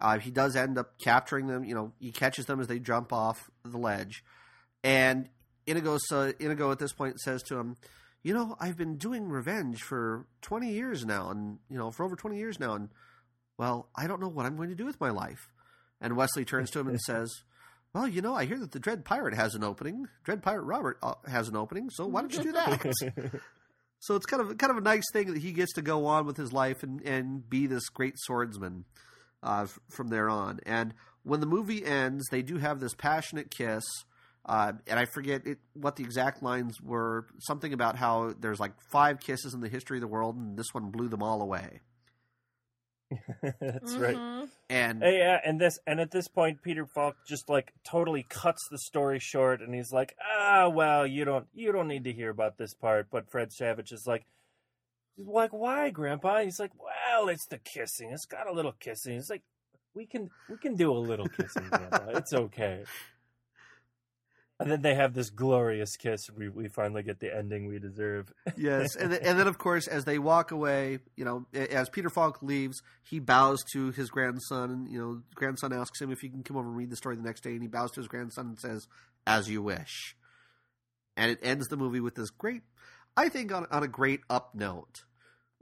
Uh, 0.00 0.18
he 0.18 0.30
does 0.30 0.54
end 0.54 0.78
up 0.78 0.98
capturing 0.98 1.48
them. 1.48 1.64
You 1.64 1.74
know, 1.74 1.92
he 1.98 2.12
catches 2.12 2.46
them 2.46 2.60
as 2.60 2.68
they 2.68 2.78
jump 2.78 3.12
off 3.12 3.50
the 3.64 3.78
ledge, 3.78 4.24
and 4.84 5.28
Inigo, 5.66 5.98
so 6.00 6.32
Inigo 6.38 6.70
at 6.70 6.78
this 6.78 6.92
point 6.92 7.18
says 7.18 7.42
to 7.44 7.58
him, 7.58 7.76
"You 8.22 8.32
know, 8.32 8.56
I've 8.60 8.76
been 8.76 8.96
doing 8.96 9.28
revenge 9.28 9.82
for 9.82 10.26
twenty 10.40 10.72
years 10.72 11.04
now, 11.04 11.30
and 11.30 11.58
you 11.68 11.76
know, 11.76 11.90
for 11.90 12.04
over 12.04 12.14
twenty 12.14 12.38
years 12.38 12.60
now, 12.60 12.74
and 12.74 12.90
well, 13.58 13.88
I 13.96 14.06
don't 14.06 14.20
know 14.20 14.28
what 14.28 14.46
I'm 14.46 14.56
going 14.56 14.68
to 14.68 14.76
do 14.76 14.86
with 14.86 15.00
my 15.00 15.10
life." 15.10 15.52
And 16.00 16.16
Westley 16.16 16.44
turns 16.44 16.70
to 16.70 16.78
him 16.78 16.86
and 16.86 17.00
says, 17.06 17.42
"Well, 17.94 18.06
you 18.06 18.22
know, 18.22 18.34
I 18.34 18.44
hear 18.44 18.58
that 18.58 18.72
the 18.72 18.78
Dread 18.78 19.04
Pirate 19.04 19.34
has 19.34 19.54
an 19.54 19.64
opening. 19.64 20.06
Dread 20.24 20.42
Pirate 20.42 20.62
Robert 20.62 20.98
uh, 21.02 21.14
has 21.26 21.48
an 21.48 21.56
opening, 21.56 21.90
so 21.90 22.06
why 22.06 22.20
don't 22.20 22.34
you 22.34 22.42
do 22.42 22.52
that?" 22.52 23.40
So 24.00 24.14
it's 24.14 24.26
kind 24.26 24.40
of 24.40 24.56
kind 24.58 24.70
of 24.70 24.76
a 24.76 24.82
nice 24.82 25.04
thing 25.12 25.32
that 25.32 25.42
he 25.42 25.52
gets 25.52 25.72
to 25.72 25.82
go 25.82 26.06
on 26.06 26.24
with 26.24 26.36
his 26.36 26.52
life 26.52 26.82
and, 26.82 27.00
and 27.02 27.48
be 27.48 27.66
this 27.66 27.88
great 27.88 28.14
swordsman 28.16 28.84
uh, 29.42 29.62
f- 29.64 29.78
from 29.88 30.08
there 30.08 30.28
on. 30.28 30.60
And 30.66 30.94
when 31.24 31.40
the 31.40 31.46
movie 31.46 31.84
ends, 31.84 32.24
they 32.30 32.42
do 32.42 32.58
have 32.58 32.80
this 32.80 32.94
passionate 32.94 33.50
kiss. 33.50 33.82
Uh, 34.46 34.72
and 34.86 34.98
I 34.98 35.04
forget 35.04 35.46
it, 35.46 35.58
what 35.74 35.96
the 35.96 36.04
exact 36.04 36.42
lines 36.42 36.80
were. 36.80 37.26
Something 37.40 37.72
about 37.72 37.96
how 37.96 38.34
there's 38.38 38.60
like 38.60 38.72
five 38.90 39.20
kisses 39.20 39.52
in 39.52 39.60
the 39.60 39.68
history 39.68 39.98
of 39.98 40.00
the 40.00 40.06
world, 40.06 40.36
and 40.36 40.56
this 40.56 40.72
one 40.72 40.90
blew 40.90 41.08
them 41.08 41.22
all 41.22 41.42
away. 41.42 41.80
That's 43.60 43.96
right. 43.96 44.16
Mhm. 44.16 44.48
And 44.70 45.02
Hey, 45.02 45.18
yeah, 45.18 45.40
and 45.44 45.60
this 45.60 45.78
and 45.86 46.00
at 46.00 46.10
this 46.10 46.28
point, 46.28 46.62
Peter 46.62 46.84
Falk 46.86 47.16
just 47.26 47.48
like 47.48 47.72
totally 47.84 48.24
cuts 48.28 48.68
the 48.68 48.78
story 48.78 49.18
short, 49.18 49.60
and 49.62 49.74
he's 49.74 49.92
like, 49.92 50.14
"Ah, 50.22 50.68
well, 50.68 51.06
you 51.06 51.24
don't 51.24 51.46
you 51.54 51.72
don't 51.72 51.88
need 51.88 52.04
to 52.04 52.12
hear 52.12 52.30
about 52.30 52.58
this 52.58 52.74
part." 52.74 53.08
But 53.10 53.30
Fred 53.30 53.52
Savage 53.52 53.92
is 53.92 54.06
like, 54.06 54.26
"Like, 55.16 55.52
why, 55.52 55.90
Grandpa?" 55.90 56.40
He's 56.42 56.60
like, 56.60 56.72
"Well, 56.78 57.28
it's 57.28 57.46
the 57.46 57.58
kissing. 57.58 58.10
It's 58.12 58.26
got 58.26 58.46
a 58.48 58.52
little 58.52 58.72
kissing." 58.72 59.16
It's 59.16 59.30
like, 59.30 59.42
"We 59.94 60.06
can 60.06 60.30
we 60.50 60.58
can 60.58 60.74
do 60.76 60.92
a 60.92 60.98
little 60.98 61.28
kissing, 61.28 61.64
Grandpa. 61.68 62.10
It's 62.18 62.32
okay." 62.34 62.84
And 64.60 64.70
then 64.70 64.82
they 64.82 64.94
have 64.96 65.14
this 65.14 65.30
glorious 65.30 65.96
kiss. 65.96 66.28
We 66.36 66.48
we 66.48 66.68
finally 66.68 67.04
get 67.04 67.20
the 67.20 67.34
ending 67.34 67.66
we 67.66 67.78
deserve. 67.78 68.32
yes, 68.56 68.96
and 68.96 69.12
then, 69.12 69.20
and 69.22 69.38
then 69.38 69.46
of 69.46 69.56
course, 69.56 69.86
as 69.86 70.04
they 70.04 70.18
walk 70.18 70.50
away, 70.50 70.98
you 71.16 71.24
know, 71.24 71.46
as 71.54 71.88
Peter 71.88 72.10
Falk 72.10 72.42
leaves, 72.42 72.82
he 73.04 73.20
bows 73.20 73.62
to 73.72 73.92
his 73.92 74.10
grandson, 74.10 74.70
and 74.70 74.90
you 74.90 74.98
know, 74.98 75.22
grandson 75.34 75.72
asks 75.72 76.00
him 76.00 76.10
if 76.10 76.18
he 76.20 76.28
can 76.28 76.42
come 76.42 76.56
over 76.56 76.68
and 76.68 76.76
read 76.76 76.90
the 76.90 76.96
story 76.96 77.14
the 77.14 77.22
next 77.22 77.42
day, 77.42 77.52
and 77.52 77.62
he 77.62 77.68
bows 77.68 77.92
to 77.92 78.00
his 78.00 78.08
grandson 78.08 78.46
and 78.48 78.58
says, 78.58 78.88
"As 79.26 79.48
you 79.48 79.62
wish." 79.62 80.16
And 81.16 81.30
it 81.30 81.38
ends 81.42 81.68
the 81.68 81.76
movie 81.76 82.00
with 82.00 82.14
this 82.14 82.30
great, 82.30 82.62
I 83.16 83.28
think, 83.28 83.52
on 83.52 83.66
on 83.70 83.84
a 83.84 83.88
great 83.88 84.20
up 84.28 84.56
note. 84.56 85.04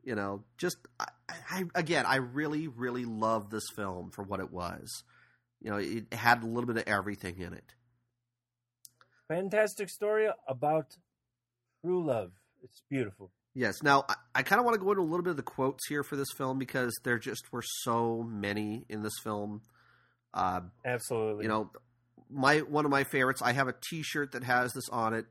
You 0.03 0.15
know, 0.15 0.45
just 0.57 0.79
I, 0.99 1.09
I 1.51 1.65
again, 1.75 2.07
I 2.07 2.17
really, 2.17 2.69
really 2.69 3.05
love 3.05 3.51
this 3.51 3.65
film 3.75 4.11
for 4.11 4.23
what 4.23 4.41
it 4.41 4.51
was. 4.51 5.03
You 5.61 5.71
know, 5.71 5.77
it 5.77 6.15
had 6.15 6.43
a 6.43 6.47
little 6.47 6.67
bit 6.67 6.77
of 6.79 6.85
everything 6.87 7.41
in 7.41 7.53
it. 7.53 7.75
Fantastic 9.29 9.89
story 9.89 10.29
about 10.49 10.97
true 11.85 12.05
love. 12.05 12.33
It's 12.63 12.83
beautiful. 12.89 13.31
Yes. 13.55 13.83
Now, 13.83 14.05
I, 14.09 14.15
I 14.37 14.43
kind 14.43 14.59
of 14.61 14.65
want 14.67 14.79
to 14.79 14.85
go 14.85 14.91
into 14.91 15.03
a 15.03 15.05
little 15.05 15.23
bit 15.23 15.31
of 15.31 15.37
the 15.37 15.43
quotes 15.43 15.87
here 15.89 16.03
for 16.03 16.17
this 16.17 16.29
film 16.37 16.59
because 16.59 16.93
there 17.05 17.19
just 17.19 17.53
were 17.53 17.63
so 17.83 18.23
many 18.23 18.85
in 18.89 19.03
this 19.03 19.19
film. 19.23 19.63
Uh, 20.35 20.61
Absolutely. 20.85 21.45
you 21.45 21.49
know, 21.49 21.71
my 22.31 22.59
one 22.59 22.85
of 22.85 22.91
my 22.91 23.05
favorites. 23.05 23.41
I 23.43 23.53
have 23.53 23.69
a 23.69 23.75
T-shirt 23.89 24.33
that 24.33 24.45
has 24.45 24.73
this 24.73 24.89
on 24.91 25.15
it. 25.15 25.27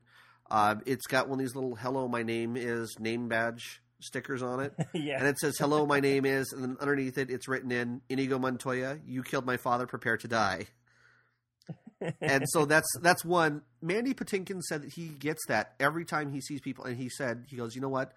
Uh, 0.50 0.76
it's 0.86 1.06
got 1.08 1.28
one 1.30 1.40
of 1.40 1.46
these 1.46 1.56
little 1.56 1.76
"Hello, 1.76 2.08
my 2.08 2.24
name 2.24 2.56
is" 2.58 2.96
name 3.00 3.28
badge 3.28 3.82
stickers 4.02 4.42
on 4.44 4.60
it, 4.60 4.74
yeah. 4.94 5.18
and 5.20 5.28
it 5.28 5.38
says 5.38 5.58
"Hello, 5.58 5.86
my 5.86 6.00
name 6.00 6.26
is," 6.26 6.52
and 6.52 6.64
then 6.64 6.78
underneath 6.80 7.18
it, 7.18 7.30
it's 7.30 7.48
written 7.48 7.72
in 7.72 8.02
Inigo 8.10 8.40
Montoya. 8.40 9.00
You 9.06 9.24
killed 9.24 9.46
my 9.46 9.58
father. 9.58 9.86
Prepare 9.88 10.18
to 10.18 10.28
die. 10.28 10.68
And 12.22 12.44
so 12.48 12.66
that's 12.66 12.88
that's 13.02 13.24
one. 13.24 13.62
Mandy 13.82 14.14
Patinkin 14.14 14.62
said 14.62 14.84
that 14.84 14.94
he 14.94 15.08
gets 15.08 15.42
that 15.48 15.74
every 15.80 16.06
time 16.06 16.32
he 16.32 16.42
sees 16.42 16.62
people, 16.62 16.86
and 16.86 16.98
he 16.98 17.10
said 17.10 17.46
he 17.48 17.56
goes, 17.56 17.76
you 17.76 17.82
know 17.82 17.90
what? 17.90 18.14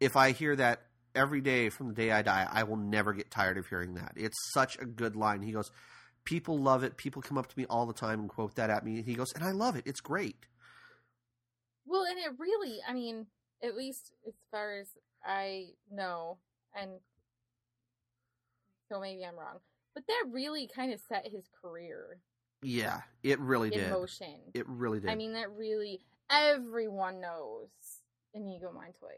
If 0.00 0.16
I 0.16 0.32
hear 0.32 0.56
that 0.56 0.82
every 1.14 1.40
day 1.40 1.70
from 1.70 1.88
the 1.88 1.94
day 1.94 2.10
I 2.10 2.22
die, 2.22 2.46
I 2.50 2.64
will 2.64 2.76
never 2.76 3.12
get 3.12 3.30
tired 3.30 3.58
of 3.58 3.66
hearing 3.66 3.94
that. 3.94 4.12
It's 4.16 4.36
such 4.52 4.78
a 4.78 4.84
good 4.84 5.16
line. 5.16 5.42
He 5.42 5.52
goes, 5.52 5.70
people 6.24 6.58
love 6.58 6.82
it. 6.82 6.96
People 6.96 7.22
come 7.22 7.38
up 7.38 7.46
to 7.46 7.58
me 7.58 7.66
all 7.70 7.86
the 7.86 7.92
time 7.92 8.20
and 8.20 8.28
quote 8.28 8.56
that 8.56 8.70
at 8.70 8.84
me. 8.84 9.02
He 9.02 9.14
goes, 9.14 9.32
and 9.34 9.44
I 9.44 9.52
love 9.52 9.76
it. 9.76 9.84
It's 9.86 10.00
great. 10.00 10.46
Well, 11.86 12.04
and 12.04 12.18
it 12.18 12.32
really, 12.38 12.78
I 12.88 12.92
mean, 12.92 13.26
at 13.62 13.76
least 13.76 14.12
as 14.26 14.34
far 14.50 14.78
as 14.78 14.88
I 15.24 15.66
know, 15.90 16.38
and 16.74 16.90
so 18.90 19.00
maybe 19.00 19.24
I'm 19.24 19.38
wrong, 19.38 19.58
but 19.94 20.04
that 20.08 20.24
really 20.30 20.68
kind 20.74 20.92
of 20.92 21.00
set 21.08 21.28
his 21.30 21.44
career 21.62 22.18
Yeah, 22.64 23.00
it 23.22 23.38
really 23.40 23.72
in 23.72 23.78
did. 23.80 23.90
motion. 23.90 24.34
It 24.54 24.66
really 24.68 25.00
did. 25.00 25.10
I 25.10 25.14
mean, 25.14 25.34
that 25.34 25.50
really, 25.52 26.00
everyone 26.30 27.20
knows 27.20 27.68
Inigo 28.32 28.72
Montoya. 28.72 29.12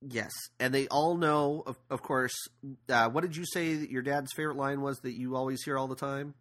yes, 0.00 0.32
and 0.58 0.72
they 0.74 0.88
all 0.88 1.16
know, 1.16 1.62
of, 1.66 1.76
of 1.90 2.02
course. 2.02 2.34
Uh, 2.88 3.08
what 3.10 3.22
did 3.22 3.36
you 3.36 3.44
say 3.52 3.74
that 3.74 3.90
your 3.90 4.02
dad's 4.02 4.32
favorite 4.34 4.56
line 4.56 4.80
was 4.80 4.98
that 5.00 5.12
you 5.12 5.36
always 5.36 5.62
hear 5.64 5.76
all 5.78 5.86
the 5.88 5.94
time? 5.96 6.34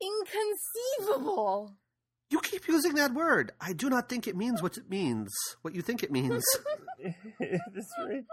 Inconceivable! 0.00 1.74
You 2.30 2.40
keep 2.40 2.68
using 2.68 2.94
that 2.94 3.14
word. 3.14 3.52
I 3.60 3.72
do 3.72 3.88
not 3.88 4.08
think 4.08 4.26
it 4.28 4.36
means 4.36 4.60
what 4.62 4.76
it 4.76 4.90
means. 4.90 5.32
What 5.62 5.74
you 5.74 5.82
think 5.82 6.02
it 6.02 6.10
means. 6.12 6.44
That's 7.40 7.94
right. 8.06 8.24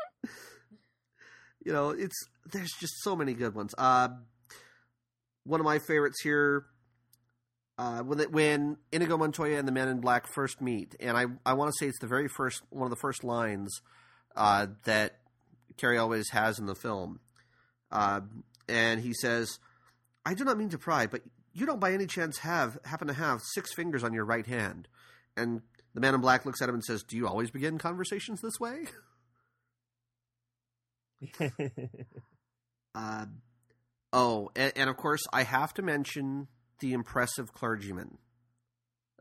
you 1.64 1.72
know, 1.72 1.91
it's 1.91 2.16
there's 2.51 2.72
just 2.80 2.93
so 3.03 3.16
many 3.16 3.34
good 3.34 3.56
ones. 3.56 3.74
Uh, 3.78 4.10
one 5.45 5.60
of 5.62 5.66
my 5.66 5.80
favorites 5.80 6.22
here, 6.22 6.66
uh, 7.78 8.00
when 8.00 8.20
when 8.32 8.78
Inigo 8.92 9.18
Montoya 9.18 9.58
and 9.58 9.68
the 9.68 9.72
Men 9.72 9.88
in 9.88 10.00
Black 10.00 10.28
first 10.28 10.62
meet, 10.62 10.96
and 11.00 11.18
I 11.18 11.26
I 11.46 11.54
want 11.54 11.72
to 11.72 11.78
say 11.78 11.88
it's 11.90 12.00
the 12.00 12.08
very 12.08 12.28
first 12.28 12.62
one 12.70 12.86
of 12.86 12.90
the 12.90 13.00
first 13.02 13.24
lines 13.24 13.82
uh, 14.36 14.68
that 14.86 15.20
Cary 15.78 15.98
Elwes 15.98 16.30
has 16.32 16.58
in 16.58 16.68
the 16.68 16.76
film, 16.76 17.20
uh, 17.92 18.22
and 18.70 19.02
he 19.02 19.14
says, 19.14 19.60
"I 20.26 20.34
do 20.36 20.46
not 20.46 20.58
mean 20.58 20.70
to 20.70 20.78
pry, 20.78 21.08
but 21.08 21.22
you 21.54 21.66
don't 21.66 21.82
by 21.82 21.92
any 21.92 22.08
chance 22.08 22.38
have 22.40 22.78
happen 22.86 23.08
to 23.08 23.14
have 23.14 23.42
six 23.54 23.74
fingers 23.74 24.04
on 24.04 24.14
your 24.14 24.26
right 24.26 24.46
hand," 24.46 24.88
and 25.36 25.62
the 25.94 26.02
Man 26.02 26.16
in 26.16 26.22
Black 26.22 26.46
looks 26.46 26.62
at 26.62 26.70
him 26.70 26.76
and 26.76 26.84
says, 26.84 27.04
"Do 27.04 27.18
you 27.18 27.28
always 27.28 27.52
begin 27.52 27.78
conversations 27.78 28.40
this 28.42 28.60
way?" 28.60 28.86
Uh, 32.96 33.26
oh, 34.14 34.50
and, 34.56 34.72
and 34.78 34.90
of 34.90 34.96
course, 34.96 35.22
I 35.34 35.44
have 35.44 35.74
to 35.74 35.82
mention 35.82 36.48
the 36.80 36.94
impressive 36.94 37.54
clergyman. 37.54 38.18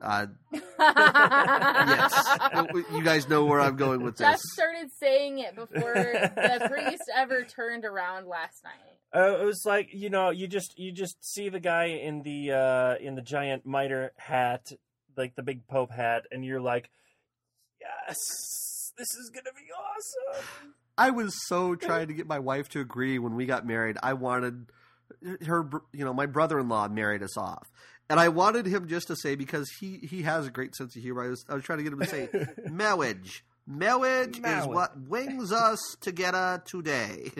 Uh, 0.00 0.26
yes, 0.52 2.38
you 2.92 3.02
guys 3.02 3.28
know 3.28 3.44
where 3.44 3.60
I'm 3.60 3.76
going 3.76 4.02
with 4.02 4.16
this. 4.16 4.26
Jeff 4.26 4.40
started 4.40 4.90
saying 5.00 5.38
it 5.38 5.54
before 5.54 5.94
the 5.94 6.68
priest 6.70 7.04
ever 7.14 7.44
turned 7.44 7.84
around 7.84 8.26
last 8.26 8.64
night. 8.64 8.74
Uh, 9.14 9.40
it 9.40 9.44
was 9.44 9.62
like 9.64 9.90
you 9.92 10.10
know, 10.10 10.30
you 10.30 10.46
just 10.48 10.78
you 10.78 10.92
just 10.92 11.16
see 11.24 11.48
the 11.48 11.60
guy 11.60 11.86
in 11.86 12.22
the 12.22 12.52
uh, 12.52 12.96
in 13.00 13.14
the 13.14 13.22
giant 13.22 13.64
mitre 13.64 14.12
hat, 14.16 14.72
like 15.16 15.36
the 15.36 15.42
big 15.42 15.66
pope 15.68 15.92
hat, 15.92 16.24
and 16.30 16.44
you're 16.44 16.60
like, 16.60 16.90
yes, 17.80 18.16
this 18.98 19.08
is 19.08 19.30
gonna 19.32 19.54
be 19.54 19.70
awesome. 19.72 20.74
I 20.98 21.10
was 21.10 21.34
so 21.46 21.74
trying 21.74 22.08
to 22.08 22.14
get 22.14 22.26
my 22.26 22.38
wife 22.38 22.68
to 22.70 22.80
agree 22.80 23.18
when 23.18 23.34
we 23.34 23.46
got 23.46 23.66
married. 23.66 23.96
I 24.02 24.12
wanted 24.12 24.66
her, 25.46 25.68
you 25.92 26.04
know, 26.04 26.12
my 26.12 26.26
brother-in-law 26.26 26.88
married 26.88 27.22
us 27.22 27.36
off, 27.36 27.66
and 28.08 28.20
I 28.20 28.28
wanted 28.28 28.66
him 28.66 28.88
just 28.88 29.08
to 29.08 29.16
say 29.16 29.34
because 29.34 29.68
he 29.80 29.98
he 29.98 30.22
has 30.22 30.46
a 30.46 30.50
great 30.50 30.74
sense 30.74 30.96
of 30.96 31.02
humor. 31.02 31.24
I 31.24 31.28
was 31.28 31.44
I 31.48 31.54
was 31.54 31.64
trying 31.64 31.78
to 31.78 31.84
get 31.84 31.92
him 31.92 32.00
to 32.00 32.06
say 32.06 32.28
marriage. 32.70 33.44
Marriage 33.66 34.40
is 34.44 34.66
what 34.66 35.08
brings 35.08 35.50
us 35.50 35.78
together 36.00 36.62
today. 36.66 37.30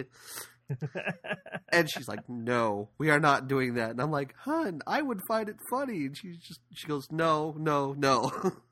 And 1.69 1.91
she's 1.91 2.09
like, 2.09 2.29
"No, 2.29 2.89
we 2.99 3.11
are 3.11 3.21
not 3.21 3.49
doing 3.49 3.75
that." 3.75 3.91
And 3.91 4.01
I'm 4.01 4.11
like, 4.11 4.35
"Hun, 4.39 4.81
I 4.87 5.03
would 5.03 5.21
find 5.29 5.49
it 5.49 5.57
funny." 5.69 6.07
And 6.07 6.17
she's 6.17 6.39
just 6.39 6.61
she 6.73 6.87
goes, 6.87 7.11
"No, 7.11 7.55
no, 7.59 7.93
no." 7.93 8.31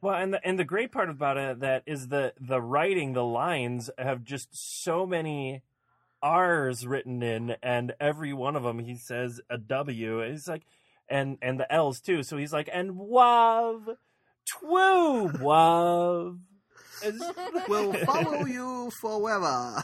Well, 0.00 0.16
and 0.16 0.34
the 0.34 0.46
and 0.46 0.58
the 0.58 0.64
great 0.64 0.92
part 0.92 1.08
about 1.08 1.38
it 1.38 1.60
that 1.60 1.82
is 1.86 2.08
the 2.08 2.34
the 2.38 2.60
writing, 2.60 3.14
the 3.14 3.24
lines 3.24 3.88
have 3.96 4.22
just 4.22 4.48
so 4.52 5.06
many 5.06 5.62
R's 6.24 6.86
written 6.86 7.22
in, 7.22 7.54
and 7.62 7.94
every 8.00 8.32
one 8.32 8.56
of 8.56 8.62
them 8.62 8.78
he 8.78 8.96
says 8.96 9.40
a 9.50 9.58
W. 9.58 10.22
And 10.22 10.32
He's 10.32 10.48
like, 10.48 10.62
and 11.08 11.36
and 11.42 11.60
the 11.60 11.70
L's 11.70 12.00
too. 12.00 12.22
So 12.22 12.38
he's 12.38 12.52
like, 12.52 12.70
and 12.72 12.92
wav, 12.92 13.96
twoo, 14.50 15.30
wav. 15.40 16.38
Will 17.68 17.92
follow 18.06 18.46
you 18.46 18.90
forever. 19.00 19.82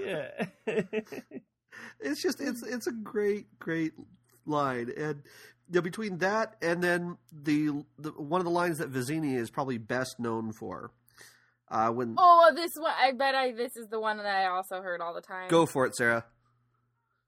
yeah. 0.00 0.46
it's 2.00 2.22
just 2.22 2.40
it's 2.40 2.62
it's 2.62 2.86
a 2.86 2.92
great 2.92 3.58
great 3.58 3.92
line, 4.46 4.90
and 4.96 5.22
you 5.68 5.74
know, 5.74 5.80
between 5.82 6.18
that 6.18 6.56
and 6.62 6.82
then 6.82 7.18
the, 7.30 7.84
the 7.98 8.10
one 8.12 8.40
of 8.40 8.44
the 8.46 8.50
lines 8.50 8.78
that 8.78 8.90
Vizzini 8.90 9.36
is 9.36 9.50
probably 9.50 9.78
best 9.78 10.18
known 10.18 10.52
for. 10.52 10.90
Uh, 11.68 11.90
when 11.90 12.14
Oh, 12.16 12.52
this 12.54 12.76
one, 12.76 12.92
I 12.96 13.12
bet 13.12 13.34
I 13.34 13.52
this 13.52 13.76
is 13.76 13.88
the 13.88 14.00
one 14.00 14.18
that 14.18 14.26
I 14.26 14.46
also 14.46 14.80
heard 14.82 15.00
all 15.00 15.14
the 15.14 15.20
time. 15.20 15.48
go 15.48 15.66
for 15.66 15.84
it, 15.86 15.96
Sarah. 15.96 16.24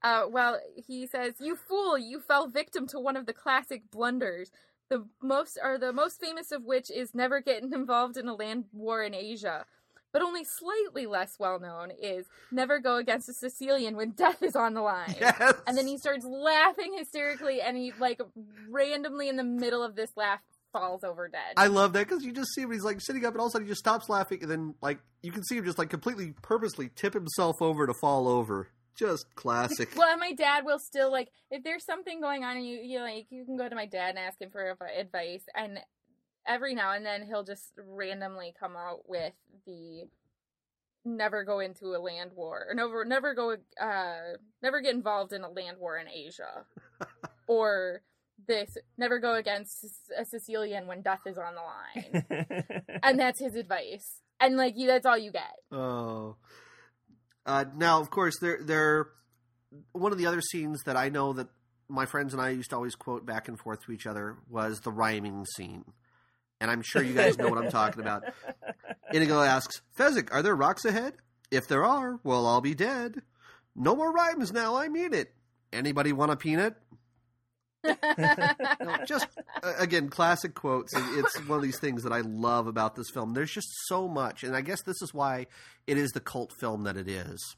Uh, 0.01 0.23
well, 0.29 0.59
he 0.75 1.05
says, 1.05 1.33
"You 1.39 1.55
fool! 1.57 1.97
You 1.97 2.21
fell 2.21 2.47
victim 2.47 2.87
to 2.87 2.99
one 2.99 3.17
of 3.17 3.25
the 3.25 3.33
classic 3.33 3.91
blunders. 3.91 4.49
The 4.89 5.05
most, 5.21 5.59
or 5.61 5.77
the 5.77 5.93
most 5.93 6.19
famous 6.19 6.51
of 6.51 6.63
which 6.63 6.89
is 6.89 7.13
never 7.13 7.41
getting 7.41 7.73
involved 7.73 8.17
in 8.17 8.27
a 8.27 8.33
land 8.33 8.65
war 8.71 9.03
in 9.03 9.13
Asia. 9.13 9.65
But 10.11 10.23
only 10.23 10.43
slightly 10.43 11.05
less 11.05 11.35
well 11.37 11.59
known 11.59 11.91
is 11.91 12.25
never 12.51 12.79
go 12.79 12.95
against 12.95 13.29
a 13.29 13.33
Sicilian 13.33 13.95
when 13.95 14.11
death 14.11 14.41
is 14.41 14.55
on 14.55 14.73
the 14.73 14.81
line." 14.81 15.15
Yes. 15.19 15.53
And 15.67 15.77
then 15.77 15.85
he 15.85 15.97
starts 15.97 16.25
laughing 16.25 16.95
hysterically, 16.97 17.61
and 17.61 17.75
he 17.75 17.91
like 17.99 18.21
randomly 18.69 19.27
in 19.27 19.35
the 19.35 19.43
middle 19.43 19.83
of 19.83 19.95
this 19.95 20.11
laugh 20.15 20.41
falls 20.71 21.03
over 21.03 21.27
dead. 21.27 21.53
I 21.57 21.67
love 21.67 21.93
that 21.93 22.07
because 22.07 22.23
you 22.23 22.31
just 22.31 22.53
see 22.53 22.61
him. 22.61 22.71
He's 22.71 22.83
like 22.83 23.01
sitting 23.01 23.25
up, 23.25 23.33
and 23.33 23.41
all 23.41 23.47
of 23.47 23.51
a 23.51 23.53
sudden 23.53 23.67
he 23.67 23.71
just 23.71 23.79
stops 23.79 24.09
laughing, 24.09 24.39
and 24.41 24.51
then 24.51 24.75
like 24.81 24.99
you 25.21 25.31
can 25.31 25.43
see 25.43 25.57
him 25.57 25.65
just 25.65 25.77
like 25.77 25.89
completely 25.89 26.33
purposely 26.41 26.89
tip 26.95 27.13
himself 27.13 27.61
over 27.61 27.87
to 27.87 27.93
fall 28.01 28.27
over. 28.27 28.69
Just 28.95 29.33
classic. 29.35 29.89
well, 29.95 30.09
and 30.09 30.19
my 30.19 30.33
dad 30.33 30.65
will 30.65 30.79
still 30.79 31.11
like 31.11 31.29
if 31.51 31.63
there's 31.63 31.85
something 31.85 32.21
going 32.21 32.43
on, 32.43 32.57
and 32.57 32.65
you 32.65 32.77
you 32.77 32.99
like 32.99 33.27
you 33.29 33.45
can 33.45 33.57
go 33.57 33.67
to 33.67 33.75
my 33.75 33.85
dad 33.85 34.09
and 34.09 34.19
ask 34.19 34.41
him 34.41 34.49
for 34.51 34.75
advice, 34.97 35.43
and 35.55 35.79
every 36.47 36.73
now 36.73 36.93
and 36.93 37.05
then 37.05 37.25
he'll 37.25 37.43
just 37.43 37.73
randomly 37.77 38.53
come 38.59 38.75
out 38.75 39.07
with 39.07 39.33
the 39.65 40.03
never 41.05 41.43
go 41.43 41.59
into 41.59 41.95
a 41.95 41.99
land 41.99 42.31
war 42.35 42.65
or 42.69 42.75
never 42.75 43.05
never 43.05 43.33
go 43.33 43.55
uh 43.81 44.15
never 44.61 44.81
get 44.81 44.93
involved 44.93 45.31
in 45.31 45.43
a 45.43 45.49
land 45.49 45.77
war 45.79 45.97
in 45.97 46.07
Asia 46.09 46.65
or 47.47 48.01
this 48.47 48.69
never 48.97 49.19
go 49.19 49.35
against 49.35 49.85
a 50.17 50.25
Sicilian 50.25 50.87
when 50.87 51.01
death 51.01 51.21
is 51.25 51.37
on 51.37 51.53
the 51.55 51.61
line 51.61 52.83
and 53.03 53.19
that's 53.19 53.39
his 53.39 53.55
advice 53.55 54.21
and 54.39 54.57
like 54.57 54.73
you 54.77 54.87
that's 54.87 55.05
all 55.05 55.17
you 55.17 55.31
get 55.31 55.53
Oh. 55.71 56.35
Uh, 57.45 57.65
now, 57.75 57.99
of 57.99 58.11
course, 58.11 58.35
there 58.39 58.59
there 58.61 59.07
one 59.91 60.11
of 60.11 60.17
the 60.17 60.27
other 60.27 60.41
scenes 60.41 60.83
that 60.85 60.95
I 60.95 61.09
know 61.09 61.33
that 61.33 61.47
my 61.87 62.05
friends 62.05 62.33
and 62.33 62.41
I 62.41 62.49
used 62.49 62.69
to 62.69 62.75
always 62.75 62.95
quote 62.95 63.25
back 63.25 63.47
and 63.47 63.59
forth 63.59 63.83
to 63.85 63.91
each 63.91 64.05
other 64.05 64.37
was 64.47 64.81
the 64.81 64.91
rhyming 64.91 65.45
scene. 65.55 65.83
And 66.61 66.69
I'm 66.69 66.83
sure 66.83 67.01
you 67.01 67.13
guys 67.13 67.37
know 67.37 67.47
what 67.47 67.57
I'm 67.57 67.71
talking 67.71 68.01
about. 68.01 68.23
Inigo 69.13 69.41
asks, 69.41 69.81
Fezzik, 69.97 70.31
are 70.31 70.43
there 70.43 70.55
rocks 70.55 70.85
ahead? 70.85 71.13
If 71.49 71.67
there 71.67 71.85
are, 71.85 72.19
we'll 72.23 72.45
all 72.45 72.61
be 72.61 72.75
dead. 72.75 73.21
No 73.75 73.95
more 73.95 74.11
rhymes 74.11 74.51
now, 74.51 74.75
I 74.75 74.89
mean 74.89 75.13
it. 75.13 75.33
Anybody 75.73 76.13
want 76.13 76.31
a 76.31 76.35
peanut? 76.35 76.75
No, 78.81 78.97
just 79.05 79.27
uh, 79.63 79.73
again, 79.77 80.09
classic 80.09 80.53
quotes. 80.53 80.93
It's 80.95 81.47
one 81.47 81.57
of 81.57 81.63
these 81.63 81.79
things 81.79 82.03
that 82.03 82.13
I 82.13 82.21
love 82.21 82.67
about 82.67 82.95
this 82.95 83.09
film. 83.09 83.33
There's 83.33 83.51
just 83.51 83.69
so 83.87 84.07
much, 84.07 84.43
and 84.43 84.55
I 84.55 84.61
guess 84.61 84.81
this 84.81 85.01
is 85.01 85.13
why 85.13 85.47
it 85.87 85.97
is 85.97 86.11
the 86.11 86.19
cult 86.19 86.53
film 86.59 86.83
that 86.83 86.97
it 86.97 87.07
is. 87.07 87.55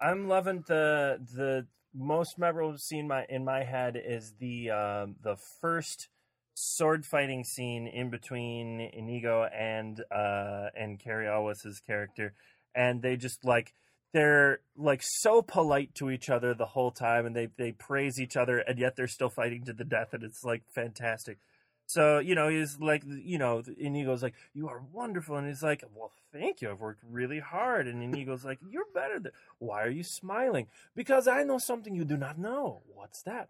I'm 0.00 0.28
loving 0.28 0.64
the 0.66 1.18
the 1.34 1.66
most 1.94 2.38
memorable 2.38 2.78
scene 2.78 3.08
my 3.08 3.26
in 3.28 3.44
my 3.44 3.64
head 3.64 4.00
is 4.02 4.34
the 4.38 4.70
um, 4.70 5.16
the 5.22 5.36
first 5.60 6.08
sword 6.54 7.04
fighting 7.04 7.44
scene 7.44 7.86
in 7.86 8.10
between 8.10 8.80
Inigo 8.80 9.44
and 9.44 10.02
uh, 10.10 10.68
and 10.76 10.98
Cary 10.98 11.28
Elwes's 11.28 11.80
character, 11.80 12.34
and 12.74 13.02
they 13.02 13.16
just 13.16 13.44
like 13.44 13.74
they're 14.12 14.60
like 14.76 15.02
so 15.02 15.42
polite 15.42 15.94
to 15.96 16.10
each 16.10 16.28
other 16.28 16.54
the 16.54 16.66
whole 16.66 16.90
time, 16.90 17.26
and 17.26 17.36
they 17.36 17.48
they 17.56 17.72
praise 17.72 18.18
each 18.20 18.36
other, 18.36 18.58
and 18.58 18.78
yet 18.78 18.96
they're 18.96 19.08
still 19.08 19.30
fighting 19.30 19.64
to 19.64 19.72
the 19.72 19.84
death, 19.84 20.12
and 20.12 20.22
it's 20.22 20.44
like 20.44 20.62
fantastic. 20.74 21.38
So 21.86 22.18
you 22.18 22.34
know 22.34 22.48
he's 22.48 22.78
like 22.80 23.02
you 23.04 23.38
know 23.38 23.62
Inigo's 23.78 24.22
like 24.22 24.34
you 24.54 24.68
are 24.68 24.82
wonderful, 24.92 25.36
and 25.36 25.46
he's 25.46 25.62
like 25.62 25.84
well 25.94 26.12
thank 26.32 26.60
you 26.60 26.70
I've 26.70 26.80
worked 26.80 27.02
really 27.08 27.40
hard, 27.40 27.86
and 27.86 28.02
Inigo's 28.02 28.44
like 28.44 28.58
you're 28.68 28.84
better 28.94 29.18
than 29.18 29.32
why 29.58 29.82
are 29.82 29.90
you 29.90 30.04
smiling? 30.04 30.66
Because 30.94 31.28
I 31.28 31.42
know 31.42 31.58
something 31.58 31.94
you 31.94 32.04
do 32.04 32.16
not 32.16 32.38
know. 32.38 32.82
What's 32.94 33.22
that? 33.22 33.48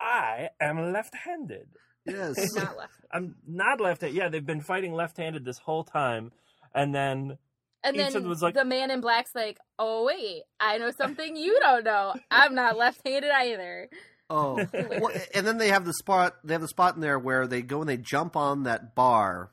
I 0.00 0.50
am 0.60 0.92
left-handed. 0.92 1.68
Yes. 2.04 2.52
not 2.54 2.76
left 2.76 2.94
I'm 3.12 3.36
not 3.46 3.80
left-handed. 3.80 4.16
Yeah, 4.16 4.28
they've 4.28 4.44
been 4.44 4.60
fighting 4.60 4.92
left-handed 4.92 5.44
this 5.44 5.58
whole 5.58 5.84
time, 5.84 6.32
and 6.74 6.94
then 6.94 7.38
and 7.84 7.96
Each 7.96 8.12
then 8.12 8.28
was 8.28 8.42
like- 8.42 8.54
the 8.54 8.64
man 8.64 8.90
in 8.90 9.00
black's 9.00 9.30
like 9.34 9.58
oh 9.78 10.04
wait 10.04 10.42
I 10.60 10.78
know 10.78 10.90
something 10.90 11.36
you 11.36 11.58
don't 11.60 11.84
know 11.84 12.14
I'm 12.30 12.54
not 12.54 12.76
left-handed 12.76 13.30
either 13.30 13.88
Oh, 14.30 14.54
well, 14.72 15.10
and 15.34 15.46
then 15.46 15.58
they 15.58 15.68
have 15.68 15.84
the 15.84 15.92
spot. 15.92 16.36
They 16.42 16.54
have 16.54 16.62
the 16.62 16.68
spot 16.68 16.94
in 16.94 17.02
there 17.02 17.18
where 17.18 17.46
they 17.46 17.60
go 17.60 17.80
and 17.80 17.88
they 17.88 17.98
jump 17.98 18.34
on 18.34 18.62
that 18.62 18.94
bar 18.94 19.50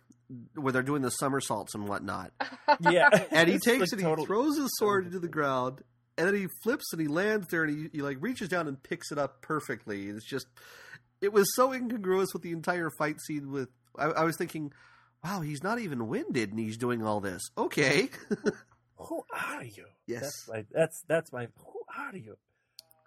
where 0.56 0.72
they're 0.72 0.84
doing 0.84 1.02
the 1.02 1.10
somersaults 1.10 1.76
and 1.76 1.86
whatnot. 1.86 2.32
yeah, 2.90 3.10
And 3.30 3.50
he 3.50 3.58
takes 3.60 3.92
like 3.92 4.00
it, 4.00 4.04
total- 4.04 4.24
he 4.24 4.26
throws 4.28 4.58
his 4.58 4.70
sword 4.78 5.08
into 5.08 5.20
the 5.20 5.28
ground, 5.28 5.82
and 6.18 6.28
then 6.28 6.36
he 6.36 6.48
flips 6.64 6.86
and 6.94 7.02
he 7.02 7.10
lands 7.10 7.48
there, 7.50 7.66
and 7.66 7.78
he, 7.92 7.98
he 7.98 8.02
like 8.02 8.18
reaches 8.22 8.48
down 8.48 8.70
and 8.70 8.82
picks 8.82 9.12
it 9.12 9.18
up 9.18 9.42
perfectly. 9.42 10.08
It's 10.08 10.24
just, 10.26 10.48
it 11.20 11.34
was 11.34 11.54
so 11.56 11.74
incongruous 11.74 12.30
with 12.32 12.44
the 12.44 12.52
entire 12.54 12.90
fight 12.98 13.20
scene. 13.28 13.52
With 13.52 13.68
I, 13.98 14.06
I 14.06 14.24
was 14.24 14.38
thinking, 14.38 14.72
wow, 15.24 15.42
he's 15.42 15.64
not 15.64 15.80
even 15.80 16.08
winded, 16.08 16.52
and 16.52 16.60
he's 16.60 16.78
doing 16.78 17.04
all 17.04 17.20
this. 17.20 17.52
Okay, 17.58 18.10
Who 18.98 19.24
are 19.32 19.64
you? 19.64 19.86
yes, 20.08 20.22
That's 20.22 20.48
my 20.48 20.66
that's 20.72 21.04
that's 21.08 21.32
my 21.34 21.48
who 21.58 21.82
are 21.98 22.16
you? 22.16 22.38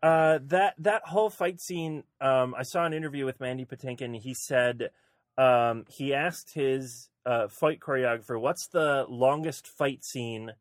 Uh, 0.02 0.38
that 0.46 0.74
that 0.78 1.02
whole 1.04 1.30
fight 1.30 1.60
scene. 1.60 2.04
Um, 2.20 2.54
I 2.56 2.62
saw 2.62 2.84
an 2.84 2.92
interview 2.92 3.24
with 3.24 3.40
Mandy 3.40 3.64
Patinkin. 3.64 4.16
He 4.18 4.34
said 4.34 4.90
um, 5.38 5.84
he 5.88 6.12
asked 6.14 6.54
his 6.54 7.08
uh, 7.24 7.48
fight 7.48 7.80
choreographer, 7.80 8.40
"What's 8.40 8.66
the 8.68 9.06
longest 9.08 9.68
fight 9.68 10.04
scene 10.04 10.52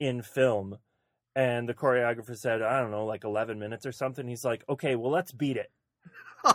in 0.00 0.22
film?" 0.22 0.78
And 1.36 1.68
the 1.68 1.74
choreographer 1.74 2.36
said, 2.36 2.62
"I 2.62 2.80
don't 2.80 2.90
know, 2.90 3.06
like 3.06 3.24
eleven 3.24 3.58
minutes 3.58 3.86
or 3.86 3.92
something." 3.92 4.26
He's 4.28 4.44
like, 4.44 4.64
"Okay, 4.68 4.96
well, 4.96 5.10
let's 5.10 5.32
beat 5.32 5.56
it." 5.56 5.70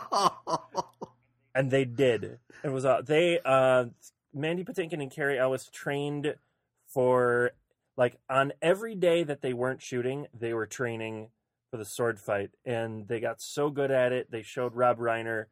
and 1.55 1.71
they 1.71 1.85
did. 1.85 2.39
It 2.63 2.69
was 2.69 2.85
uh, 2.85 3.01
they 3.03 3.39
uh, 3.43 3.85
Mandy 4.39 4.63
Patinkin 4.63 5.01
and 5.01 5.11
Cary 5.11 5.37
Elwes 5.37 5.69
trained 5.69 6.35
for 6.87 7.51
like 7.97 8.17
on 8.29 8.53
every 8.61 8.95
day 8.95 9.23
that 9.23 9.41
they 9.41 9.53
weren't 9.53 9.81
shooting, 9.81 10.27
they 10.33 10.53
were 10.53 10.65
training 10.65 11.29
for 11.69 11.77
the 11.77 11.85
sword 11.85 12.19
fight, 12.19 12.51
and 12.65 13.07
they 13.07 13.19
got 13.19 13.41
so 13.41 13.69
good 13.69 13.91
at 13.91 14.11
it. 14.11 14.31
They 14.31 14.41
showed 14.41 14.75
Rob 14.75 14.97
Reiner, 14.97 15.45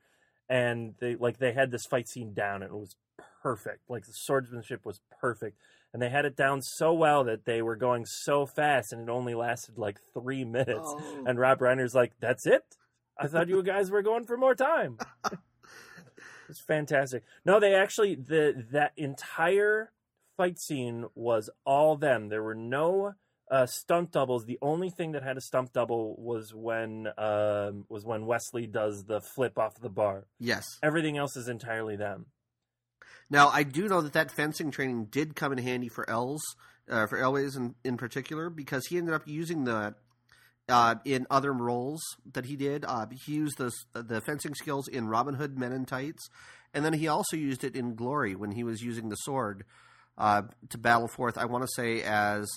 and 0.49 0.95
they 0.99 1.15
like 1.15 1.37
they 1.37 1.51
had 1.51 1.71
this 1.71 1.85
fight 1.85 2.07
scene 2.07 2.33
down, 2.33 2.63
and 2.63 2.71
it 2.71 2.77
was 2.77 2.95
perfect. 3.43 3.89
Like 3.89 4.05
the 4.05 4.13
swordsmanship 4.13 4.85
was 4.85 5.01
perfect, 5.19 5.57
and 5.93 6.01
they 6.01 6.09
had 6.09 6.25
it 6.25 6.35
down 6.35 6.61
so 6.61 6.93
well 6.93 7.23
that 7.25 7.45
they 7.45 7.61
were 7.61 7.75
going 7.75 8.05
so 8.05 8.45
fast, 8.45 8.93
and 8.93 9.01
it 9.01 9.11
only 9.11 9.35
lasted 9.35 9.77
like 9.77 9.99
three 10.13 10.45
minutes. 10.45 10.79
Oh. 10.85 11.23
And 11.27 11.37
Rob 11.37 11.59
Reiner's 11.59 11.93
like, 11.95 12.13
"That's 12.19 12.45
it." 12.45 12.63
I 13.19 13.27
thought 13.27 13.49
you 13.49 13.61
guys 13.63 13.89
were 13.89 14.03
going 14.03 14.25
for 14.25 14.37
more 14.37 14.55
time. 14.55 14.99
It's 16.49 16.61
fantastic. 16.61 17.23
No, 17.45 17.59
they 17.59 17.73
actually 17.73 18.15
the 18.15 18.65
that 18.71 18.93
entire 18.97 19.91
fight 20.37 20.59
scene 20.59 21.05
was 21.15 21.49
all 21.65 21.97
them. 21.97 22.29
There 22.29 22.43
were 22.43 22.55
no 22.55 23.13
uh, 23.49 23.65
stunt 23.65 24.11
doubles. 24.11 24.45
The 24.45 24.59
only 24.61 24.89
thing 24.89 25.13
that 25.13 25.23
had 25.23 25.37
a 25.37 25.41
stunt 25.41 25.73
double 25.73 26.15
was 26.17 26.53
when 26.53 27.07
um, 27.17 27.85
was 27.89 28.05
when 28.05 28.25
Westley 28.25 28.67
does 28.67 29.05
the 29.05 29.21
flip 29.21 29.57
off 29.57 29.79
the 29.79 29.89
bar. 29.89 30.27
yes. 30.39 30.65
Everything 30.83 31.17
else 31.17 31.35
is 31.35 31.47
entirely 31.47 31.95
them. 31.95 32.27
Now, 33.29 33.49
I 33.49 33.63
do 33.63 33.87
know 33.87 34.01
that 34.01 34.13
that 34.13 34.31
fencing 34.31 34.71
training 34.71 35.05
did 35.05 35.35
come 35.35 35.51
in 35.51 35.57
handy 35.57 35.89
for 35.89 36.09
Elwes, 36.09 36.41
uh, 36.89 37.07
for 37.07 37.17
Elwes 37.17 37.55
in, 37.55 37.75
in 37.83 37.97
particular, 37.97 38.49
because 38.49 38.87
he 38.87 38.97
ended 38.97 39.13
up 39.13 39.23
using 39.25 39.65
that 39.65 39.95
uh, 40.69 40.95
in 41.05 41.25
other 41.29 41.53
roles 41.53 42.01
that 42.33 42.45
he 42.45 42.55
did. 42.55 42.85
Uh, 42.85 43.07
he 43.25 43.33
used 43.33 43.57
the, 43.57 43.71
the 43.93 44.21
fencing 44.21 44.53
skills 44.53 44.87
in 44.87 45.07
Robin 45.07 45.35
Hood 45.35 45.57
Men 45.57 45.71
in 45.71 45.85
Tights, 45.85 46.29
and 46.73 46.83
then 46.83 46.93
he 46.93 47.07
also 47.07 47.35
used 47.37 47.63
it 47.63 47.75
in 47.75 47.95
Glory 47.95 48.35
when 48.35 48.51
he 48.51 48.63
was 48.63 48.81
using 48.81 49.09
the 49.09 49.15
sword 49.15 49.63
uh, 50.17 50.43
to 50.69 50.77
battle 50.77 51.07
forth, 51.07 51.37
I 51.37 51.45
want 51.45 51.63
to 51.63 51.69
say, 51.75 52.01
as 52.03 52.47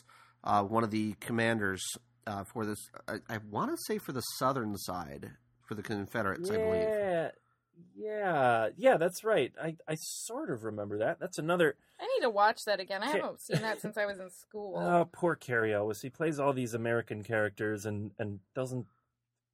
uh, 0.45 0.63
one 0.63 0.83
of 0.85 0.91
the 0.91 1.15
commanders 1.21 1.83
uh, 2.27 2.45
for 2.53 2.65
this, 2.65 2.79
I, 3.07 3.17
I 3.29 3.39
want 3.51 3.71
to 3.71 3.77
say 3.87 3.99
for 3.99 4.13
the 4.13 4.23
southern 4.39 4.77
side, 4.79 5.31
for 5.67 5.75
the 5.75 5.83
Confederates, 5.83 6.51
I 6.51 6.57
believe. 6.57 7.31
Yeah, 7.97 8.09
yeah, 8.09 8.69
yeah. 8.77 8.97
That's 8.97 9.25
right. 9.25 9.53
I 9.63 9.77
I 9.89 9.95
sort 9.97 10.51
of 10.51 10.65
remember 10.65 10.99
that. 10.99 11.19
That's 11.21 11.39
another. 11.39 11.77
I 12.01 12.07
need 12.17 12.23
to 12.23 12.31
watch 12.31 12.65
that 12.65 12.81
again 12.81 13.03
I 13.03 13.09
Okay. 13.11 13.21
haven't 13.21 13.41
seen 13.41 13.61
that 13.63 13.81
since 13.81 13.97
I 13.99 14.07
was 14.07 14.19
in 14.19 14.31
school 14.31 14.77
Oh, 14.79 15.09
poor 15.13 15.35
Cary 15.37 15.75
Elwes. 15.75 16.01
He 16.01 16.09
plays 16.11 16.39
all 16.41 16.53
these 16.53 16.75
American 16.75 17.23
characters 17.23 17.85
and 17.87 18.13
and 18.19 18.41
doesn't 18.55 18.87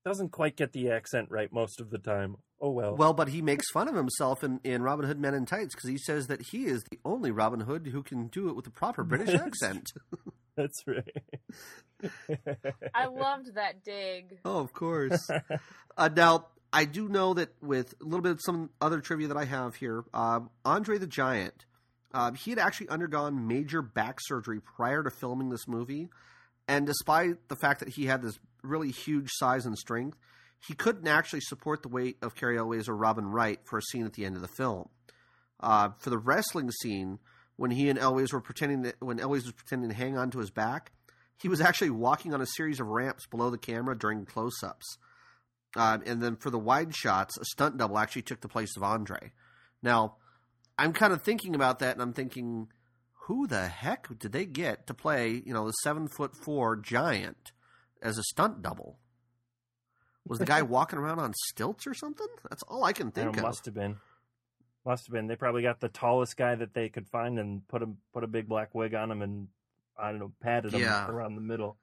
doesn't 0.05 0.31
quite 0.31 0.57
get 0.57 0.73
the 0.73 0.91
accent 0.91 1.29
right 1.31 1.53
most 1.53 1.81
of 1.81 1.91
the 1.91 1.99
time. 1.99 2.37
Oh 2.61 2.71
well. 2.71 2.97
Well, 2.97 3.13
but 3.13 3.29
he 3.29 3.43
makes 3.43 3.71
fun 3.71 3.89
of 3.89 3.95
himself 3.97 4.43
in, 4.45 4.61
in 4.65 4.83
Robin 4.83 5.05
Hood 5.07 5.19
Men 5.21 5.35
in 5.35 5.45
Tights 5.45 5.75
because 5.75 5.91
he 5.91 5.99
says 5.99 6.29
that 6.29 6.41
he 6.53 6.67
is 6.67 6.85
the 6.85 6.99
only 7.05 7.31
Robin 7.31 7.61
Hood 7.61 7.89
who 7.89 8.03
can 8.03 8.29
do 8.29 8.49
it 8.49 8.57
with 8.57 8.67
a 8.67 8.71
proper 8.71 9.03
British 9.05 9.35
accent. 9.35 9.93
That's 10.57 10.83
right. 10.87 11.05
I 12.95 13.07
loved 13.07 13.55
that 13.57 13.85
dig 13.85 14.39
oh, 14.45 14.61
of 14.61 14.73
course. 14.73 15.29
uh, 15.99 16.09
now, 16.15 16.47
I 16.77 16.85
do 16.85 17.09
know 17.09 17.33
that 17.33 17.49
with 17.63 17.95
a 18.03 18.05
little 18.05 18.21
bit 18.21 18.33
of 18.33 18.41
some 18.45 18.69
other 18.83 19.01
trivia 19.01 19.29
that 19.29 19.37
I 19.39 19.47
have 19.47 19.77
here, 19.77 20.05
um, 20.13 20.51
Andre 20.63 20.99
the 20.99 21.07
Giant, 21.07 21.65
uh, 22.13 22.33
he 22.33 22.51
had 22.51 22.59
actually 22.59 22.91
undergone 22.91 23.49
major 23.49 23.81
back 23.81 24.19
surgery 24.21 24.61
prior 24.61 25.03
to 25.03 25.09
filming 25.09 25.49
this 25.49 25.67
movie. 25.67 26.11
And 26.69 26.87
despite 26.87 27.49
the 27.49 27.57
fact 27.57 27.81
that 27.81 27.89
he 27.89 28.05
had 28.05 28.21
this 28.21 28.39
really 28.63 28.91
huge 28.91 29.31
size 29.37 29.65
and 29.65 29.79
strength, 29.79 30.19
he 30.69 30.75
couldn't 30.75 31.09
actually 31.09 31.41
support 31.41 31.83
the 31.83 31.89
weight 31.89 32.19
of 32.21 32.35
Cary 32.35 32.59
Elwes 32.59 32.91
or 32.91 32.95
Robin 32.95 33.25
Wright 33.25 33.59
for 33.65 33.79
a 33.79 33.83
scene 33.83 34.05
at 34.05 34.13
the 34.13 34.27
end 34.27 34.37
of 34.37 34.43
the 34.43 34.49
film. 34.49 34.91
Uh, 35.59 35.89
for 35.99 36.11
the 36.11 36.19
wrestling 36.19 36.71
scene, 36.83 37.21
when 37.57 37.71
he 37.71 37.89
and 37.89 37.99
Elwes 37.99 38.35
were 38.35 38.43
pretending 38.43 38.83
that, 38.83 38.97
when 39.01 39.19
Elwes 39.19 39.45
was 39.45 39.53
pretending 39.53 39.89
to 39.89 39.97
hang 39.97 40.19
on 40.19 40.31
to 40.33 40.41
his 40.41 40.51
back, 40.51 40.93
he 41.41 41.49
was 41.49 41.63
actually 41.63 41.89
walking 41.89 42.35
on 42.35 42.43
a 42.43 42.47
series 42.47 42.81
of 42.81 42.87
ramps 42.89 43.25
below 43.27 43.49
the 43.49 43.57
camera 43.57 43.97
during 43.97 44.27
close-ups. 44.27 44.99
Uh, 45.77 45.99
and 46.07 46.23
then 46.23 46.37
for 46.37 46.51
the 46.51 46.59
wide 46.59 46.95
shots, 46.95 47.37
a 47.39 47.45
stunt 47.45 47.77
double 47.77 47.99
actually 47.99 48.23
took 48.23 48.41
the 48.41 48.49
place 48.49 48.77
of 48.77 48.83
Andre. 48.83 49.33
Now, 49.83 50.17
I'm 50.79 50.93
kind 50.93 51.13
of 51.13 51.23
thinking 51.23 51.55
about 51.55 51.79
that, 51.81 51.93
and 51.95 52.03
I'm 52.03 52.13
thinking, 52.13 52.69
who 53.27 53.47
the 53.47 53.67
heck 53.69 54.09
did 54.19 54.33
they 54.33 54.47
get 54.47 54.87
to 54.87 54.95
play, 54.95 55.43
you 55.45 55.53
know, 55.53 55.67
the 55.67 55.73
seven 55.83 56.09
foot 56.09 56.35
four 56.37 56.77
giant 56.77 57.53
as 58.03 58.19
a 58.19 58.23
stunt 58.23 58.63
double? 58.63 58.99
Was 60.27 60.39
the 60.39 60.47
guy 60.47 60.63
walking 60.77 60.99
around 60.99 61.19
on 61.19 61.33
stilts 61.49 61.87
or 61.87 61.95
something? 61.95 62.27
That's 62.49 62.63
all 62.65 62.85
I 62.85 62.93
can 62.93 63.09
I 63.09 63.11
think 63.11 63.33
know, 63.33 63.39
of. 63.41 63.43
must 63.43 63.65
have 63.67 63.75
been. 63.75 63.97
Must 64.85 65.07
have 65.07 65.13
been. 65.13 65.27
They 65.27 65.37
probably 65.37 65.63
got 65.63 65.81
the 65.81 65.89
tallest 65.89 66.37
guy 66.37 66.55
that 66.55 66.73
they 66.75 66.89
could 66.89 67.09
find 67.09 67.39
and 67.39 67.67
put 67.69 67.83
a 67.83 67.89
put 68.13 68.23
a 68.25 68.29
big 68.29 68.49
black 68.49 68.75
wig 68.75 68.95
on 68.95 69.11
him 69.11 69.21
and 69.23 69.49
I 69.99 70.11
don't 70.11 70.21
know, 70.21 70.33
padded 70.41 70.75
him 70.75 70.81
Yeah. 70.83 71.09
around 71.09 71.35
the 71.35 71.41
middle. 71.41 71.77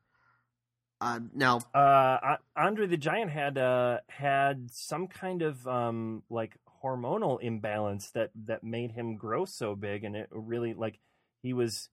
Uh, 1.04 1.20
now, 1.34 1.60
Uh, 1.74 2.38
Andre 2.56 2.88
the 2.88 2.96
Giant 2.96 3.30
had 3.30 3.58
uh, 3.58 3.98
had 4.08 4.70
some 4.72 5.08
kind 5.08 5.42
of 5.42 5.68
um, 5.68 6.24
like 6.30 6.58
hormonal 6.82 7.42
imbalance 7.42 8.12
that 8.12 8.32
that 8.46 8.64
made 8.64 8.92
him 8.92 9.18
grow 9.18 9.44
so 9.44 9.76
big, 9.76 10.06
and 10.06 10.16
it 10.16 10.30
really 10.32 10.74
like 10.74 11.00
he 11.42 11.52
was 11.52 11.90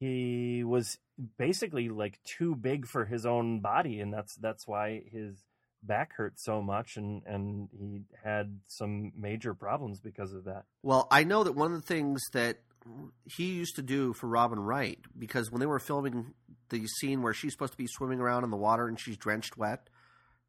he 0.00 0.64
was 0.64 0.98
basically 1.38 1.88
like 1.90 2.18
too 2.24 2.56
big 2.56 2.86
for 2.86 3.04
his 3.04 3.24
own 3.24 3.60
body, 3.60 4.00
and 4.00 4.12
that's 4.12 4.34
that's 4.34 4.66
why 4.66 5.04
his 5.12 5.44
back 5.84 6.14
hurt 6.14 6.40
so 6.40 6.60
much, 6.60 6.96
and 6.96 7.22
and 7.26 7.68
he 7.72 8.02
had 8.24 8.58
some 8.66 9.12
major 9.16 9.54
problems 9.54 10.00
because 10.00 10.32
of 10.32 10.44
that. 10.44 10.64
well, 10.82 11.06
I 11.12 11.22
know 11.22 11.44
that 11.44 11.52
one 11.52 11.72
of 11.72 11.80
the 11.80 11.86
things 11.86 12.20
that 12.32 12.58
he 13.24 13.52
used 13.52 13.76
to 13.76 13.82
do 13.82 14.12
for 14.12 14.26
Robin 14.26 14.58
Wright, 14.58 14.98
because 15.18 15.50
when 15.50 15.60
they 15.60 15.66
were 15.66 15.78
filming 15.78 16.34
the 16.70 16.86
scene 16.86 17.22
where 17.22 17.34
she's 17.34 17.52
supposed 17.52 17.72
to 17.72 17.78
be 17.78 17.86
swimming 17.88 18.20
around 18.20 18.44
in 18.44 18.50
the 18.50 18.56
water 18.56 18.86
and 18.88 18.98
she's 18.98 19.16
drenched 19.16 19.56
wet, 19.56 19.88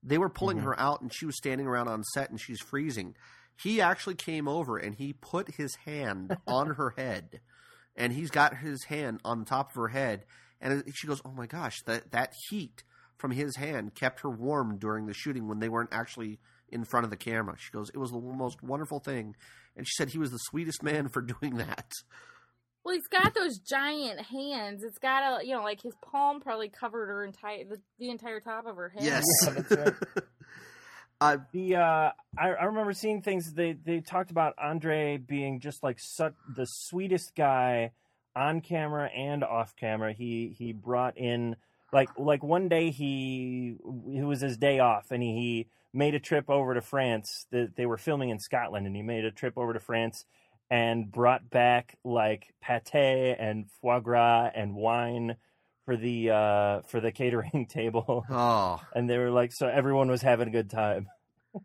they 0.01 0.17
were 0.17 0.30
pulling 0.30 0.57
Mhm. 0.59 0.63
her 0.63 0.80
out 0.80 1.01
and 1.01 1.13
she 1.13 1.26
was 1.26 1.36
standing 1.38 1.67
around 1.67 1.88
on 1.88 2.03
set 2.03 2.30
and 2.30 2.39
she's 2.39 2.61
freezing. 2.61 3.15
He 3.61 3.82
actually 3.82 4.15
came 4.15 4.47
over 4.47 4.78
and 4.78 4.95
he 4.95 5.13
put 5.13 5.55
his 5.55 5.76
hand 5.86 6.38
on 6.47 6.76
her 6.76 6.91
head, 6.97 7.41
and 7.95 8.13
he's 8.13 8.32
got 8.32 8.57
his 8.57 8.86
hand 8.86 9.19
on 9.26 9.39
the 9.39 9.45
top 9.45 9.69
of 9.69 9.76
her 9.76 9.89
head, 9.89 10.26
and 10.59 10.84
she 10.95 11.05
goes, 11.07 11.22
"Oh 11.26 11.32
my 11.32 11.45
gosh, 11.47 11.82
that 11.86 12.11
that 12.11 12.34
heat 12.49 12.84
from 13.17 13.32
his 13.32 13.57
hand 13.57 13.93
kept 13.93 14.22
her 14.22 14.30
warm 14.30 14.78
during 14.78 15.05
the 15.05 15.13
shooting 15.13 15.47
when 15.47 15.59
they 15.59 15.69
weren't 15.69 15.93
actually 15.93 16.39
in 16.69 16.86
front 16.86 17.03
of 17.03 17.09
the 17.11 17.17
camera." 17.17 17.55
She 17.59 17.72
goes, 17.72 17.89
"It 17.91 17.97
was 17.97 18.09
the 18.11 18.19
most 18.19 18.63
wonderful 18.63 18.99
thing," 18.99 19.36
and 19.76 19.86
she 19.88 19.93
said 19.95 20.09
he 20.09 20.17
was 20.17 20.32
the 20.32 20.38
sweetest 20.39 20.82
man 20.82 21.07
for 21.09 21.22
doing 21.22 21.57
that. 21.57 21.91
Well, 22.84 22.95
he's 22.95 23.07
got 23.07 23.36
those 23.36 23.59
giant 23.59 24.19
hands. 24.21 24.84
It's 24.84 24.97
got 24.97 25.41
a, 25.41 25.45
you 25.45 25.55
know, 25.55 25.63
like 25.63 25.82
his 25.82 25.93
palm 26.01 26.41
probably 26.41 26.69
covered 26.69 27.07
her 27.07 27.23
entire 27.23 27.63
the, 27.63 27.79
the 27.99 28.09
entire 28.09 28.39
top 28.39 28.65
of 28.65 28.75
her 28.75 28.89
head. 28.89 29.03
Yes. 29.03 29.23
Yeah, 29.43 29.49
that's 29.51 29.71
right. 29.71 29.93
uh, 31.21 31.38
The 31.51 31.75
uh, 31.75 32.11
I, 32.38 32.49
I 32.49 32.63
remember 32.63 32.93
seeing 32.93 33.21
things. 33.21 33.53
They 33.53 33.73
they 33.73 33.99
talked 33.99 34.32
about 34.32 34.55
Andre 34.57 35.17
being 35.17 35.59
just 35.59 35.84
like 35.84 35.99
such 35.99 36.34
the 36.55 36.65
sweetest 36.65 37.36
guy 37.36 37.91
on 38.36 38.61
camera 38.61 39.09
and 39.15 39.43
off 39.43 39.75
camera. 39.75 40.13
He 40.13 40.55
he 40.57 40.73
brought 40.73 41.17
in 41.17 41.57
like 41.93 42.09
like 42.17 42.41
one 42.41 42.67
day 42.67 42.89
he 42.89 43.75
it 44.11 44.23
was 44.23 44.41
his 44.41 44.57
day 44.57 44.79
off 44.79 45.11
and 45.11 45.21
he, 45.21 45.29
he 45.34 45.67
made 45.93 46.15
a 46.15 46.19
trip 46.19 46.49
over 46.49 46.73
to 46.73 46.82
France. 46.82 47.45
That 47.51 47.75
they 47.75 47.86
were 47.86 47.97
filming 47.97 48.29
in 48.29 48.39
Scotland 48.39 48.88
and 48.88 48.95
he 48.95 49.03
made 49.03 49.23
a 49.23 49.32
trip 49.32 49.55
over 49.55 49.73
to 49.73 49.79
France 49.79 50.25
and 50.72 51.11
brought 51.11 51.49
back 51.51 51.97
like 52.03 52.51
pate 52.63 53.36
and 53.38 53.65
foie 53.82 53.99
gras 53.99 54.49
and 54.55 54.74
wine 54.74 55.36
for 55.86 55.95
the 55.97 56.32
uh 56.32 56.82
for 56.88 56.99
the 56.99 57.11
catering 57.11 57.67
table 57.69 58.26
oh. 58.30 58.82
and 58.95 59.07
they 59.07 59.17
were 59.19 59.30
like 59.30 59.51
so 59.53 59.67
everyone 59.67 60.09
was 60.09 60.22
having 60.24 60.47
a 60.47 60.51
good 60.51 60.69
time 60.72 61.07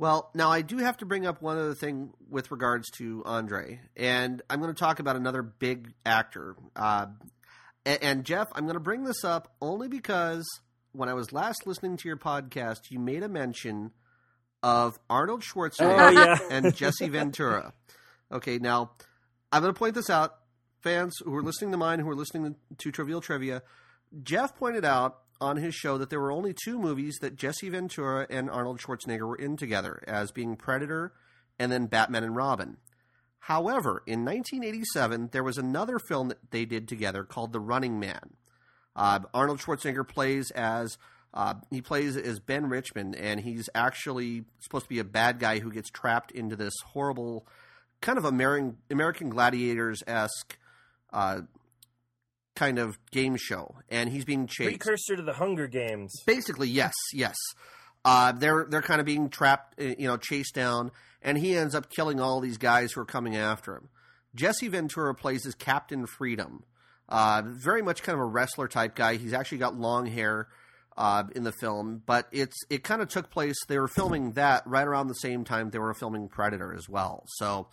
Well, 0.00 0.30
now 0.32 0.48
I 0.52 0.62
do 0.62 0.78
have 0.78 0.96
to 0.98 1.06
bring 1.06 1.26
up 1.26 1.42
one 1.42 1.58
other 1.58 1.74
thing 1.74 2.12
with 2.30 2.52
regards 2.52 2.88
to 2.98 3.20
Andre, 3.26 3.80
and 3.96 4.40
I'm 4.48 4.60
going 4.60 4.72
to 4.72 4.78
talk 4.78 5.00
about 5.00 5.16
another 5.16 5.42
big 5.42 5.92
actor. 6.06 6.54
Uh, 6.76 7.06
and, 7.84 7.98
and 8.00 8.24
Jeff, 8.24 8.46
I'm 8.54 8.62
going 8.62 8.74
to 8.74 8.80
bring 8.80 9.02
this 9.02 9.24
up 9.24 9.56
only 9.60 9.88
because 9.88 10.46
when 10.92 11.08
I 11.08 11.14
was 11.14 11.32
last 11.32 11.66
listening 11.66 11.96
to 11.96 12.06
your 12.06 12.16
podcast, 12.16 12.92
you 12.92 13.00
made 13.00 13.24
a 13.24 13.28
mention 13.28 13.90
of 14.62 15.00
Arnold 15.10 15.42
Schwarzenegger 15.42 15.80
Oh, 15.80 16.10
yeah. 16.10 16.38
and 16.48 16.72
Jesse 16.76 17.08
Ventura. 17.08 17.72
Okay, 18.30 18.58
now 18.58 18.90
I'm 19.50 19.62
going 19.62 19.72
to 19.72 19.78
point 19.78 19.94
this 19.94 20.10
out, 20.10 20.36
fans 20.82 21.16
who 21.24 21.34
are 21.34 21.42
listening 21.42 21.70
to 21.72 21.76
mine, 21.76 22.00
who 22.00 22.10
are 22.10 22.14
listening 22.14 22.56
to 22.76 22.92
Trivial 22.92 23.20
Trivia. 23.20 23.62
Jeff 24.22 24.56
pointed 24.56 24.84
out 24.84 25.18
on 25.40 25.56
his 25.56 25.74
show 25.74 25.98
that 25.98 26.10
there 26.10 26.20
were 26.20 26.32
only 26.32 26.54
two 26.64 26.78
movies 26.78 27.16
that 27.20 27.36
Jesse 27.36 27.68
Ventura 27.68 28.26
and 28.28 28.50
Arnold 28.50 28.80
Schwarzenegger 28.80 29.26
were 29.26 29.36
in 29.36 29.56
together, 29.56 30.02
as 30.06 30.30
being 30.30 30.56
Predator 30.56 31.12
and 31.58 31.70
then 31.72 31.86
Batman 31.86 32.24
and 32.24 32.36
Robin. 32.36 32.76
However, 33.40 34.02
in 34.06 34.24
1987, 34.24 35.30
there 35.32 35.42
was 35.44 35.56
another 35.56 35.98
film 35.98 36.28
that 36.28 36.50
they 36.50 36.64
did 36.64 36.88
together 36.88 37.24
called 37.24 37.52
The 37.52 37.60
Running 37.60 37.98
Man. 37.98 38.34
Uh, 38.94 39.20
Arnold 39.32 39.60
Schwarzenegger 39.60 40.06
plays 40.06 40.50
as 40.50 40.98
uh, 41.32 41.54
he 41.70 41.80
plays 41.80 42.16
as 42.16 42.40
Ben 42.40 42.68
Richmond, 42.68 43.14
and 43.14 43.40
he's 43.40 43.68
actually 43.74 44.44
supposed 44.60 44.86
to 44.86 44.88
be 44.88 44.98
a 44.98 45.04
bad 45.04 45.38
guy 45.38 45.60
who 45.60 45.70
gets 45.70 45.90
trapped 45.90 46.30
into 46.32 46.56
this 46.56 46.74
horrible, 46.86 47.46
kind 48.00 48.18
of 48.18 48.24
American 48.24 48.76
American 48.90 49.28
Gladiators 49.30 50.02
esque 50.06 50.58
uh, 51.12 51.40
kind 52.56 52.78
of 52.78 52.98
game 53.10 53.36
show, 53.36 53.76
and 53.88 54.10
he's 54.10 54.24
being 54.24 54.46
chased. 54.46 54.80
precursor 54.80 55.16
to 55.16 55.22
the 55.22 55.34
Hunger 55.34 55.68
Games. 55.68 56.12
Basically, 56.26 56.68
yes, 56.68 56.94
yes. 57.12 57.36
Uh, 58.04 58.32
they're 58.32 58.66
they're 58.68 58.82
kind 58.82 59.00
of 59.00 59.06
being 59.06 59.28
trapped, 59.28 59.80
uh, 59.80 59.94
you 59.98 60.08
know, 60.08 60.16
chased 60.16 60.54
down, 60.54 60.90
and 61.22 61.38
he 61.38 61.56
ends 61.56 61.74
up 61.74 61.90
killing 61.90 62.20
all 62.20 62.40
these 62.40 62.58
guys 62.58 62.92
who 62.92 63.00
are 63.00 63.06
coming 63.06 63.36
after 63.36 63.74
him. 63.74 63.88
Jesse 64.34 64.68
Ventura 64.68 65.14
plays 65.14 65.46
as 65.46 65.54
Captain 65.54 66.06
Freedom, 66.06 66.64
uh, 67.08 67.42
very 67.44 67.82
much 67.82 68.02
kind 68.02 68.14
of 68.14 68.20
a 68.20 68.26
wrestler 68.26 68.68
type 68.68 68.94
guy. 68.94 69.16
He's 69.16 69.32
actually 69.32 69.58
got 69.58 69.76
long 69.76 70.06
hair 70.06 70.48
uh, 70.98 71.22
in 71.36 71.44
the 71.44 71.52
film, 71.52 72.02
but 72.04 72.26
it's 72.32 72.56
it 72.68 72.82
kind 72.82 73.00
of 73.00 73.08
took 73.08 73.30
place. 73.30 73.56
They 73.68 73.78
were 73.78 73.88
filming 73.88 74.32
that 74.32 74.66
right 74.66 74.86
around 74.86 75.06
the 75.06 75.14
same 75.14 75.44
time 75.44 75.70
they 75.70 75.78
were 75.78 75.94
filming 75.94 76.28
Predator 76.28 76.74
as 76.74 76.88
well, 76.88 77.24
so 77.36 77.68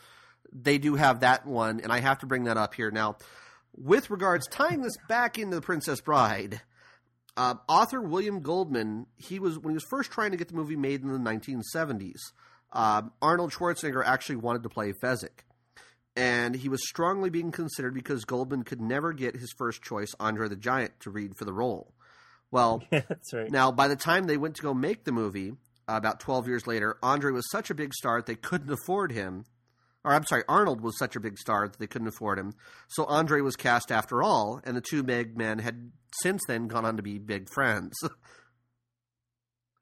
they 0.53 0.78
do 0.78 0.95
have 0.95 1.21
that 1.21 1.45
one, 1.45 1.80
and 1.82 1.91
I 1.91 1.99
have 1.99 2.19
to 2.19 2.28
bring 2.28 2.43
that 2.43 2.55
up 2.55 2.76
here 2.76 2.91
now. 2.91 3.17
With 3.76 4.11
regards 4.11 4.47
tying 4.47 4.84
this 4.84 4.95
back 5.09 5.39
into 5.39 5.55
the 5.55 5.61
Princess 5.61 6.01
Bride, 6.01 6.61
uh, 7.36 7.55
author 7.67 7.99
William 7.99 8.41
Goldman, 8.41 9.07
he 9.17 9.39
was 9.39 9.57
when 9.57 9.71
he 9.71 9.76
was 9.76 9.86
first 9.89 10.11
trying 10.11 10.32
to 10.32 10.38
get 10.38 10.47
the 10.47 10.55
movie 10.55 10.76
made 10.76 11.01
in 11.01 11.11
the 11.11 11.17
1970s. 11.17 12.19
Uh, 12.71 13.01
Arnold 13.23 13.51
Schwarzenegger 13.51 14.05
actually 14.05 14.36
wanted 14.36 14.61
to 14.63 14.69
play 14.69 14.93
Fezzik, 15.03 15.43
and 16.15 16.55
he 16.55 16.69
was 16.69 16.88
strongly 16.88 17.32
being 17.32 17.51
considered 17.51 17.95
because 17.95 18.23
Goldman 18.23 18.63
could 18.63 18.82
never 18.82 19.13
get 19.13 19.36
his 19.36 19.51
first 19.57 19.82
choice, 19.82 20.13
Andre 20.19 20.47
the 20.47 20.55
Giant, 20.55 20.99
to 20.99 21.09
read 21.09 21.36
for 21.36 21.45
the 21.45 21.53
role. 21.53 21.91
Well, 22.51 22.83
Yeah, 22.91 23.01
that's 23.07 23.33
right. 23.33 23.51
now 23.51 23.71
by 23.71 23.87
the 23.87 23.95
time 23.95 24.25
they 24.27 24.37
went 24.37 24.55
to 24.57 24.61
go 24.61 24.73
make 24.73 25.03
the 25.03 25.11
movie, 25.11 25.51
uh, 25.87 25.93
about 25.97 26.19
12 26.19 26.47
years 26.47 26.67
later, 26.67 26.97
Andre 27.03 27.31
was 27.31 27.49
such 27.51 27.69
a 27.69 27.75
big 27.75 27.93
star 27.93 28.17
that 28.19 28.25
they 28.25 28.35
couldn't 28.35 28.71
afford 28.71 29.11
him. 29.11 29.45
Or 30.03 30.13
I'm 30.13 30.25
sorry, 30.25 30.43
Arnold 30.47 30.81
was 30.81 30.97
such 30.99 31.15
a 31.15 31.19
big 31.19 31.37
star 31.39 31.67
that 31.67 31.79
they 31.79 31.87
couldn't 31.87 32.07
afford 32.07 32.37
him. 32.37 32.53
So 32.89 33.05
Andre 33.05 33.41
was 33.41 33.55
cast 33.55 33.91
after 33.91 34.21
all, 34.21 34.61
and 34.63 34.77
the 34.77 34.81
two 34.81 35.01
big 35.01 35.35
men 35.35 35.57
had 35.59 35.91
since 36.21 36.41
then 36.47 36.67
gone 36.67 36.85
on 36.85 36.97
to 36.97 37.03
be 37.03 37.17
big 37.17 37.49
friends. 37.49 37.93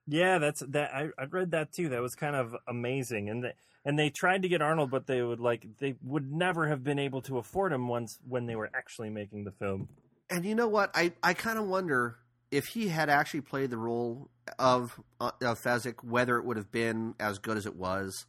Yeah, 0.05 0.37
that's 0.37 0.61
that. 0.71 0.93
I 0.93 1.07
I 1.17 1.25
read 1.31 1.51
that 1.51 1.71
too. 1.71 1.89
That 1.89 2.01
was 2.01 2.13
kind 2.15 2.35
of 2.35 2.53
amazing, 2.67 3.29
and 3.29 3.43
they 3.43 3.53
and 3.85 3.97
they 3.97 4.09
tried 4.09 4.41
to 4.41 4.49
get 4.49 4.61
Arnold, 4.61 4.91
but 4.91 5.07
they 5.07 5.21
would 5.21 5.39
like 5.39 5.65
they 5.79 5.95
would 6.03 6.29
never 6.29 6.67
have 6.67 6.83
been 6.83 6.99
able 6.99 7.21
to 7.21 7.37
afford 7.37 7.71
him 7.71 7.87
once 7.87 8.17
when 8.27 8.45
they 8.45 8.55
were 8.57 8.69
actually 8.75 9.09
making 9.09 9.45
the 9.45 9.51
film. 9.51 9.87
And 10.29 10.45
you 10.45 10.55
know 10.55 10.67
what? 10.67 10.91
I, 10.93 11.13
I 11.23 11.33
kind 11.33 11.57
of 11.57 11.67
wonder 11.67 12.17
if 12.53 12.67
he 12.67 12.87
had 12.87 13.09
actually 13.09 13.41
played 13.41 13.71
the 13.71 13.77
role 13.77 14.29
of 14.59 14.99
uh, 15.19 15.31
of 15.41 15.59
Fezzik, 15.61 16.03
whether 16.03 16.37
it 16.37 16.45
would 16.45 16.57
have 16.57 16.71
been 16.71 17.15
as 17.19 17.39
good 17.39 17.57
as 17.57 17.65
it 17.65 17.75
was. 17.75 18.25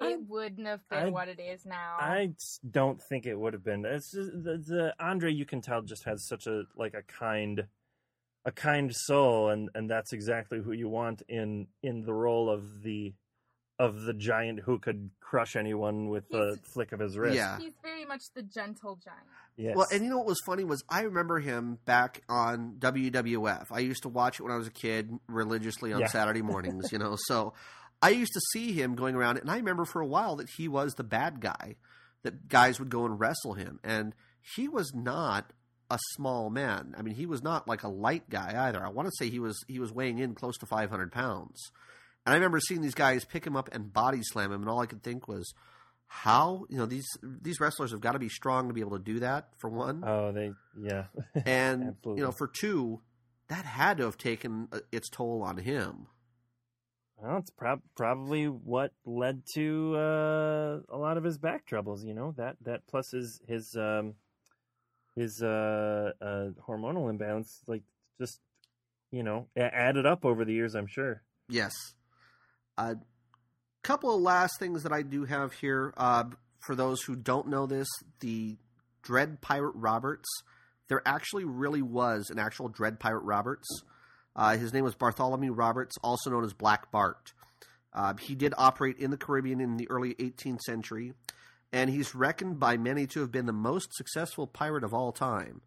It 0.00 0.18
wouldn't 0.26 0.66
have 0.66 0.80
been 0.88 0.98
I- 0.98 1.10
what 1.10 1.28
it 1.28 1.38
is 1.38 1.64
now. 1.64 1.96
I 2.00 2.30
don't 2.68 3.00
think 3.00 3.24
it 3.26 3.38
would 3.38 3.52
have 3.52 3.62
been. 3.62 3.84
It's 3.84 4.10
just, 4.10 4.32
the, 4.32 4.58
the 4.58 4.94
Andre 4.98 5.32
you 5.32 5.44
can 5.44 5.60
tell 5.60 5.80
just 5.82 6.04
has 6.04 6.26
such 6.26 6.46
a 6.48 6.64
like 6.74 6.94
a 6.94 7.02
kind, 7.02 7.66
a 8.44 8.50
kind 8.50 8.94
soul, 8.94 9.50
and 9.50 9.68
and 9.74 9.88
that's 9.88 10.12
exactly 10.12 10.60
who 10.60 10.72
you 10.72 10.88
want 10.88 11.22
in 11.28 11.68
in 11.82 12.02
the 12.04 12.14
role 12.14 12.50
of 12.50 12.82
the 12.82 13.12
of 13.82 14.02
the 14.02 14.12
giant 14.14 14.60
who 14.60 14.78
could 14.78 15.10
crush 15.20 15.56
anyone 15.56 16.08
with 16.08 16.28
the 16.28 16.56
flick 16.74 16.92
of 16.92 17.00
his 17.00 17.16
wrist. 17.16 17.36
Yeah. 17.36 17.58
He's 17.58 17.72
very 17.82 18.04
much 18.04 18.20
the 18.34 18.42
gentle 18.42 18.98
giant. 19.02 19.26
Yes. 19.56 19.76
Well, 19.76 19.86
and 19.92 20.04
you 20.04 20.10
know 20.10 20.18
what 20.18 20.26
was 20.26 20.40
funny 20.46 20.64
was 20.64 20.82
I 20.88 21.02
remember 21.02 21.40
him 21.40 21.78
back 21.84 22.22
on 22.28 22.76
WWF. 22.78 23.66
I 23.70 23.80
used 23.80 24.02
to 24.02 24.08
watch 24.08 24.38
it 24.40 24.42
when 24.42 24.52
I 24.52 24.56
was 24.56 24.66
a 24.66 24.72
kid 24.72 25.10
religiously 25.28 25.92
on 25.92 26.00
Yeah. 26.00 26.06
Saturday 26.06 26.42
mornings, 26.42 26.92
you 26.92 26.98
know. 26.98 27.16
So 27.26 27.54
I 28.00 28.10
used 28.10 28.32
to 28.32 28.40
see 28.52 28.72
him 28.72 28.94
going 28.94 29.14
around, 29.14 29.38
and 29.38 29.50
I 29.50 29.56
remember 29.56 29.84
for 29.84 30.00
a 30.00 30.06
while 30.06 30.36
that 30.36 30.48
he 30.56 30.68
was 30.68 30.94
the 30.94 31.04
bad 31.04 31.40
guy. 31.40 31.76
That 32.22 32.48
guys 32.48 32.78
would 32.78 32.88
go 32.88 33.04
and 33.04 33.18
wrestle 33.18 33.54
him, 33.54 33.80
and 33.82 34.14
he 34.54 34.68
was 34.68 34.92
not 34.94 35.52
a 35.90 35.98
small 36.14 36.50
man. 36.50 36.94
I 36.96 37.02
mean, 37.02 37.16
he 37.16 37.26
was 37.26 37.42
not 37.42 37.66
like 37.66 37.82
a 37.82 37.88
light 37.88 38.30
guy 38.30 38.54
either. 38.68 38.80
I 38.86 38.90
want 38.90 39.08
to 39.08 39.12
say 39.18 39.28
he 39.28 39.40
was 39.40 39.58
he 39.66 39.80
was 39.80 39.92
weighing 39.92 40.20
in 40.20 40.34
close 40.36 40.56
to 40.58 40.66
five 40.66 40.88
hundred 40.88 41.10
pounds. 41.10 41.58
And 42.24 42.32
I 42.32 42.36
remember 42.36 42.60
seeing 42.60 42.82
these 42.82 42.94
guys 42.94 43.24
pick 43.24 43.44
him 43.46 43.56
up 43.56 43.68
and 43.72 43.92
body 43.92 44.20
slam 44.22 44.52
him, 44.52 44.60
and 44.62 44.70
all 44.70 44.80
I 44.80 44.86
could 44.86 45.02
think 45.02 45.26
was, 45.26 45.52
how 46.06 46.66
you 46.68 46.76
know 46.76 46.86
these 46.86 47.06
these 47.22 47.58
wrestlers 47.58 47.90
have 47.92 48.00
got 48.02 48.12
to 48.12 48.18
be 48.18 48.28
strong 48.28 48.68
to 48.68 48.74
be 48.74 48.80
able 48.80 48.98
to 48.98 49.02
do 49.02 49.20
that 49.20 49.48
for 49.58 49.70
one, 49.70 50.04
Oh, 50.06 50.30
they 50.30 50.52
yeah. 50.78 51.04
and 51.46 51.96
you 52.04 52.22
know 52.22 52.32
for 52.32 52.46
two, 52.46 53.00
that 53.48 53.64
had 53.64 53.96
to 53.98 54.04
have 54.04 54.18
taken 54.18 54.68
uh, 54.72 54.80
its 54.92 55.08
toll 55.08 55.42
on 55.42 55.56
him. 55.56 56.06
Well, 57.16 57.38
it's 57.38 57.50
prob- 57.50 57.82
probably 57.96 58.46
what 58.46 58.92
led 59.06 59.42
to 59.54 59.94
uh, 59.96 60.78
a 60.94 60.98
lot 60.98 61.16
of 61.16 61.24
his 61.24 61.38
back 61.38 61.64
troubles. 61.66 62.04
You 62.04 62.14
know 62.14 62.34
that 62.36 62.56
that 62.62 62.86
plus 62.88 63.10
his 63.12 63.40
his 63.48 63.74
um, 63.78 64.14
his 65.16 65.42
uh, 65.42 66.10
uh, 66.20 66.48
hormonal 66.68 67.08
imbalance, 67.10 67.62
like 67.66 67.82
just 68.20 68.40
you 69.10 69.22
know, 69.22 69.46
added 69.56 70.04
up 70.06 70.24
over 70.24 70.44
the 70.44 70.52
years. 70.52 70.74
I'm 70.74 70.86
sure. 70.86 71.22
Yes. 71.48 71.72
A 72.78 72.96
couple 73.82 74.14
of 74.14 74.20
last 74.20 74.58
things 74.58 74.82
that 74.82 74.92
I 74.92 75.02
do 75.02 75.24
have 75.24 75.52
here. 75.52 75.92
Uh, 75.96 76.24
for 76.60 76.74
those 76.74 77.02
who 77.02 77.16
don't 77.16 77.48
know 77.48 77.66
this, 77.66 77.88
the 78.20 78.56
Dread 79.02 79.40
Pirate 79.40 79.74
Roberts, 79.74 80.28
there 80.88 81.02
actually 81.04 81.44
really 81.44 81.82
was 81.82 82.30
an 82.30 82.38
actual 82.38 82.68
Dread 82.68 83.00
Pirate 83.00 83.24
Roberts. 83.24 83.66
Uh, 84.34 84.56
his 84.56 84.72
name 84.72 84.84
was 84.84 84.94
Bartholomew 84.94 85.52
Roberts, 85.52 85.96
also 86.02 86.30
known 86.30 86.44
as 86.44 86.52
Black 86.52 86.90
Bart. 86.90 87.32
Uh, 87.92 88.14
he 88.14 88.34
did 88.34 88.54
operate 88.56 88.96
in 88.98 89.10
the 89.10 89.16
Caribbean 89.16 89.60
in 89.60 89.76
the 89.76 89.90
early 89.90 90.14
18th 90.14 90.60
century, 90.60 91.12
and 91.72 91.90
he's 91.90 92.14
reckoned 92.14 92.58
by 92.58 92.76
many 92.76 93.06
to 93.08 93.20
have 93.20 93.30
been 93.30 93.46
the 93.46 93.52
most 93.52 93.92
successful 93.94 94.46
pirate 94.46 94.84
of 94.84 94.94
all 94.94 95.12
time. 95.12 95.60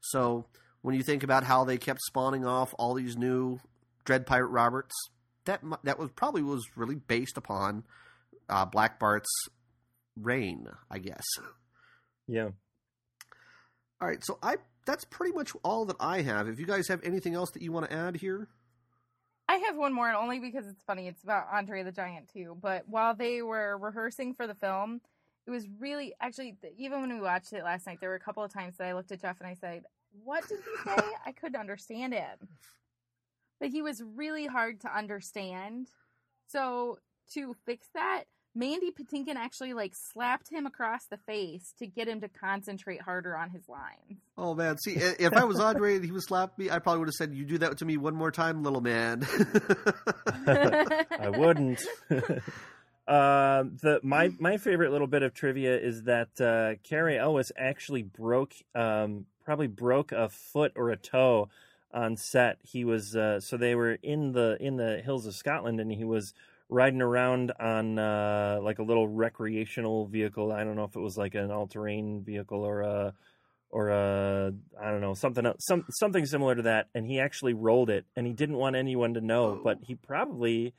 So 0.00 0.46
when 0.82 0.94
you 0.94 1.02
think 1.02 1.22
about 1.22 1.44
how 1.44 1.64
they 1.64 1.78
kept 1.78 2.00
spawning 2.02 2.44
off 2.44 2.74
all 2.78 2.94
these 2.94 3.16
new 3.16 3.58
Dread 4.04 4.26
Pirate 4.26 4.48
Roberts, 4.48 4.94
that 5.44 5.62
that 5.84 5.98
was 5.98 6.10
probably 6.10 6.42
was 6.42 6.64
really 6.76 6.94
based 6.94 7.36
upon 7.36 7.84
uh, 8.48 8.64
Black 8.64 8.98
Bart's 8.98 9.30
reign, 10.16 10.68
I 10.90 10.98
guess. 10.98 11.24
Yeah. 12.26 12.50
All 14.00 14.08
right, 14.08 14.24
so 14.24 14.38
I 14.42 14.56
that's 14.84 15.04
pretty 15.04 15.32
much 15.32 15.52
all 15.62 15.84
that 15.86 15.96
I 16.00 16.22
have. 16.22 16.48
If 16.48 16.58
you 16.58 16.66
guys 16.66 16.88
have 16.88 17.00
anything 17.04 17.34
else 17.34 17.50
that 17.52 17.62
you 17.62 17.72
want 17.72 17.88
to 17.88 17.96
add 17.96 18.16
here, 18.16 18.48
I 19.48 19.56
have 19.56 19.76
one 19.76 19.92
more, 19.92 20.08
and 20.08 20.16
only 20.16 20.40
because 20.40 20.66
it's 20.66 20.82
funny. 20.82 21.08
It's 21.08 21.22
about 21.22 21.46
Andre 21.52 21.82
the 21.82 21.92
Giant 21.92 22.28
too. 22.32 22.56
But 22.60 22.88
while 22.88 23.14
they 23.14 23.42
were 23.42 23.76
rehearsing 23.78 24.34
for 24.34 24.46
the 24.46 24.54
film, 24.54 25.00
it 25.46 25.50
was 25.50 25.66
really 25.78 26.14
actually 26.20 26.56
even 26.78 27.00
when 27.00 27.12
we 27.12 27.20
watched 27.20 27.52
it 27.52 27.64
last 27.64 27.86
night, 27.86 27.98
there 28.00 28.08
were 28.08 28.16
a 28.16 28.20
couple 28.20 28.42
of 28.42 28.52
times 28.52 28.76
that 28.78 28.88
I 28.88 28.94
looked 28.94 29.12
at 29.12 29.20
Jeff 29.20 29.40
and 29.40 29.48
I 29.48 29.54
said, 29.54 29.84
"What 30.24 30.48
did 30.48 30.58
he 30.58 30.90
say?" 30.90 31.06
I 31.26 31.32
couldn't 31.32 31.60
understand 31.60 32.14
him. 32.14 32.48
But 33.62 33.70
he 33.70 33.80
was 33.80 34.02
really 34.16 34.46
hard 34.46 34.80
to 34.80 34.92
understand. 34.92 35.86
So 36.48 36.98
to 37.34 37.54
fix 37.64 37.86
that, 37.94 38.24
Mandy 38.56 38.90
Patinkin 38.90 39.36
actually 39.36 39.72
like 39.72 39.92
slapped 39.94 40.50
him 40.50 40.66
across 40.66 41.06
the 41.06 41.16
face 41.16 41.72
to 41.78 41.86
get 41.86 42.08
him 42.08 42.20
to 42.22 42.28
concentrate 42.28 43.00
harder 43.00 43.36
on 43.36 43.50
his 43.50 43.68
lines. 43.68 44.20
oh 44.36 44.54
man, 44.54 44.78
see, 44.78 44.94
if 44.94 45.32
I 45.32 45.44
was 45.44 45.60
Andre 45.60 45.94
and 45.94 46.04
he 46.04 46.10
was 46.10 46.26
slapped 46.26 46.58
me, 46.58 46.70
I 46.70 46.80
probably 46.80 46.98
would 46.98 47.08
have 47.08 47.14
said, 47.14 47.34
"You 47.34 47.44
do 47.44 47.58
that 47.58 47.78
to 47.78 47.84
me 47.84 47.96
one 47.96 48.16
more 48.16 48.32
time, 48.32 48.64
little 48.64 48.80
man." 48.80 49.26
I 50.46 51.30
wouldn't. 51.30 51.86
uh, 52.10 52.16
the 53.06 54.00
my 54.02 54.32
my 54.40 54.56
favorite 54.56 54.90
little 54.90 55.06
bit 55.06 55.22
of 55.22 55.34
trivia 55.34 55.78
is 55.78 56.02
that 56.02 56.40
uh, 56.40 56.74
Cary 56.82 57.16
Elwes 57.16 57.52
actually 57.56 58.02
broke 58.02 58.54
um, 58.74 59.24
probably 59.44 59.68
broke 59.68 60.10
a 60.10 60.28
foot 60.28 60.72
or 60.74 60.90
a 60.90 60.96
toe 60.96 61.48
on 61.92 62.16
set. 62.16 62.58
He 62.62 62.84
was 62.84 63.16
uh, 63.16 63.40
so 63.40 63.56
they 63.56 63.74
were 63.74 63.98
in 64.02 64.32
the 64.32 64.56
in 64.60 64.76
the 64.76 65.00
hills 65.04 65.26
of 65.26 65.34
Scotland, 65.34 65.80
and 65.80 65.92
he 65.92 66.04
was 66.04 66.34
riding 66.68 67.02
around 67.02 67.52
on 67.60 67.98
uh, 67.98 68.58
like 68.62 68.78
a 68.78 68.82
little 68.82 69.08
recreational 69.08 70.06
vehicle. 70.06 70.52
I 70.52 70.64
don't 70.64 70.76
know 70.76 70.84
if 70.84 70.96
it 70.96 71.00
was 71.00 71.18
like 71.18 71.34
an 71.34 71.50
all 71.50 71.66
terrain 71.66 72.22
vehicle 72.24 72.62
or 72.64 72.80
a 72.82 73.14
or 73.70 73.90
a 73.90 74.52
I 74.80 74.90
don't 74.90 75.00
know 75.00 75.14
something 75.14 75.46
else, 75.46 75.64
some 75.64 75.84
something 75.90 76.26
similar 76.26 76.54
to 76.54 76.62
that. 76.62 76.88
And 76.94 77.06
he 77.06 77.20
actually 77.20 77.54
rolled 77.54 77.90
it, 77.90 78.04
and 78.16 78.26
he 78.26 78.32
didn't 78.32 78.56
want 78.56 78.76
anyone 78.76 79.14
to 79.14 79.20
know, 79.20 79.60
but 79.62 79.78
he 79.82 79.94
probably 79.94 80.74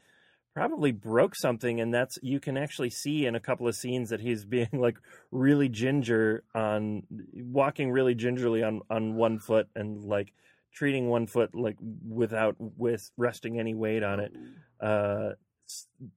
probably 0.54 0.92
broke 0.92 1.36
something 1.36 1.82
and 1.82 1.94
that's 1.94 2.20
you 2.22 2.40
can 2.40 2.58
actually 2.58 2.90
see 2.90 3.26
in 3.26 3.34
a 3.34 3.40
couple 3.40 3.68
of 3.68 3.76
scenes 3.76 4.10
that 4.10 4.22
he's 4.22 4.46
being 4.54 4.70
like 4.72 4.98
really 5.32 5.68
ginger 5.68 6.44
on 6.54 7.04
walking 7.34 7.92
really 7.92 8.14
gingerly 8.14 8.62
on 8.64 8.82
on 8.90 9.16
one 9.16 9.40
foot 9.40 9.68
and 9.76 10.04
like 10.04 10.32
treating 10.74 11.08
one 11.08 11.28
foot 11.28 11.54
like 11.54 11.78
without 12.08 12.56
with 12.60 13.10
resting 13.18 13.60
any 13.60 13.74
weight 13.74 14.04
on 14.04 14.20
it 14.20 14.34
uh 14.82 15.30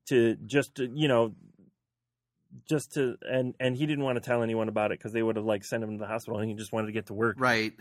to 0.07 0.37
just 0.47 0.75
to, 0.77 0.91
you 0.95 1.09
know 1.09 1.35
just 2.69 2.93
to 2.95 3.17
and 3.29 3.55
and 3.61 3.77
he 3.77 3.87
didn't 3.87 4.05
want 4.05 4.17
to 4.17 4.21
tell 4.27 4.43
anyone 4.43 4.69
about 4.69 4.93
it 4.93 4.99
because 4.99 5.13
they 5.13 5.23
would 5.23 5.37
have 5.37 5.45
like 5.45 5.65
sent 5.65 5.85
him 5.85 5.93
to 5.93 5.99
the 5.99 6.07
hospital 6.07 6.41
and 6.41 6.49
he 6.49 6.57
just 6.57 6.73
wanted 6.73 6.87
to 6.87 6.93
get 6.93 7.07
to 7.07 7.15
work 7.15 7.37
right. 7.39 7.73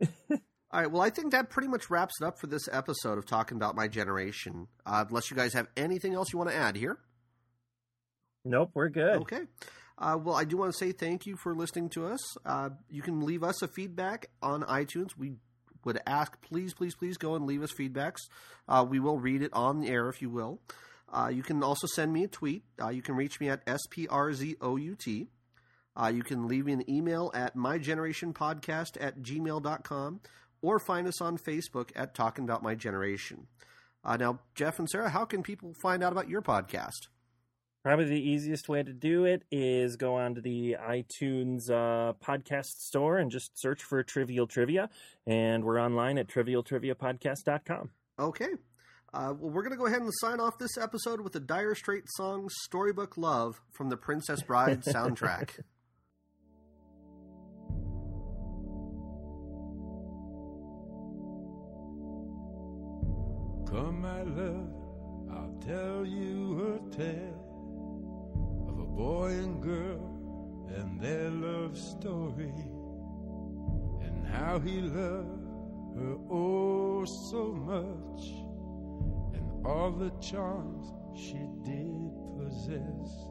All 0.72 0.80
right. 0.80 0.90
Well, 0.90 1.00
I 1.00 1.10
think 1.10 1.32
that 1.32 1.48
pretty 1.48 1.68
much 1.68 1.88
wraps 1.88 2.20
it 2.20 2.24
up 2.24 2.38
for 2.38 2.48
this 2.48 2.68
episode 2.70 3.18
of 3.18 3.24
talking 3.24 3.56
about 3.56 3.76
my 3.76 3.88
generation. 3.88 4.66
Uh, 4.84 5.04
unless 5.08 5.30
you 5.30 5.36
guys 5.36 5.54
have 5.54 5.68
anything 5.76 6.12
else 6.12 6.32
you 6.32 6.38
want 6.38 6.50
to 6.50 6.56
add 6.56 6.76
here. 6.76 6.98
nope 8.44 8.70
we're 8.74 8.88
good 8.88 9.22
Okay. 9.22 9.42
Uh, 9.98 10.18
well, 10.22 10.36
I 10.36 10.44
do 10.44 10.56
want 10.58 10.72
to 10.72 10.78
say 10.78 10.92
thank 10.92 11.26
you 11.26 11.36
for 11.36 11.54
listening 11.54 11.88
to 11.90 12.06
us. 12.06 12.20
Uh, 12.44 12.70
you 12.90 13.02
can 13.02 13.24
leave 13.24 13.42
us 13.42 13.62
a 13.62 13.68
feedback 13.68 14.28
on 14.42 14.62
iTunes. 14.64 15.16
We 15.16 15.34
would 15.84 16.00
ask, 16.06 16.38
please, 16.42 16.74
please, 16.74 16.94
please 16.94 17.16
go 17.16 17.34
and 17.34 17.46
leave 17.46 17.62
us 17.62 17.72
feedbacks. 17.72 18.28
Uh, 18.68 18.84
we 18.88 19.00
will 19.00 19.18
read 19.18 19.40
it 19.40 19.52
on 19.54 19.80
the 19.80 19.88
air 19.88 20.08
if 20.08 20.20
you 20.20 20.28
will. 20.28 20.60
Uh, 21.10 21.28
you 21.32 21.42
can 21.42 21.62
also 21.62 21.86
send 21.86 22.12
me 22.12 22.24
a 22.24 22.28
tweet. 22.28 22.64
Uh, 22.82 22.88
you 22.88 23.00
can 23.00 23.14
reach 23.14 23.40
me 23.40 23.48
at 23.48 23.64
SPRZOUT. 23.64 25.28
Uh, 25.98 26.08
you 26.08 26.22
can 26.22 26.46
leave 26.46 26.66
me 26.66 26.74
an 26.74 26.90
email 26.90 27.30
at 27.32 27.56
mygenerationpodcast 27.56 28.98
at 29.00 29.22
gmail.com 29.22 30.20
or 30.60 30.78
find 30.78 31.06
us 31.06 31.22
on 31.22 31.38
Facebook 31.38 31.90
at 31.96 32.14
Talking 32.14 32.44
About 32.44 32.62
My 32.62 32.74
Generation. 32.74 33.46
Now, 34.04 34.40
Jeff 34.54 34.78
and 34.78 34.88
Sarah, 34.88 35.08
how 35.08 35.24
can 35.24 35.42
people 35.42 35.74
find 35.74 36.04
out 36.04 36.12
about 36.12 36.28
your 36.28 36.42
podcast? 36.42 37.08
Probably 37.86 38.06
the 38.06 38.20
easiest 38.20 38.68
way 38.68 38.82
to 38.82 38.92
do 38.92 39.26
it 39.26 39.44
is 39.48 39.94
go 39.94 40.16
on 40.16 40.34
to 40.34 40.40
the 40.40 40.76
iTunes 40.76 41.70
uh, 41.70 42.14
podcast 42.14 42.64
store 42.64 43.18
and 43.18 43.30
just 43.30 43.56
search 43.56 43.80
for 43.80 44.02
Trivial 44.02 44.48
Trivia. 44.48 44.90
And 45.24 45.62
we're 45.62 45.80
online 45.80 46.18
at 46.18 46.26
trivialtriviapodcast.com. 46.26 47.90
Okay. 48.18 48.48
Uh, 49.14 49.34
well, 49.38 49.52
we're 49.52 49.62
going 49.62 49.70
to 49.70 49.78
go 49.78 49.86
ahead 49.86 50.02
and 50.02 50.10
sign 50.14 50.40
off 50.40 50.58
this 50.58 50.76
episode 50.76 51.20
with 51.20 51.32
the 51.32 51.38
Dire 51.38 51.76
Straits 51.76 52.10
song 52.16 52.48
Storybook 52.64 53.16
Love 53.16 53.62
from 53.70 53.88
the 53.88 53.96
Princess 53.96 54.42
Bride 54.42 54.82
soundtrack. 54.84 55.50
Come, 63.70 64.00
my 64.00 64.22
love, 64.22 64.74
I'll 65.30 65.60
tell 65.64 66.04
you 66.04 66.80
a 66.82 66.96
tale 66.96 67.36
of 67.36 67.42
a 67.42 67.45
boy 68.96 69.28
and 69.28 69.62
girl 69.62 70.16
and 70.74 70.98
their 70.98 71.28
love 71.28 71.76
story, 71.76 72.54
and 74.00 74.26
how 74.26 74.58
he 74.58 74.80
loved 74.80 75.44
her 75.96 76.16
oh 76.30 77.04
so 77.04 77.52
much, 77.52 78.24
and 79.36 79.66
all 79.66 79.90
the 79.90 80.10
charms 80.18 80.86
she 81.14 81.38
did 81.62 82.10
possess. 82.38 83.28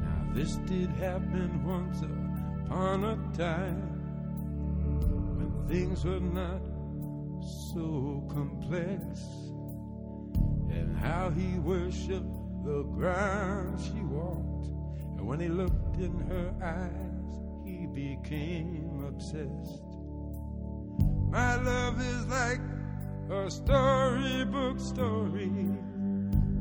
Now, 0.00 0.30
this 0.32 0.56
did 0.66 0.88
happen 0.92 1.62
once 1.66 2.00
upon 2.00 3.04
a 3.04 3.16
time 3.36 4.00
when 5.36 5.68
things 5.68 6.06
were 6.06 6.20
not 6.20 6.62
so 7.70 8.26
complex 8.30 9.20
and 10.70 10.96
how 10.96 11.28
he 11.30 11.58
worshiped 11.58 12.41
the 12.64 12.82
ground 12.84 13.80
she 13.80 14.00
walked. 14.02 14.68
And 15.16 15.26
when 15.26 15.40
he 15.40 15.48
looked 15.48 15.96
in 15.96 16.18
her 16.28 16.52
eyes 16.62 17.22
he 17.64 17.86
became 17.86 19.04
obsessed. 19.06 19.82
My 21.30 21.56
love 21.56 22.00
is 22.00 22.26
like 22.26 22.60
a 23.30 23.50
storybook 23.50 24.78
story 24.78 25.50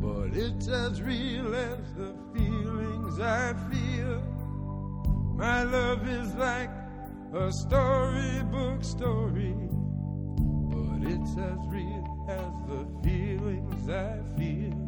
but 0.01 0.35
it's 0.35 0.67
as 0.67 1.01
real 1.01 1.53
as 1.53 1.93
the 1.93 2.15
feelings 2.33 3.19
i 3.19 3.53
feel. 3.69 4.21
My 5.35 5.63
love 5.63 6.07
is 6.07 6.33
like 6.35 6.71
a 7.33 7.51
storybook 7.51 8.83
story 8.83 9.55
but 10.71 11.11
it's 11.11 11.37
as 11.37 11.59
real 11.67 12.25
as 12.27 12.53
the 12.69 12.87
feelings 13.03 13.89
I 13.89 14.19
feel. 14.37 14.80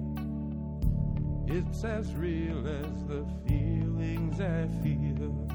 It's 1.47 1.83
as 1.83 2.13
real 2.15 2.65
as 2.67 3.05
the 3.05 3.25
feelings 3.45 4.39
I 4.39 4.67
feel. 4.81 5.49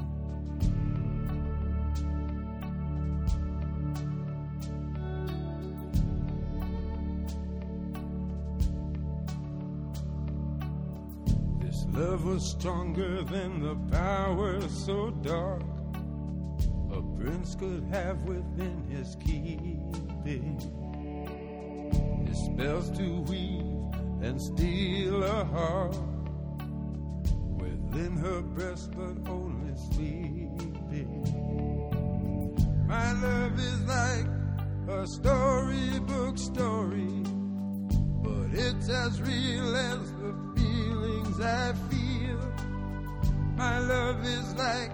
This 11.59 11.85
love 11.93 12.25
was 12.25 12.45
stronger 12.45 13.23
than 13.23 13.61
the 13.61 13.75
power 13.91 14.61
so 14.69 15.09
dark 15.21 15.63
a 16.91 17.01
prince 17.17 17.55
could 17.55 17.83
have 17.91 18.21
within 18.23 18.83
his 18.89 19.15
keeping. 19.23 20.59
His 22.27 22.37
spells 22.37 22.89
to 22.97 23.21
weave 23.21 23.58
and 24.21 24.41
steal 24.41 25.23
a 25.23 25.45
heart 25.45 25.95
within 27.57 28.17
her 28.17 28.41
breast, 28.41 28.91
but 28.91 29.29
only 29.29 29.73
sleeping. 29.91 31.23
My 32.87 33.13
love 33.13 33.57
is 33.59 33.81
like 33.85 34.27
a 34.89 35.07
storybook 35.07 36.37
story, 36.37 37.23
but 38.23 38.49
it's 38.51 38.89
as 38.89 39.21
real 39.21 39.75
as 39.75 40.11
the 40.13 40.33
feelings 40.55 41.39
I 41.39 41.73
feel. 41.89 42.41
My 43.55 43.79
love 43.79 44.25
is 44.25 44.55
like 44.55 44.91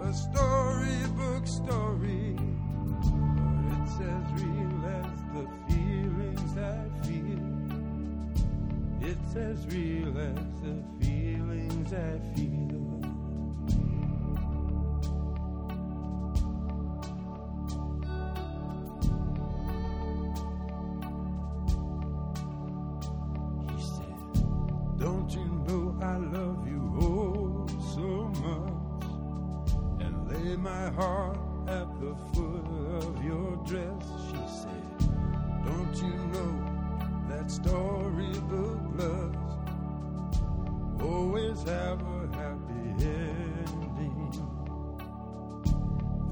a 0.00 0.12
storybook 0.12 1.46
story, 1.46 2.36
but 2.38 3.78
it's 3.78 4.00
as 4.00 4.42
real 4.42 4.55
As 9.36 9.66
real 9.66 10.16
as 10.18 10.60
the 10.62 10.82
feelings 10.98 11.92
I 11.92 12.18
feel. 12.34 13.02
He 23.68 23.82
said, 23.82 24.18
Don't 24.98 25.30
you 25.30 25.44
know 25.68 25.98
I 26.00 26.16
love 26.16 26.66
you 26.66 26.98
oh 27.02 27.66
so 27.94 28.32
much? 28.40 29.02
And 30.00 30.30
lay 30.30 30.56
my 30.56 30.88
heart 30.92 31.38
at 31.68 31.88
the 32.00 32.16
foot 32.32 32.66
of 33.04 33.22
your 33.22 33.56
dress. 33.66 34.02
She 34.30 34.62
said, 34.62 35.10
Don't 35.62 35.94
you 35.96 36.14
know 36.32 36.75
that 37.28 37.50
storybook 37.50 38.80
loves 38.94 39.46
always 41.02 41.62
have 41.62 42.00
a 42.00 42.36
happy 42.36 43.04
ending? 43.04 44.56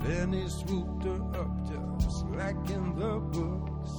Then 0.01 0.33
he 0.33 0.49
swooped 0.49 1.05
her 1.05 1.41
up 1.41 1.53
just 1.69 2.27
like 2.27 2.71
in 2.71 2.95
the 2.99 3.19
books, 3.35 3.93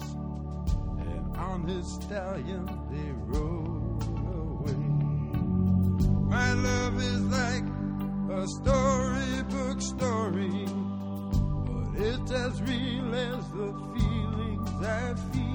and 1.00 1.38
on 1.38 1.68
his 1.68 1.93
stallion 1.93 2.66
they 2.91 3.12
rode 3.26 4.04
away. 4.36 4.86
My 6.30 6.54
love 6.54 7.02
is 7.02 7.22
like 7.22 7.66
a 8.39 8.48
storybook 8.48 9.82
story, 9.82 10.66
but 11.66 12.02
it's 12.02 12.32
as 12.32 12.62
real 12.62 13.16
as 13.16 13.50
the 13.52 13.74
feelings 13.93 14.70
I 14.86 15.16
feel. 15.32 15.55